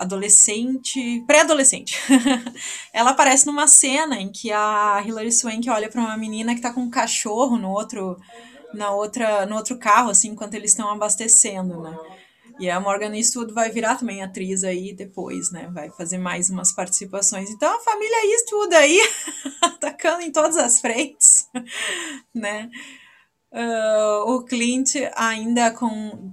adolescente, 0.00 1.22
pré-adolescente. 1.26 2.00
ela 2.90 3.10
aparece 3.10 3.46
numa 3.46 3.66
cena 3.66 4.18
em 4.18 4.32
que 4.32 4.50
a 4.50 5.04
Hilary 5.06 5.30
Swank 5.30 5.68
olha 5.68 5.90
para 5.90 6.00
uma 6.00 6.16
menina 6.16 6.54
que 6.54 6.62
tá 6.62 6.72
com 6.72 6.80
um 6.80 6.90
cachorro 6.90 7.58
no 7.58 7.70
outro 7.70 8.18
na 8.72 8.90
outra 8.92 9.44
no 9.46 9.56
outro 9.56 9.76
carro 9.78 10.10
assim 10.10 10.28
enquanto 10.30 10.54
eles 10.54 10.70
estão 10.70 10.88
abastecendo, 10.90 11.82
né? 11.82 11.94
E 12.58 12.70
a 12.70 12.80
Morgan 12.80 13.14
Eastwood 13.14 13.52
vai 13.52 13.70
virar 13.70 13.96
também 13.96 14.22
atriz 14.22 14.64
aí 14.64 14.94
depois, 14.94 15.50
né? 15.50 15.68
Vai 15.72 15.90
fazer 15.90 16.18
mais 16.18 16.48
umas 16.48 16.72
participações. 16.72 17.50
Então 17.50 17.74
a 17.74 17.80
família 17.80 18.32
Eastwood 18.32 18.74
aí 18.74 19.00
atacando 19.62 20.22
em 20.22 20.32
todas 20.32 20.56
as 20.56 20.80
frentes, 20.80 21.46
né? 22.34 22.70
Uh, 23.52 24.32
o 24.32 24.44
Clint 24.44 24.94
ainda 25.14 25.70
com. 25.72 26.32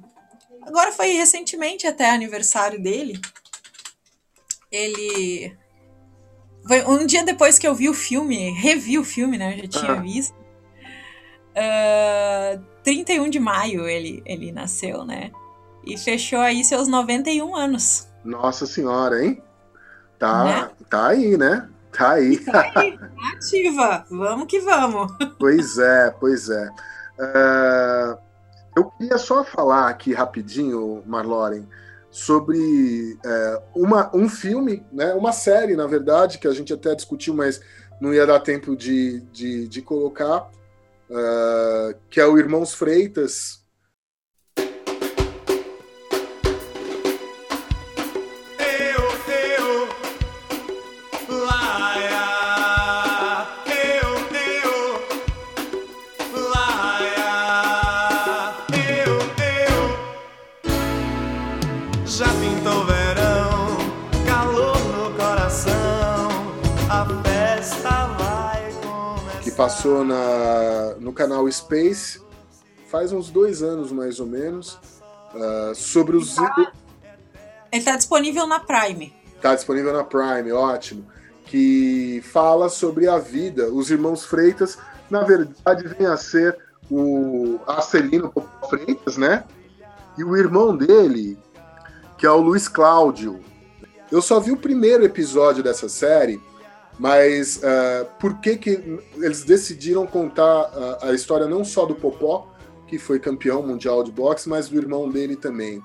Agora 0.62 0.92
foi 0.94 1.14
recentemente 1.14 1.86
até 1.86 2.10
aniversário 2.10 2.82
dele. 2.82 3.20
Ele. 4.78 5.58
Foi 6.68 6.84
um 6.86 7.06
dia 7.06 7.24
depois 7.24 7.58
que 7.58 7.68
eu 7.68 7.74
vi 7.74 7.90
o 7.90 7.94
filme, 7.94 8.52
revi 8.52 9.00
o 9.00 9.04
filme, 9.04 9.38
né? 9.38 9.54
Eu 9.54 9.64
já 9.64 9.68
tinha 9.68 9.92
ah. 9.94 10.02
visto. 10.02 10.36
Uh, 11.58 12.62
31 12.84 13.30
de 13.30 13.40
maio 13.40 13.88
ele, 13.88 14.22
ele 14.26 14.52
nasceu, 14.52 15.04
né? 15.04 15.32
E 15.86 15.98
fechou 15.98 16.40
aí 16.40 16.64
seus 16.64 16.88
91 16.88 17.56
anos. 17.56 18.08
Nossa 18.24 18.66
senhora, 18.66 19.24
hein? 19.24 19.42
Tá, 20.20 20.44
né? 20.44 20.70
tá 20.90 21.08
aí, 21.08 21.38
né? 21.38 21.68
Tá 21.92 22.12
aí. 22.12 22.38
Tá 22.38 22.72
aí, 22.76 22.98
tá 22.98 23.10
ativa. 23.34 24.06
Vamos 24.12 24.48
que 24.48 24.60
vamos. 24.60 25.12
Pois 25.40 25.78
é, 25.78 26.12
pois 26.20 26.50
é. 26.50 26.70
Uh, 27.18 28.18
eu 28.76 28.86
queria 28.92 29.18
só 29.18 29.44
falar 29.44 29.90
aqui 29.90 30.14
rapidinho, 30.14 31.02
Marloren, 31.06 31.68
sobre 32.18 32.58
uh, 33.14 33.62
uma, 33.76 34.10
um 34.12 34.28
filme, 34.28 34.84
né, 34.92 35.14
uma 35.14 35.32
série, 35.32 35.76
na 35.76 35.86
verdade, 35.86 36.40
que 36.40 36.48
a 36.48 36.52
gente 36.52 36.74
até 36.74 36.96
discutiu, 36.96 37.32
mas 37.36 37.62
não 38.02 38.12
ia 38.12 38.26
dar 38.26 38.40
tempo 38.40 38.76
de, 38.76 39.22
de, 39.32 39.68
de 39.68 39.82
colocar, 39.84 40.50
uh, 41.12 41.96
que 42.10 42.20
é 42.20 42.26
o 42.26 42.40
Irmãos 42.40 42.74
Freitas, 42.74 43.64
passou 69.68 70.06
na, 70.06 70.96
no 70.98 71.12
canal 71.12 71.52
Space 71.52 72.22
faz 72.90 73.12
uns 73.12 73.30
dois 73.30 73.62
anos 73.62 73.92
mais 73.92 74.18
ou 74.18 74.26
menos 74.26 74.80
uh, 75.36 75.76
sobre 75.76 76.16
os. 76.16 76.36
Tá, 76.36 76.72
ele 77.70 77.82
está 77.82 77.98
disponível 77.98 78.48
na 78.48 78.62
Prime. 78.62 79.14
Está 79.36 79.54
disponível 79.56 79.92
na 79.92 80.06
Prime, 80.06 80.54
ótimo. 80.54 81.06
Que 81.46 82.24
fala 82.32 82.70
sobre 82.70 83.10
a 83.10 83.18
vida. 83.18 83.70
Os 83.70 83.92
irmãos 83.92 84.24
Freitas, 84.24 84.78
na 85.10 85.24
verdade, 85.24 85.86
vem 85.86 86.08
a 86.08 86.16
ser 86.16 86.58
o 86.90 87.60
Acelino 87.68 88.34
Freitas, 88.70 89.18
né? 89.18 89.44
E 90.18 90.24
o 90.24 90.38
irmão 90.38 90.78
dele, 90.78 91.38
que 92.18 92.26
é 92.26 92.32
o 92.32 92.40
Luiz 92.40 92.70
Cláudio. 92.70 93.42
Eu 94.10 94.22
só 94.22 94.40
vi 94.40 94.54
o 94.54 94.58
primeiro 94.58 95.04
episódio 95.04 95.62
dessa 95.62 95.90
série 95.90 96.42
Mas 97.00 97.58
uh, 97.58 98.08
por 98.20 98.40
que, 98.40 98.58
que 98.58 99.00
eles 99.18 99.44
decidiram 99.44 100.08
contar 100.08 100.44
a, 100.44 101.10
a, 101.10 101.14
história 101.14 101.48
não 101.48 101.64
só 101.64 101.86
do 101.86 101.94
Popó, 101.94 102.52
que 102.88 102.98
foi 102.98 103.20
campeão 103.20 103.62
mundial 103.62 104.04
de 104.04 104.12
boxe, 104.12 104.50
mas 104.50 104.68
do 104.68 104.78
irmão 104.78 105.10
dele 105.10 105.36
também? 105.36 105.78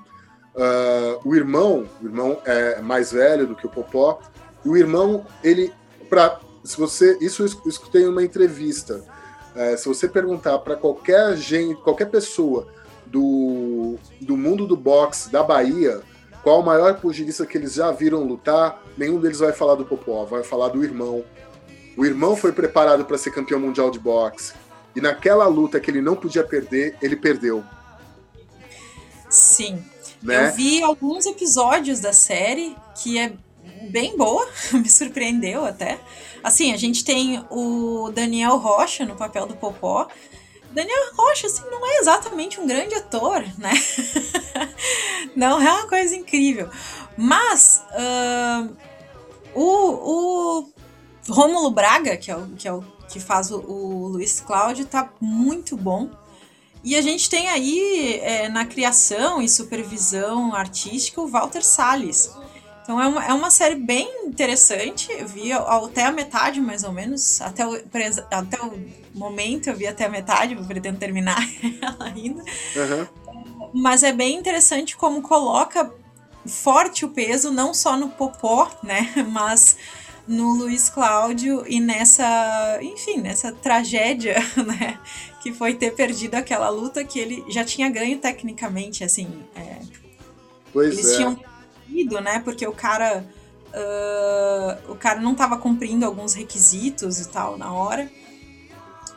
Uh, 0.55 1.19
o 1.23 1.35
irmão, 1.35 1.87
o 2.01 2.05
irmão 2.05 2.39
é 2.45 2.81
mais 2.81 3.11
velho 3.11 3.45
do 3.45 3.55
que 3.55 3.65
o 3.65 3.69
Popó, 3.69 4.19
e 4.65 4.69
o 4.69 4.77
irmão, 4.77 5.25
ele, 5.43 5.71
para 6.09 6.39
se 6.63 6.77
você, 6.77 7.17
isso 7.19 7.43
eu 7.43 7.69
escutei 7.69 8.03
em 8.03 8.07
uma 8.07 8.23
entrevista, 8.23 9.03
uh, 9.55 9.77
se 9.77 9.87
você 9.87 10.07
perguntar 10.07 10.57
para 10.59 10.75
qualquer 10.75 11.35
gente, 11.35 11.75
qualquer 11.81 12.09
pessoa 12.09 12.67
do, 13.05 13.97
do 14.19 14.35
mundo 14.35 14.65
do 14.65 14.75
boxe 14.75 15.31
da 15.31 15.43
Bahia, 15.43 16.01
qual 16.43 16.59
o 16.59 16.65
maior 16.65 16.99
pugilista 16.99 17.45
que 17.45 17.57
eles 17.57 17.73
já 17.73 17.89
viram 17.91 18.23
lutar, 18.23 18.83
nenhum 18.97 19.19
deles 19.19 19.39
vai 19.39 19.53
falar 19.53 19.75
do 19.75 19.85
Popó, 19.85 20.25
vai 20.25 20.43
falar 20.43 20.67
do 20.67 20.83
irmão. 20.83 21.23
O 21.95 22.05
irmão 22.05 22.35
foi 22.35 22.51
preparado 22.51 23.05
para 23.05 23.17
ser 23.17 23.31
campeão 23.31 23.59
mundial 23.59 23.89
de 23.89 23.97
boxe. 23.97 24.53
E 24.95 25.01
naquela 25.01 25.47
luta 25.47 25.79
que 25.79 25.89
ele 25.89 26.01
não 26.01 26.15
podia 26.15 26.43
perder, 26.43 26.97
ele 27.01 27.15
perdeu. 27.15 27.63
Sim. 29.29 29.83
Né? 30.21 30.49
Eu 30.49 30.53
vi 30.53 30.83
alguns 30.83 31.25
episódios 31.25 31.99
da 31.99 32.13
série 32.13 32.75
que 33.01 33.17
é 33.17 33.33
bem 33.89 34.17
boa, 34.17 34.47
me 34.73 34.89
surpreendeu 34.89 35.65
até. 35.65 35.99
Assim, 36.43 36.73
a 36.73 36.77
gente 36.77 37.05
tem 37.05 37.43
o 37.49 38.11
Daniel 38.13 38.57
Rocha 38.57 39.05
no 39.05 39.15
papel 39.15 39.45
do 39.45 39.55
Popó, 39.55 40.07
Daniel 40.73 41.13
Rocha, 41.15 41.47
assim, 41.47 41.63
não 41.69 41.85
é 41.85 41.99
exatamente 41.99 42.59
um 42.59 42.67
grande 42.67 42.95
ator, 42.95 43.43
né? 43.57 43.71
não 45.35 45.61
é 45.61 45.71
uma 45.71 45.87
coisa 45.87 46.15
incrível. 46.15 46.69
Mas 47.15 47.83
uh, 47.91 48.75
o, 49.53 50.61
o 50.61 50.73
Rômulo 51.29 51.69
Braga, 51.71 52.17
que 52.17 52.31
é 52.31 52.35
o 52.35 52.47
que, 52.49 52.67
é 52.67 52.73
o, 52.73 52.83
que 53.07 53.19
faz 53.19 53.51
o, 53.51 53.59
o 53.59 54.07
Luiz 54.07 54.41
Cláudio, 54.41 54.85
tá 54.85 55.09
muito 55.21 55.77
bom. 55.77 56.09
E 56.83 56.95
a 56.95 57.01
gente 57.01 57.29
tem 57.29 57.47
aí 57.47 58.19
é, 58.21 58.49
na 58.49 58.65
criação 58.65 59.41
e 59.41 59.47
supervisão 59.47 60.53
artística 60.53 61.21
o 61.21 61.27
Walter 61.27 61.63
Salles, 61.63 62.29
então 62.83 63.01
é 63.01 63.07
uma, 63.07 63.25
é 63.25 63.33
uma 63.33 63.49
série 63.49 63.75
bem 63.75 64.25
interessante. 64.25 65.09
Eu 65.09 65.25
vi 65.25 65.53
até 65.53 66.03
a 66.03 66.11
metade, 66.11 66.59
mais 66.59 66.83
ou 66.83 66.91
menos. 66.91 67.41
Até 67.41 67.65
o, 67.65 67.81
até 68.29 68.61
o 68.61 68.77
momento 69.15 69.69
eu 69.69 69.75
vi 69.75 69.87
até 69.87 70.05
a 70.05 70.09
metade, 70.09 70.53
vou 70.53 70.65
pretendo 70.65 70.99
terminar 70.99 71.41
ela 71.81 72.05
ainda. 72.05 72.43
Uhum. 72.43 73.07
Mas 73.73 74.03
é 74.03 74.11
bem 74.11 74.35
interessante 74.37 74.97
como 74.97 75.21
coloca 75.21 75.91
forte 76.45 77.05
o 77.05 77.09
peso, 77.09 77.51
não 77.51 77.73
só 77.73 77.95
no 77.95 78.09
Popó, 78.09 78.69
né? 78.83 79.13
Mas 79.31 79.77
no 80.27 80.53
Luiz 80.53 80.89
Cláudio 80.89 81.63
e 81.65 81.79
nessa, 81.79 82.79
enfim, 82.81 83.21
nessa 83.21 83.53
tragédia, 83.53 84.35
né? 84.59 84.99
Que 85.41 85.53
foi 85.53 85.73
ter 85.73 85.91
perdido 85.91 86.35
aquela 86.35 86.67
luta 86.67 87.01
que 87.05 87.17
ele 87.17 87.45
já 87.47 87.63
tinha 87.63 87.89
ganho 87.89 88.17
tecnicamente, 88.19 89.05
assim. 89.05 89.27
É, 89.55 89.79
pois 90.73 90.91
eles 90.93 91.11
é. 91.11 91.15
tinham 91.17 91.52
né? 92.21 92.39
Porque 92.39 92.65
o 92.67 92.73
cara. 92.73 93.25
Uh, 93.75 94.91
o 94.91 94.95
cara 94.95 95.19
não 95.19 95.31
estava 95.31 95.57
cumprindo 95.57 96.05
alguns 96.05 96.35
requisitos 96.35 97.19
e 97.19 97.27
tal 97.27 97.57
na 97.57 97.73
hora 97.73 98.07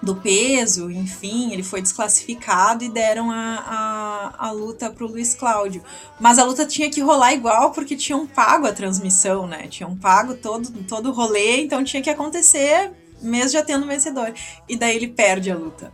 do 0.03 0.15
peso, 0.15 0.91
enfim, 0.91 1.53
ele 1.53 1.63
foi 1.63 1.81
desclassificado 1.81 2.85
e 2.85 2.89
deram 2.89 3.31
a, 3.31 4.35
a, 4.39 4.49
a 4.49 4.51
luta 4.51 4.91
pro 4.91 5.07
Luiz 5.07 5.35
Cláudio. 5.35 5.83
Mas 6.21 6.39
a 6.39 6.45
luta 6.45 6.67
tinha 6.67 6.91
que 6.91 7.01
rolar 7.01 7.33
igual 7.33 7.73
porque 7.73 7.97
tinham 7.97 8.27
pago 8.27 8.67
a 8.67 8.73
transmissão, 8.73 9.47
né? 9.47 9.67
Tinham 9.69 9.97
pago 9.97 10.35
todo, 10.35 10.71
todo 10.85 11.11
o 11.11 11.13
rolê, 11.13 11.63
então 11.63 11.83
tinha 11.83 12.03
que 12.03 12.11
acontecer 12.11 12.93
mesmo 13.21 13.51
já 13.51 13.63
tendo 13.63 13.87
vencedor. 13.87 14.33
E 14.69 14.77
daí 14.77 14.97
ele 14.97 15.09
perde 15.09 15.51
a 15.51 15.57
luta. 15.57 15.91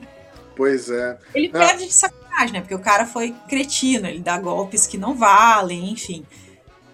Pois 0.57 0.91
é. 0.91 1.18
Ele 1.35 1.49
perde 1.49 1.87
de 1.87 1.93
sacanagem, 1.93 2.53
né? 2.53 2.61
Porque 2.61 2.75
o 2.75 2.81
cara 2.81 3.07
foi 3.07 3.35
cretino, 3.49 4.07
ele 4.07 4.20
dá 4.20 4.39
golpes 4.39 4.87
que 4.87 4.99
não 4.99 5.14
valem, 5.14 5.91
enfim 5.91 6.27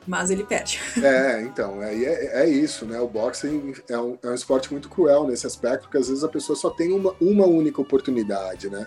mas 0.09 0.31
ele 0.31 0.43
perde. 0.43 0.81
É, 1.09 1.43
então, 1.43 1.83
é, 1.83 1.95
é, 1.95 2.43
é 2.43 2.49
isso, 2.49 2.85
né? 2.85 3.01
O 3.01 3.07
boxing 3.07 3.73
é 3.89 3.97
um, 3.99 4.19
é 4.23 4.29
um 4.29 4.35
esporte 4.35 4.71
muito 4.73 4.89
cruel 4.89 5.27
nesse 5.27 5.47
aspecto, 5.47 5.83
porque 5.83 5.99
às 5.99 6.09
vezes 6.09 6.25
a 6.25 6.29
pessoa 6.29 6.57
só 6.57 6.71
tem 6.71 6.93
uma, 6.93 7.15
uma 7.21 7.47
única 7.47 7.81
oportunidade, 7.81 8.69
né? 8.69 8.87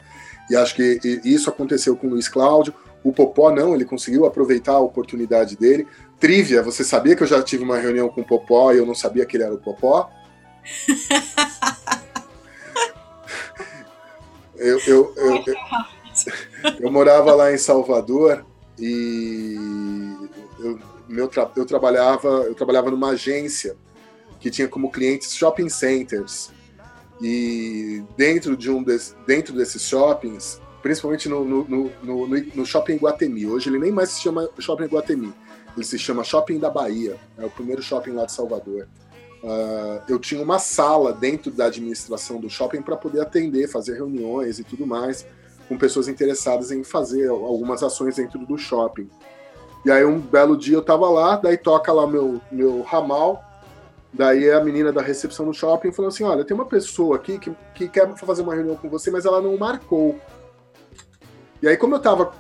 E 0.50 0.56
acho 0.56 0.76
que 0.76 1.00
isso 1.24 1.50
aconteceu 1.50 1.96
com 1.96 2.08
o 2.08 2.10
Luiz 2.12 2.28
Cláudio. 2.28 2.74
O 3.04 3.14
Popó 3.14 3.52
não, 3.52 3.74
ele 3.74 3.86
conseguiu 3.86 4.26
aproveitar 4.26 4.74
a 4.74 4.80
oportunidade 4.80 5.56
dele. 5.56 5.88
Trívia, 6.20 6.62
você 6.62 6.84
sabia 6.84 7.16
que 7.16 7.24
eu 7.24 7.28
já 7.28 7.42
tive 7.42 7.64
uma 7.64 7.78
reunião 7.78 8.10
com 8.10 8.22
o 8.22 8.26
Popó 8.26 8.74
e 8.74 8.78
eu 8.78 8.86
não 8.86 8.96
sabia 8.96 9.26
que 9.26 9.38
ele 9.38 9.44
era 9.44 9.54
o 9.54 9.60
Popó? 9.60 10.10
eu, 14.56 14.80
eu, 14.86 15.14
eu, 15.16 15.44
eu, 15.48 15.56
eu 16.80 16.92
morava 16.92 17.34
lá 17.34 17.54
em 17.54 17.58
Salvador 17.58 18.46
e 18.78 19.56
eu 20.60 20.91
meu 21.12 21.28
tra 21.28 21.52
eu 21.56 21.66
trabalhava 21.66 22.28
eu 22.28 22.56
trabalhava 22.56 22.90
numa 22.90 23.10
agência 23.10 23.76
que 24.40 24.50
tinha 24.50 24.68
como 24.68 24.92
clientes 24.92 25.36
shopping 25.36 25.70
centers. 25.70 26.50
E 27.22 28.04
dentro 28.18 28.58
de 28.58 28.72
um 28.72 28.82
des, 28.82 29.16
dentro 29.28 29.54
desses 29.54 29.84
shoppings 29.84 30.60
principalmente 30.82 31.30
no, 31.30 31.46
no, 31.46 31.92
no, 32.02 32.28
no, 32.28 32.66
shopping 32.66 32.96
Guatemi 32.96 33.46
hoje 33.46 33.70
ele 33.70 33.78
nem 33.78 33.92
mais 33.92 34.10
se 34.10 34.22
chama 34.22 34.50
shopping 34.58 34.86
Guatemi 34.86 35.32
ele 35.78 35.86
se 35.86 36.00
chama 36.00 36.24
shopping 36.24 36.58
da 36.58 36.72
Bahia 36.72 37.18
é 37.38 37.46
o 37.46 37.50
primeiro 37.50 37.82
shopping 37.82 38.12
lá 38.12 38.26
de 38.26 38.32
Salvador. 38.32 38.88
Uh, 39.44 40.02
eu 40.08 40.20
tinha 40.20 40.42
uma 40.42 40.60
sala 40.60 41.14
dentro 41.14 41.52
da 41.52 41.66
administração 41.66 42.40
do 42.40 42.50
shopping 42.50 42.82
para 42.82 42.96
poder 42.96 43.22
atender 43.22 43.68
fazer 43.68 43.96
reuniões 43.96 44.60
e 44.60 44.64
tudo 44.64 44.86
mais 44.86 45.26
com 45.68 45.78
pessoas 45.78 46.08
interessadas 46.08 46.72
em 46.72 46.84
fazer 46.84 47.28
algumas 47.30 47.82
ações 47.82 48.16
dentro 48.16 48.46
do 48.46 48.58
shopping 48.58 49.10
e 49.86 49.92
aí 49.92 50.06
um 50.06 50.20
belo 50.20 50.56
dia 50.56 50.76
eu 50.76 50.82
tava 50.82 51.10
lá, 51.10 51.38
daí 51.38 51.58
toca 51.58 51.92
lá 51.92 52.06
meu, 52.06 52.40
meu 52.52 52.82
ramal, 52.84 53.44
daí 54.14 54.52
a 54.52 54.64
menina 54.64 54.92
da 54.92 55.02
recepção 55.02 55.46
do 55.46 55.54
shopping 55.54 55.92
falou 55.92 56.10
assim, 56.10 56.24
olha, 56.24 56.46
tem 56.46 56.56
uma 56.56 56.66
pessoa 56.66 57.16
aqui 57.16 57.40
que, 57.40 57.52
que 57.74 57.88
quer 57.88 58.16
fazer 58.18 58.44
uma 58.44 58.54
reunião 58.54 58.76
com 58.76 58.90
você, 58.90 59.10
mas 59.10 59.26
ela 59.26 59.42
não 59.42 59.58
marcou. 59.58 60.20
E 61.62 61.68
aí 61.68 61.78
como 61.78 61.96
eu 61.96 62.00
tava, 62.00 62.32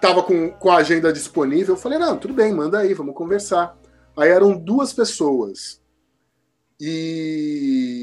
tava 0.00 0.22
com, 0.22 0.50
com 0.50 0.70
a 0.70 0.76
agenda 0.76 1.12
disponível, 1.12 1.74
eu 1.74 1.80
falei, 1.80 1.98
não, 1.98 2.16
tudo 2.16 2.34
bem, 2.34 2.54
manda 2.54 2.78
aí, 2.78 2.94
vamos 2.94 3.14
conversar. 3.14 3.76
Aí 4.16 4.30
eram 4.30 4.56
duas 4.56 4.92
pessoas. 4.92 5.80
E, 6.80 7.98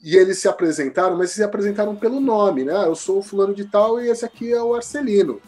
e 0.00 0.16
eles 0.16 0.38
se 0.38 0.48
apresentaram, 0.48 1.16
mas 1.16 1.30
se 1.30 1.42
apresentaram 1.42 1.94
pelo 1.94 2.20
nome, 2.20 2.64
né? 2.64 2.74
Ah, 2.74 2.84
eu 2.84 2.94
sou 2.94 3.18
o 3.18 3.22
fulano 3.22 3.54
de 3.54 3.66
tal 3.66 4.00
e 4.00 4.08
esse 4.08 4.24
aqui 4.24 4.52
é 4.52 4.62
o 4.62 4.74
Arcelino. 4.74 5.40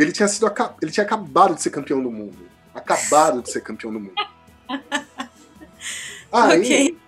Ele 0.00 0.12
tinha 0.12 0.28
sido 0.28 0.46
ele 0.80 0.92
tinha 0.92 1.04
acabado 1.04 1.54
de 1.54 1.62
ser 1.62 1.70
campeão 1.70 2.02
do 2.02 2.10
mundo. 2.10 2.38
Acabado 2.74 3.42
de 3.42 3.50
ser 3.50 3.62
campeão 3.62 3.92
do 3.92 3.98
mundo. 3.98 4.14
Aí 6.30 6.60
okay. 6.60 6.98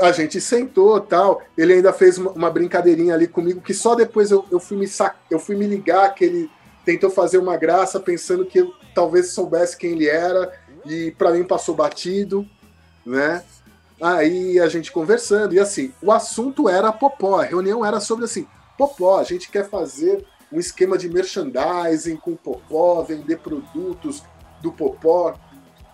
a 0.00 0.12
gente 0.12 0.40
sentou 0.40 0.98
tal. 1.00 1.42
Ele 1.56 1.74
ainda 1.74 1.92
fez 1.92 2.16
uma, 2.16 2.30
uma, 2.30 2.50
brincadeirinha 2.50 3.14
ali 3.14 3.26
comigo 3.26 3.60
que 3.60 3.74
só 3.74 3.94
depois 3.94 4.30
eu, 4.30 4.46
eu, 4.50 4.58
fui 4.58 4.78
me 4.78 4.88
sac... 4.88 5.16
eu 5.30 5.38
fui 5.38 5.54
me 5.54 5.66
ligar 5.66 6.14
que 6.14 6.24
ele 6.24 6.50
tentou 6.84 7.10
fazer 7.10 7.38
uma 7.38 7.56
graça 7.56 8.00
pensando 8.00 8.46
que 8.46 8.60
eu 8.60 8.72
talvez 8.94 9.32
soubesse 9.32 9.76
quem 9.76 9.92
ele 9.92 10.08
era 10.08 10.50
e 10.86 11.10
para 11.12 11.32
mim 11.32 11.44
passou 11.44 11.74
batido, 11.74 12.48
né? 13.04 13.44
Aí 14.00 14.58
a 14.58 14.68
gente 14.68 14.90
conversando 14.90 15.54
e 15.54 15.58
assim, 15.58 15.92
o 16.00 16.10
assunto 16.10 16.68
era 16.70 16.90
Popó, 16.90 17.40
a 17.40 17.44
reunião 17.44 17.84
era 17.84 18.00
sobre 18.00 18.24
assim, 18.24 18.46
Popó, 18.78 19.18
a 19.18 19.24
gente 19.24 19.50
quer 19.50 19.68
fazer 19.68 20.24
um 20.52 20.58
esquema 20.58 20.98
de 20.98 21.08
merchandising 21.08 22.16
com 22.16 22.34
Popó, 22.34 23.02
vender 23.02 23.38
produtos 23.38 24.22
do 24.60 24.72
Popó, 24.72 25.34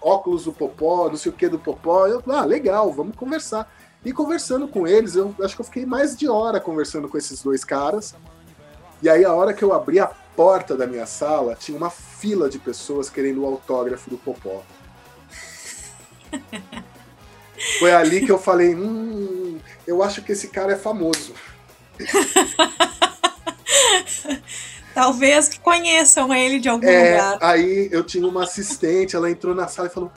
óculos 0.01 0.45
do 0.45 0.53
Popó, 0.53 1.09
não 1.09 1.17
sei 1.17 1.31
o 1.31 1.35
que 1.35 1.49
do 1.49 1.59
Popó. 1.59 2.07
Eu, 2.07 2.23
ah, 2.29 2.45
legal, 2.45 2.93
vamos 2.93 3.17
conversar. 3.17 3.71
E 4.05 4.13
conversando 4.13 4.69
com 4.69 4.87
eles, 4.87 5.17
eu 5.17 5.35
acho 5.43 5.57
que 5.57 5.61
eu 5.61 5.67
fiquei 5.67 5.85
mais 5.85 6.17
de 6.17 6.29
hora 6.29 6.61
conversando 6.61 7.09
com 7.09 7.19
esses 7.19 7.43
dois 7.43 7.65
caras. 7.65 8.15
E 9.03 9.09
aí, 9.09 9.25
a 9.25 9.33
hora 9.33 9.53
que 9.53 9.63
eu 9.63 9.73
abri 9.73 9.99
a 9.99 10.07
porta 10.07 10.77
da 10.77 10.87
minha 10.87 11.07
sala, 11.07 11.55
tinha 11.55 11.77
uma 11.77 11.91
fila 11.91 12.49
de 12.49 12.59
pessoas 12.59 13.11
querendo 13.11 13.43
o 13.43 13.47
autógrafo 13.47 14.09
do 14.09 14.17
Popó. 14.17 14.63
Foi 17.79 17.93
ali 17.93 18.25
que 18.25 18.31
eu 18.31 18.39
falei: 18.39 18.75
hum, 18.75 19.59
eu 19.87 20.03
acho 20.03 20.23
que 20.23 20.33
esse 20.33 20.49
cara 20.49 20.73
é 20.73 20.77
famoso. 20.77 21.35
Talvez 24.95 25.49
que 25.49 25.61
conheçam 25.61 26.33
ele 26.33 26.59
de 26.59 26.69
algum 26.69 26.87
é, 26.87 27.13
lugar. 27.13 27.39
Aí 27.43 27.89
eu 27.93 28.03
tinha 28.03 28.27
uma 28.27 28.45
assistente, 28.45 29.15
ela 29.15 29.31
entrou 29.31 29.55
na 29.55 29.69
sala 29.69 29.89
e 29.89 29.91
falou: 29.93 30.11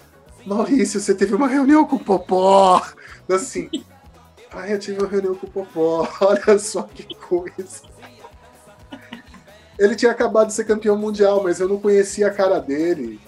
Maurício, 0.46 1.00
você 1.00 1.14
teve 1.14 1.36
uma 1.36 1.48
reunião 1.48 1.86
com 1.86 1.98
o 1.98 2.00
Popó. 2.00 2.82
Assim, 3.30 3.70
ai, 4.52 4.74
eu 4.74 4.80
tive 4.80 5.00
uma 5.00 5.10
reunião 5.10 5.36
com 5.36 5.48
o 5.48 5.50
Popó, 5.50 6.08
olha 6.22 6.58
só 6.58 6.84
que 6.84 7.04
coisa. 7.16 7.90
Ele 9.78 9.96
tinha 9.96 10.12
acabado 10.12 10.48
de 10.48 10.54
ser 10.54 10.66
campeão 10.66 10.98
mundial, 10.98 11.42
mas 11.44 11.60
eu 11.60 11.68
não 11.68 11.80
conhecia 11.80 12.28
a 12.28 12.32
cara 12.32 12.60
dele. 12.60 13.20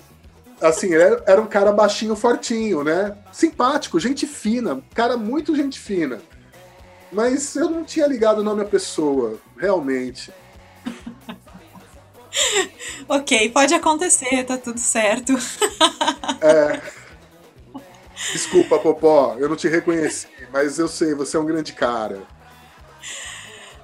assim, 0.61 0.93
era, 0.93 1.23
era 1.25 1.41
um 1.41 1.47
cara 1.47 1.71
baixinho, 1.71 2.15
fortinho, 2.15 2.83
né? 2.83 3.17
Simpático, 3.31 3.99
gente 3.99 4.25
fina, 4.27 4.81
cara 4.93 5.15
muito 5.15 5.55
gente 5.55 5.79
fina. 5.79 6.19
Mas 7.11 7.55
eu 7.55 7.69
não 7.69 7.83
tinha 7.83 8.07
ligado 8.07 8.39
o 8.39 8.43
nome 8.43 8.61
à 8.61 8.65
pessoa, 8.65 9.37
realmente. 9.57 10.31
ok, 13.07 13.49
pode 13.49 13.73
acontecer, 13.73 14.45
tá 14.45 14.57
tudo 14.57 14.79
certo. 14.79 15.33
é. 16.41 16.81
Desculpa, 18.31 18.79
Popó, 18.79 19.35
eu 19.39 19.49
não 19.49 19.55
te 19.55 19.67
reconheci, 19.67 20.27
mas 20.53 20.79
eu 20.79 20.87
sei, 20.87 21.13
você 21.13 21.35
é 21.35 21.39
um 21.39 21.45
grande 21.45 21.73
cara. 21.73 22.21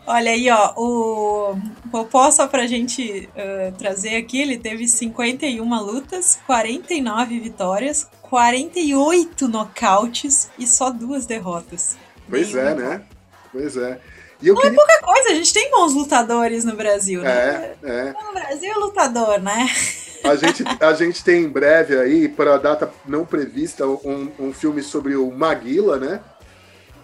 Olha 0.05 0.31
aí, 0.31 0.49
ó, 0.49 0.73
o 0.77 1.59
Popó, 1.91 2.31
só 2.31 2.47
pra 2.47 2.65
gente 2.65 3.27
uh, 3.33 3.75
trazer 3.77 4.15
aqui, 4.15 4.39
ele 4.39 4.57
teve 4.57 4.87
51 4.87 5.83
lutas, 5.83 6.39
49 6.47 7.41
vitórias, 7.41 8.07
48 8.21 9.49
nocautes 9.49 10.49
e 10.57 10.65
só 10.65 10.91
duas 10.91 11.25
derrotas. 11.25 11.97
Pois 12.29 12.55
é, 12.55 12.73
né? 12.73 13.05
Pois 13.57 13.75
é. 13.75 13.99
E 14.39 14.47
eu 14.47 14.53
não 14.53 14.61
é 14.61 14.65
queria... 14.65 14.75
é 14.75 14.85
pouca 14.85 15.01
coisa, 15.01 15.29
a 15.29 15.33
gente 15.33 15.51
tem 15.51 15.71
bons 15.71 15.93
lutadores 15.95 16.63
no 16.63 16.75
Brasil, 16.75 17.23
né? 17.23 17.75
É, 17.81 17.89
é. 17.89 18.15
No 18.23 18.33
Brasil 18.33 18.79
lutador, 18.79 19.41
né? 19.41 19.67
A 20.23 20.35
gente, 20.35 20.63
a 20.79 20.93
gente 20.93 21.23
tem 21.23 21.43
em 21.43 21.49
breve 21.49 21.97
aí, 21.97 22.29
para 22.29 22.53
a 22.53 22.57
data 22.57 22.91
não 23.05 23.25
prevista, 23.25 23.87
um, 23.87 24.31
um 24.39 24.53
filme 24.53 24.83
sobre 24.83 25.15
o 25.15 25.31
Maguila, 25.31 25.97
né? 25.97 26.21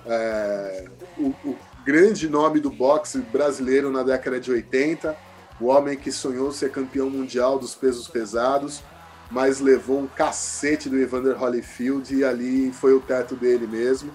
É, 0.05 0.85
o, 1.17 1.33
o, 1.43 1.57
grande 1.83 2.29
nome 2.29 2.59
do 2.59 2.69
boxe 2.69 3.17
brasileiro 3.19 3.91
na 3.91 4.03
década 4.03 4.39
de 4.39 4.51
80, 4.51 5.17
o 5.59 5.65
homem 5.65 5.97
que 5.97 6.11
sonhou 6.11 6.51
ser 6.51 6.71
campeão 6.71 7.09
mundial 7.09 7.59
dos 7.59 7.75
pesos 7.75 8.07
pesados, 8.07 8.81
mas 9.29 9.59
levou 9.59 9.99
um 9.99 10.07
cacete 10.07 10.87
do 10.87 10.99
Evander 10.99 11.37
Holyfield 11.37 12.15
e 12.15 12.23
ali 12.23 12.71
foi 12.71 12.93
o 12.93 13.01
teto 13.01 13.35
dele 13.35 13.67
mesmo, 13.67 14.13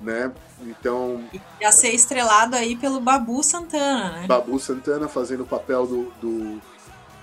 né? 0.00 0.32
Então. 0.62 1.24
Ia 1.60 1.72
ser 1.72 1.90
estrelado 1.90 2.56
aí 2.56 2.76
pelo 2.76 3.00
Babu 3.00 3.42
Santana, 3.42 4.12
né? 4.12 4.26
Babu 4.26 4.58
Santana 4.58 5.08
fazendo 5.08 5.42
o 5.42 5.46
papel 5.46 5.86
do, 5.86 6.12
do, 6.20 6.62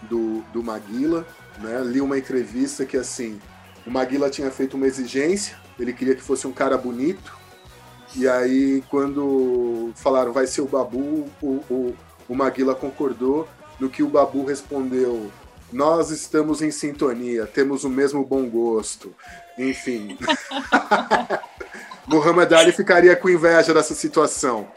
do, 0.03 0.41
do 0.53 0.63
Maguila, 0.63 1.25
né? 1.59 1.81
Li 1.83 2.01
uma 2.01 2.17
entrevista 2.17 2.85
que 2.85 2.97
assim, 2.97 3.39
o 3.85 3.91
Maguila 3.91 4.29
tinha 4.29 4.51
feito 4.51 4.75
uma 4.75 4.87
exigência, 4.87 5.57
ele 5.79 5.93
queria 5.93 6.15
que 6.15 6.21
fosse 6.21 6.45
um 6.45 6.51
cara 6.51 6.77
bonito, 6.77 7.41
e 8.15 8.27
aí, 8.27 8.83
quando 8.89 9.91
falaram 9.95 10.33
vai 10.33 10.45
ser 10.45 10.61
o 10.61 10.67
Babu, 10.67 11.29
o, 11.41 11.47
o, 11.69 11.95
o 12.27 12.35
Maguila 12.35 12.75
concordou, 12.75 13.47
no 13.79 13.89
que 13.89 14.03
o 14.03 14.09
Babu 14.09 14.45
respondeu: 14.45 15.31
Nós 15.71 16.11
estamos 16.11 16.61
em 16.61 16.71
sintonia, 16.71 17.45
temos 17.45 17.85
o 17.85 17.89
mesmo 17.89 18.25
bom 18.25 18.49
gosto. 18.49 19.15
Enfim. 19.57 20.17
Muhammad 22.11 22.51
Ali 22.51 22.71
ficaria 22.71 23.15
com 23.15 23.29
inveja 23.29 23.73
dessa 23.73 23.95
situação. 23.95 24.67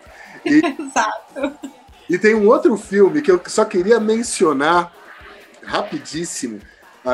E, 0.45 0.63
Exato. 0.81 1.59
E 2.09 2.19
tem 2.19 2.35
um 2.35 2.47
outro 2.47 2.77
filme 2.77 3.21
que 3.21 3.31
eu 3.31 3.41
só 3.47 3.65
queria 3.65 3.99
mencionar 3.99 4.93
rapidíssimo. 5.63 6.61
Uh, 7.05 7.09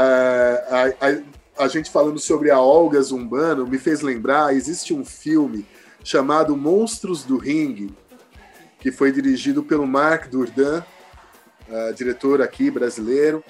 a, 0.68 1.62
a, 1.62 1.64
a, 1.64 1.68
gente 1.68 1.90
falando 1.90 2.18
sobre 2.18 2.50
a 2.50 2.60
Olga 2.60 3.00
Zumbano 3.00 3.66
me 3.66 3.78
fez 3.78 4.02
lembrar: 4.02 4.54
existe 4.54 4.92
um 4.92 5.04
filme 5.04 5.66
chamado 6.04 6.56
Monstros 6.56 7.24
do 7.24 7.38
Ring, 7.38 7.94
que 8.78 8.92
foi 8.92 9.12
dirigido 9.12 9.62
pelo 9.62 9.86
Marc 9.86 10.28
Durdan, 10.28 10.82
uh, 11.68 11.94
diretor 11.94 12.42
aqui 12.42 12.70
brasileiro, 12.70 13.42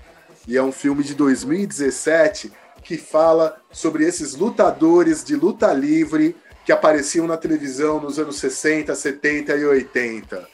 e 0.46 0.56
é 0.56 0.62
um 0.62 0.72
filme 0.72 1.02
de 1.02 1.14
2017 1.14 2.52
que 2.82 2.96
fala 2.96 3.60
sobre 3.70 4.04
esses 4.04 4.34
lutadores 4.34 5.22
de 5.22 5.36
luta 5.36 5.72
livre 5.72 6.36
que 6.64 6.72
apareciam 6.72 7.26
na 7.26 7.36
televisão 7.36 8.00
nos 8.00 8.18
anos 8.18 8.38
60, 8.38 8.94
70 8.94 9.56
e 9.56 9.64
80. 9.64 10.48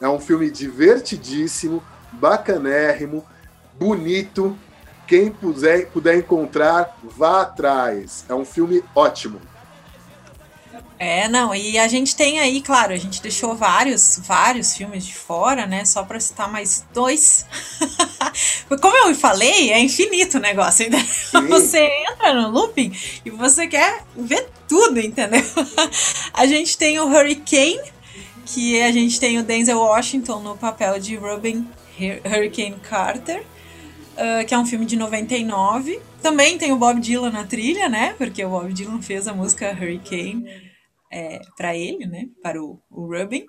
É 0.00 0.08
um 0.08 0.18
filme 0.18 0.50
divertidíssimo, 0.50 1.82
bacanérrimo, 2.12 3.24
bonito. 3.78 4.56
Quem 5.06 5.30
puder, 5.30 5.86
puder 5.88 6.16
encontrar, 6.16 6.98
vá 7.02 7.42
atrás. 7.42 8.24
É 8.28 8.34
um 8.34 8.44
filme 8.44 8.82
ótimo. 8.94 9.40
É, 11.04 11.26
não, 11.28 11.52
e 11.52 11.76
a 11.80 11.88
gente 11.88 12.14
tem 12.14 12.38
aí, 12.38 12.62
claro, 12.62 12.92
a 12.92 12.96
gente 12.96 13.20
deixou 13.20 13.56
vários, 13.56 14.20
vários 14.22 14.76
filmes 14.76 15.04
de 15.04 15.12
fora, 15.12 15.66
né? 15.66 15.84
Só 15.84 16.04
para 16.04 16.20
citar 16.20 16.48
mais 16.48 16.86
dois. 16.94 17.44
Como 18.80 18.96
eu 18.98 19.12
falei, 19.12 19.72
é 19.72 19.80
infinito 19.80 20.38
o 20.38 20.40
negócio. 20.40 20.86
Entendeu? 20.86 21.04
Você 21.50 21.90
entra 22.08 22.32
no 22.34 22.50
looping 22.50 22.92
e 23.24 23.30
você 23.30 23.66
quer 23.66 24.04
ver 24.14 24.48
tudo, 24.68 25.00
entendeu? 25.00 25.42
a 26.32 26.46
gente 26.46 26.78
tem 26.78 27.00
o 27.00 27.08
Hurricane, 27.08 27.80
que 28.46 28.80
a 28.80 28.92
gente 28.92 29.18
tem 29.18 29.40
o 29.40 29.42
Denzel 29.42 29.80
Washington 29.80 30.38
no 30.38 30.56
papel 30.56 31.00
de 31.00 31.16
Robin 31.16 31.66
Hurricane 32.24 32.76
Carter. 32.80 33.42
Uh, 34.12 34.46
que 34.46 34.54
é 34.54 34.58
um 34.58 34.66
filme 34.66 34.86
de 34.86 34.94
99. 34.94 35.98
Também 36.22 36.56
tem 36.58 36.70
o 36.70 36.76
Bob 36.76 37.00
Dylan 37.00 37.30
na 37.30 37.44
trilha, 37.44 37.88
né? 37.88 38.14
Porque 38.16 38.44
o 38.44 38.50
Bob 38.50 38.72
Dylan 38.72 39.02
fez 39.02 39.26
a 39.26 39.32
música 39.32 39.72
Hurricane 39.72 40.71
é, 41.12 41.40
para 41.56 41.76
ele, 41.76 42.06
né? 42.06 42.28
Para 42.42 42.60
o, 42.62 42.80
o 42.90 43.06
Rubin. 43.06 43.44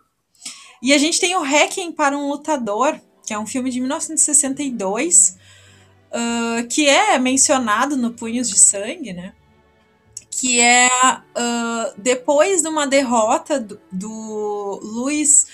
E 0.81 0.93
a 0.93 0.97
gente 0.97 1.19
tem 1.19 1.35
o 1.35 1.41
Hacking 1.41 1.93
para 1.93 2.17
um 2.17 2.27
Lutador, 2.27 2.99
que 3.25 3.33
é 3.33 3.39
um 3.39 3.47
filme 3.47 3.69
de 3.71 3.79
1962, 3.79 5.37
uh, 6.11 6.67
que 6.67 6.89
é 6.89 7.17
mencionado 7.17 7.95
no 7.95 8.11
Punhos 8.11 8.49
de 8.49 8.59
Sangue, 8.59 9.13
né? 9.13 9.33
Que 10.29 10.59
é 10.59 10.89
uh, 10.89 11.93
depois 11.97 12.61
de 12.61 12.67
uma 12.67 12.85
derrota 12.85 13.61
do, 13.61 13.79
do 13.89 14.79
Luiz 14.83 15.47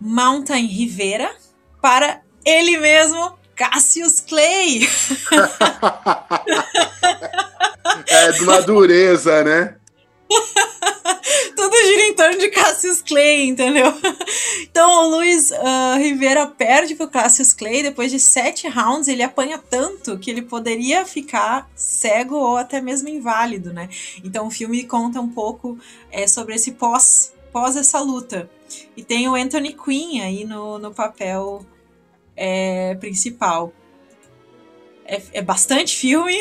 Mountain 0.00 0.64
Rivera 0.64 1.36
para 1.82 2.22
ele 2.44 2.78
mesmo, 2.78 3.38
Cassius 3.54 4.20
Clay. 4.20 4.88
é 8.08 8.32
de 8.32 8.42
uma 8.42 8.62
dureza, 8.62 9.44
né? 9.44 9.76
Tudo 11.56 11.76
gira 11.76 12.02
em 12.02 12.14
torno 12.14 12.38
de 12.38 12.48
Cassius 12.48 13.02
Clay, 13.02 13.48
entendeu? 13.48 13.92
Então 14.70 15.04
o 15.04 15.08
Luiz 15.16 15.50
uh, 15.50 15.96
Rivera 15.98 16.46
perde 16.46 16.94
pro 16.94 17.08
Cassius 17.08 17.54
Clay. 17.54 17.82
Depois 17.82 18.10
de 18.10 18.20
sete 18.20 18.68
rounds, 18.68 19.08
ele 19.08 19.22
apanha 19.22 19.58
tanto 19.58 20.18
que 20.18 20.30
ele 20.30 20.42
poderia 20.42 21.04
ficar 21.06 21.70
cego 21.74 22.36
ou 22.36 22.56
até 22.58 22.80
mesmo 22.80 23.08
inválido, 23.08 23.72
né? 23.72 23.88
Então 24.22 24.48
o 24.48 24.50
filme 24.50 24.84
conta 24.84 25.20
um 25.20 25.28
pouco 25.28 25.78
é, 26.10 26.26
sobre 26.26 26.54
esse 26.54 26.72
pós, 26.72 27.32
pós 27.52 27.76
essa 27.76 28.00
luta. 28.00 28.50
E 28.96 29.02
tem 29.02 29.28
o 29.28 29.34
Anthony 29.34 29.72
Quinn 29.72 30.20
aí 30.20 30.44
no, 30.44 30.78
no 30.78 30.92
papel 30.92 31.64
é, 32.36 32.94
principal. 32.96 33.72
É, 35.08 35.22
é, 35.34 35.42
bastante 35.42 35.96
filme. 35.96 36.34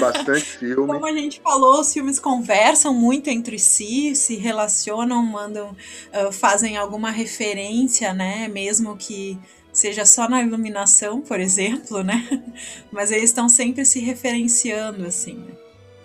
Bastante 0.00 0.44
filme. 0.58 0.86
Como 0.86 1.06
a 1.06 1.12
gente 1.12 1.40
falou, 1.40 1.80
os 1.80 1.92
filmes 1.92 2.18
conversam 2.18 2.92
muito 2.92 3.28
entre 3.28 3.58
si, 3.58 4.14
se 4.14 4.36
relacionam, 4.36 5.22
mandam, 5.22 5.74
uh, 6.12 6.30
fazem 6.30 6.76
alguma 6.76 7.10
referência, 7.10 8.12
né? 8.12 8.46
Mesmo 8.48 8.96
que 8.96 9.38
seja 9.72 10.04
só 10.04 10.28
na 10.28 10.42
iluminação, 10.42 11.20
por 11.20 11.40
exemplo, 11.40 12.02
né? 12.02 12.44
Mas 12.92 13.10
eles 13.10 13.24
estão 13.24 13.48
sempre 13.48 13.84
se 13.84 14.00
referenciando, 14.00 15.06
assim. 15.06 15.34
Né? 15.34 15.54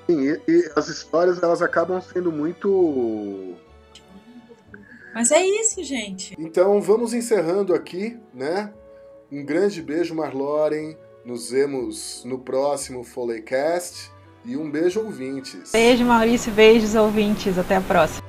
Sim, 0.08 0.22
e, 0.22 0.52
e 0.52 0.72
as 0.76 0.88
histórias 0.88 1.41
elas 1.43 1.62
acabam 1.62 2.02
sendo 2.02 2.32
muito 2.32 3.56
mas 5.14 5.32
é 5.32 5.43
isso, 5.43 5.84
gente. 5.84 6.36
Então 6.39 6.80
vamos 6.82 7.14
encerrando 7.14 7.74
aqui, 7.74 8.18
né? 8.34 8.72
Um 9.32 9.43
grande 9.43 9.82
beijo, 9.82 10.16
Marloren. 10.16 10.95
Nos 11.30 11.51
vemos 11.51 12.23
no 12.25 12.39
próximo 12.39 13.03
Foleycast 13.03 14.09
e 14.43 14.57
um 14.57 14.67
beijo, 14.67 14.99
ouvintes. 14.99 15.71
Beijo, 15.71 16.03
Maurício. 16.03 16.51
Beijos, 16.51 16.95
ouvintes. 16.95 17.55
Até 17.55 17.75
a 17.75 17.82
próxima. 17.82 18.27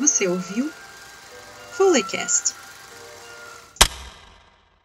Você 0.00 0.26
ouviu 0.26 0.70
Foleycast 1.72 2.63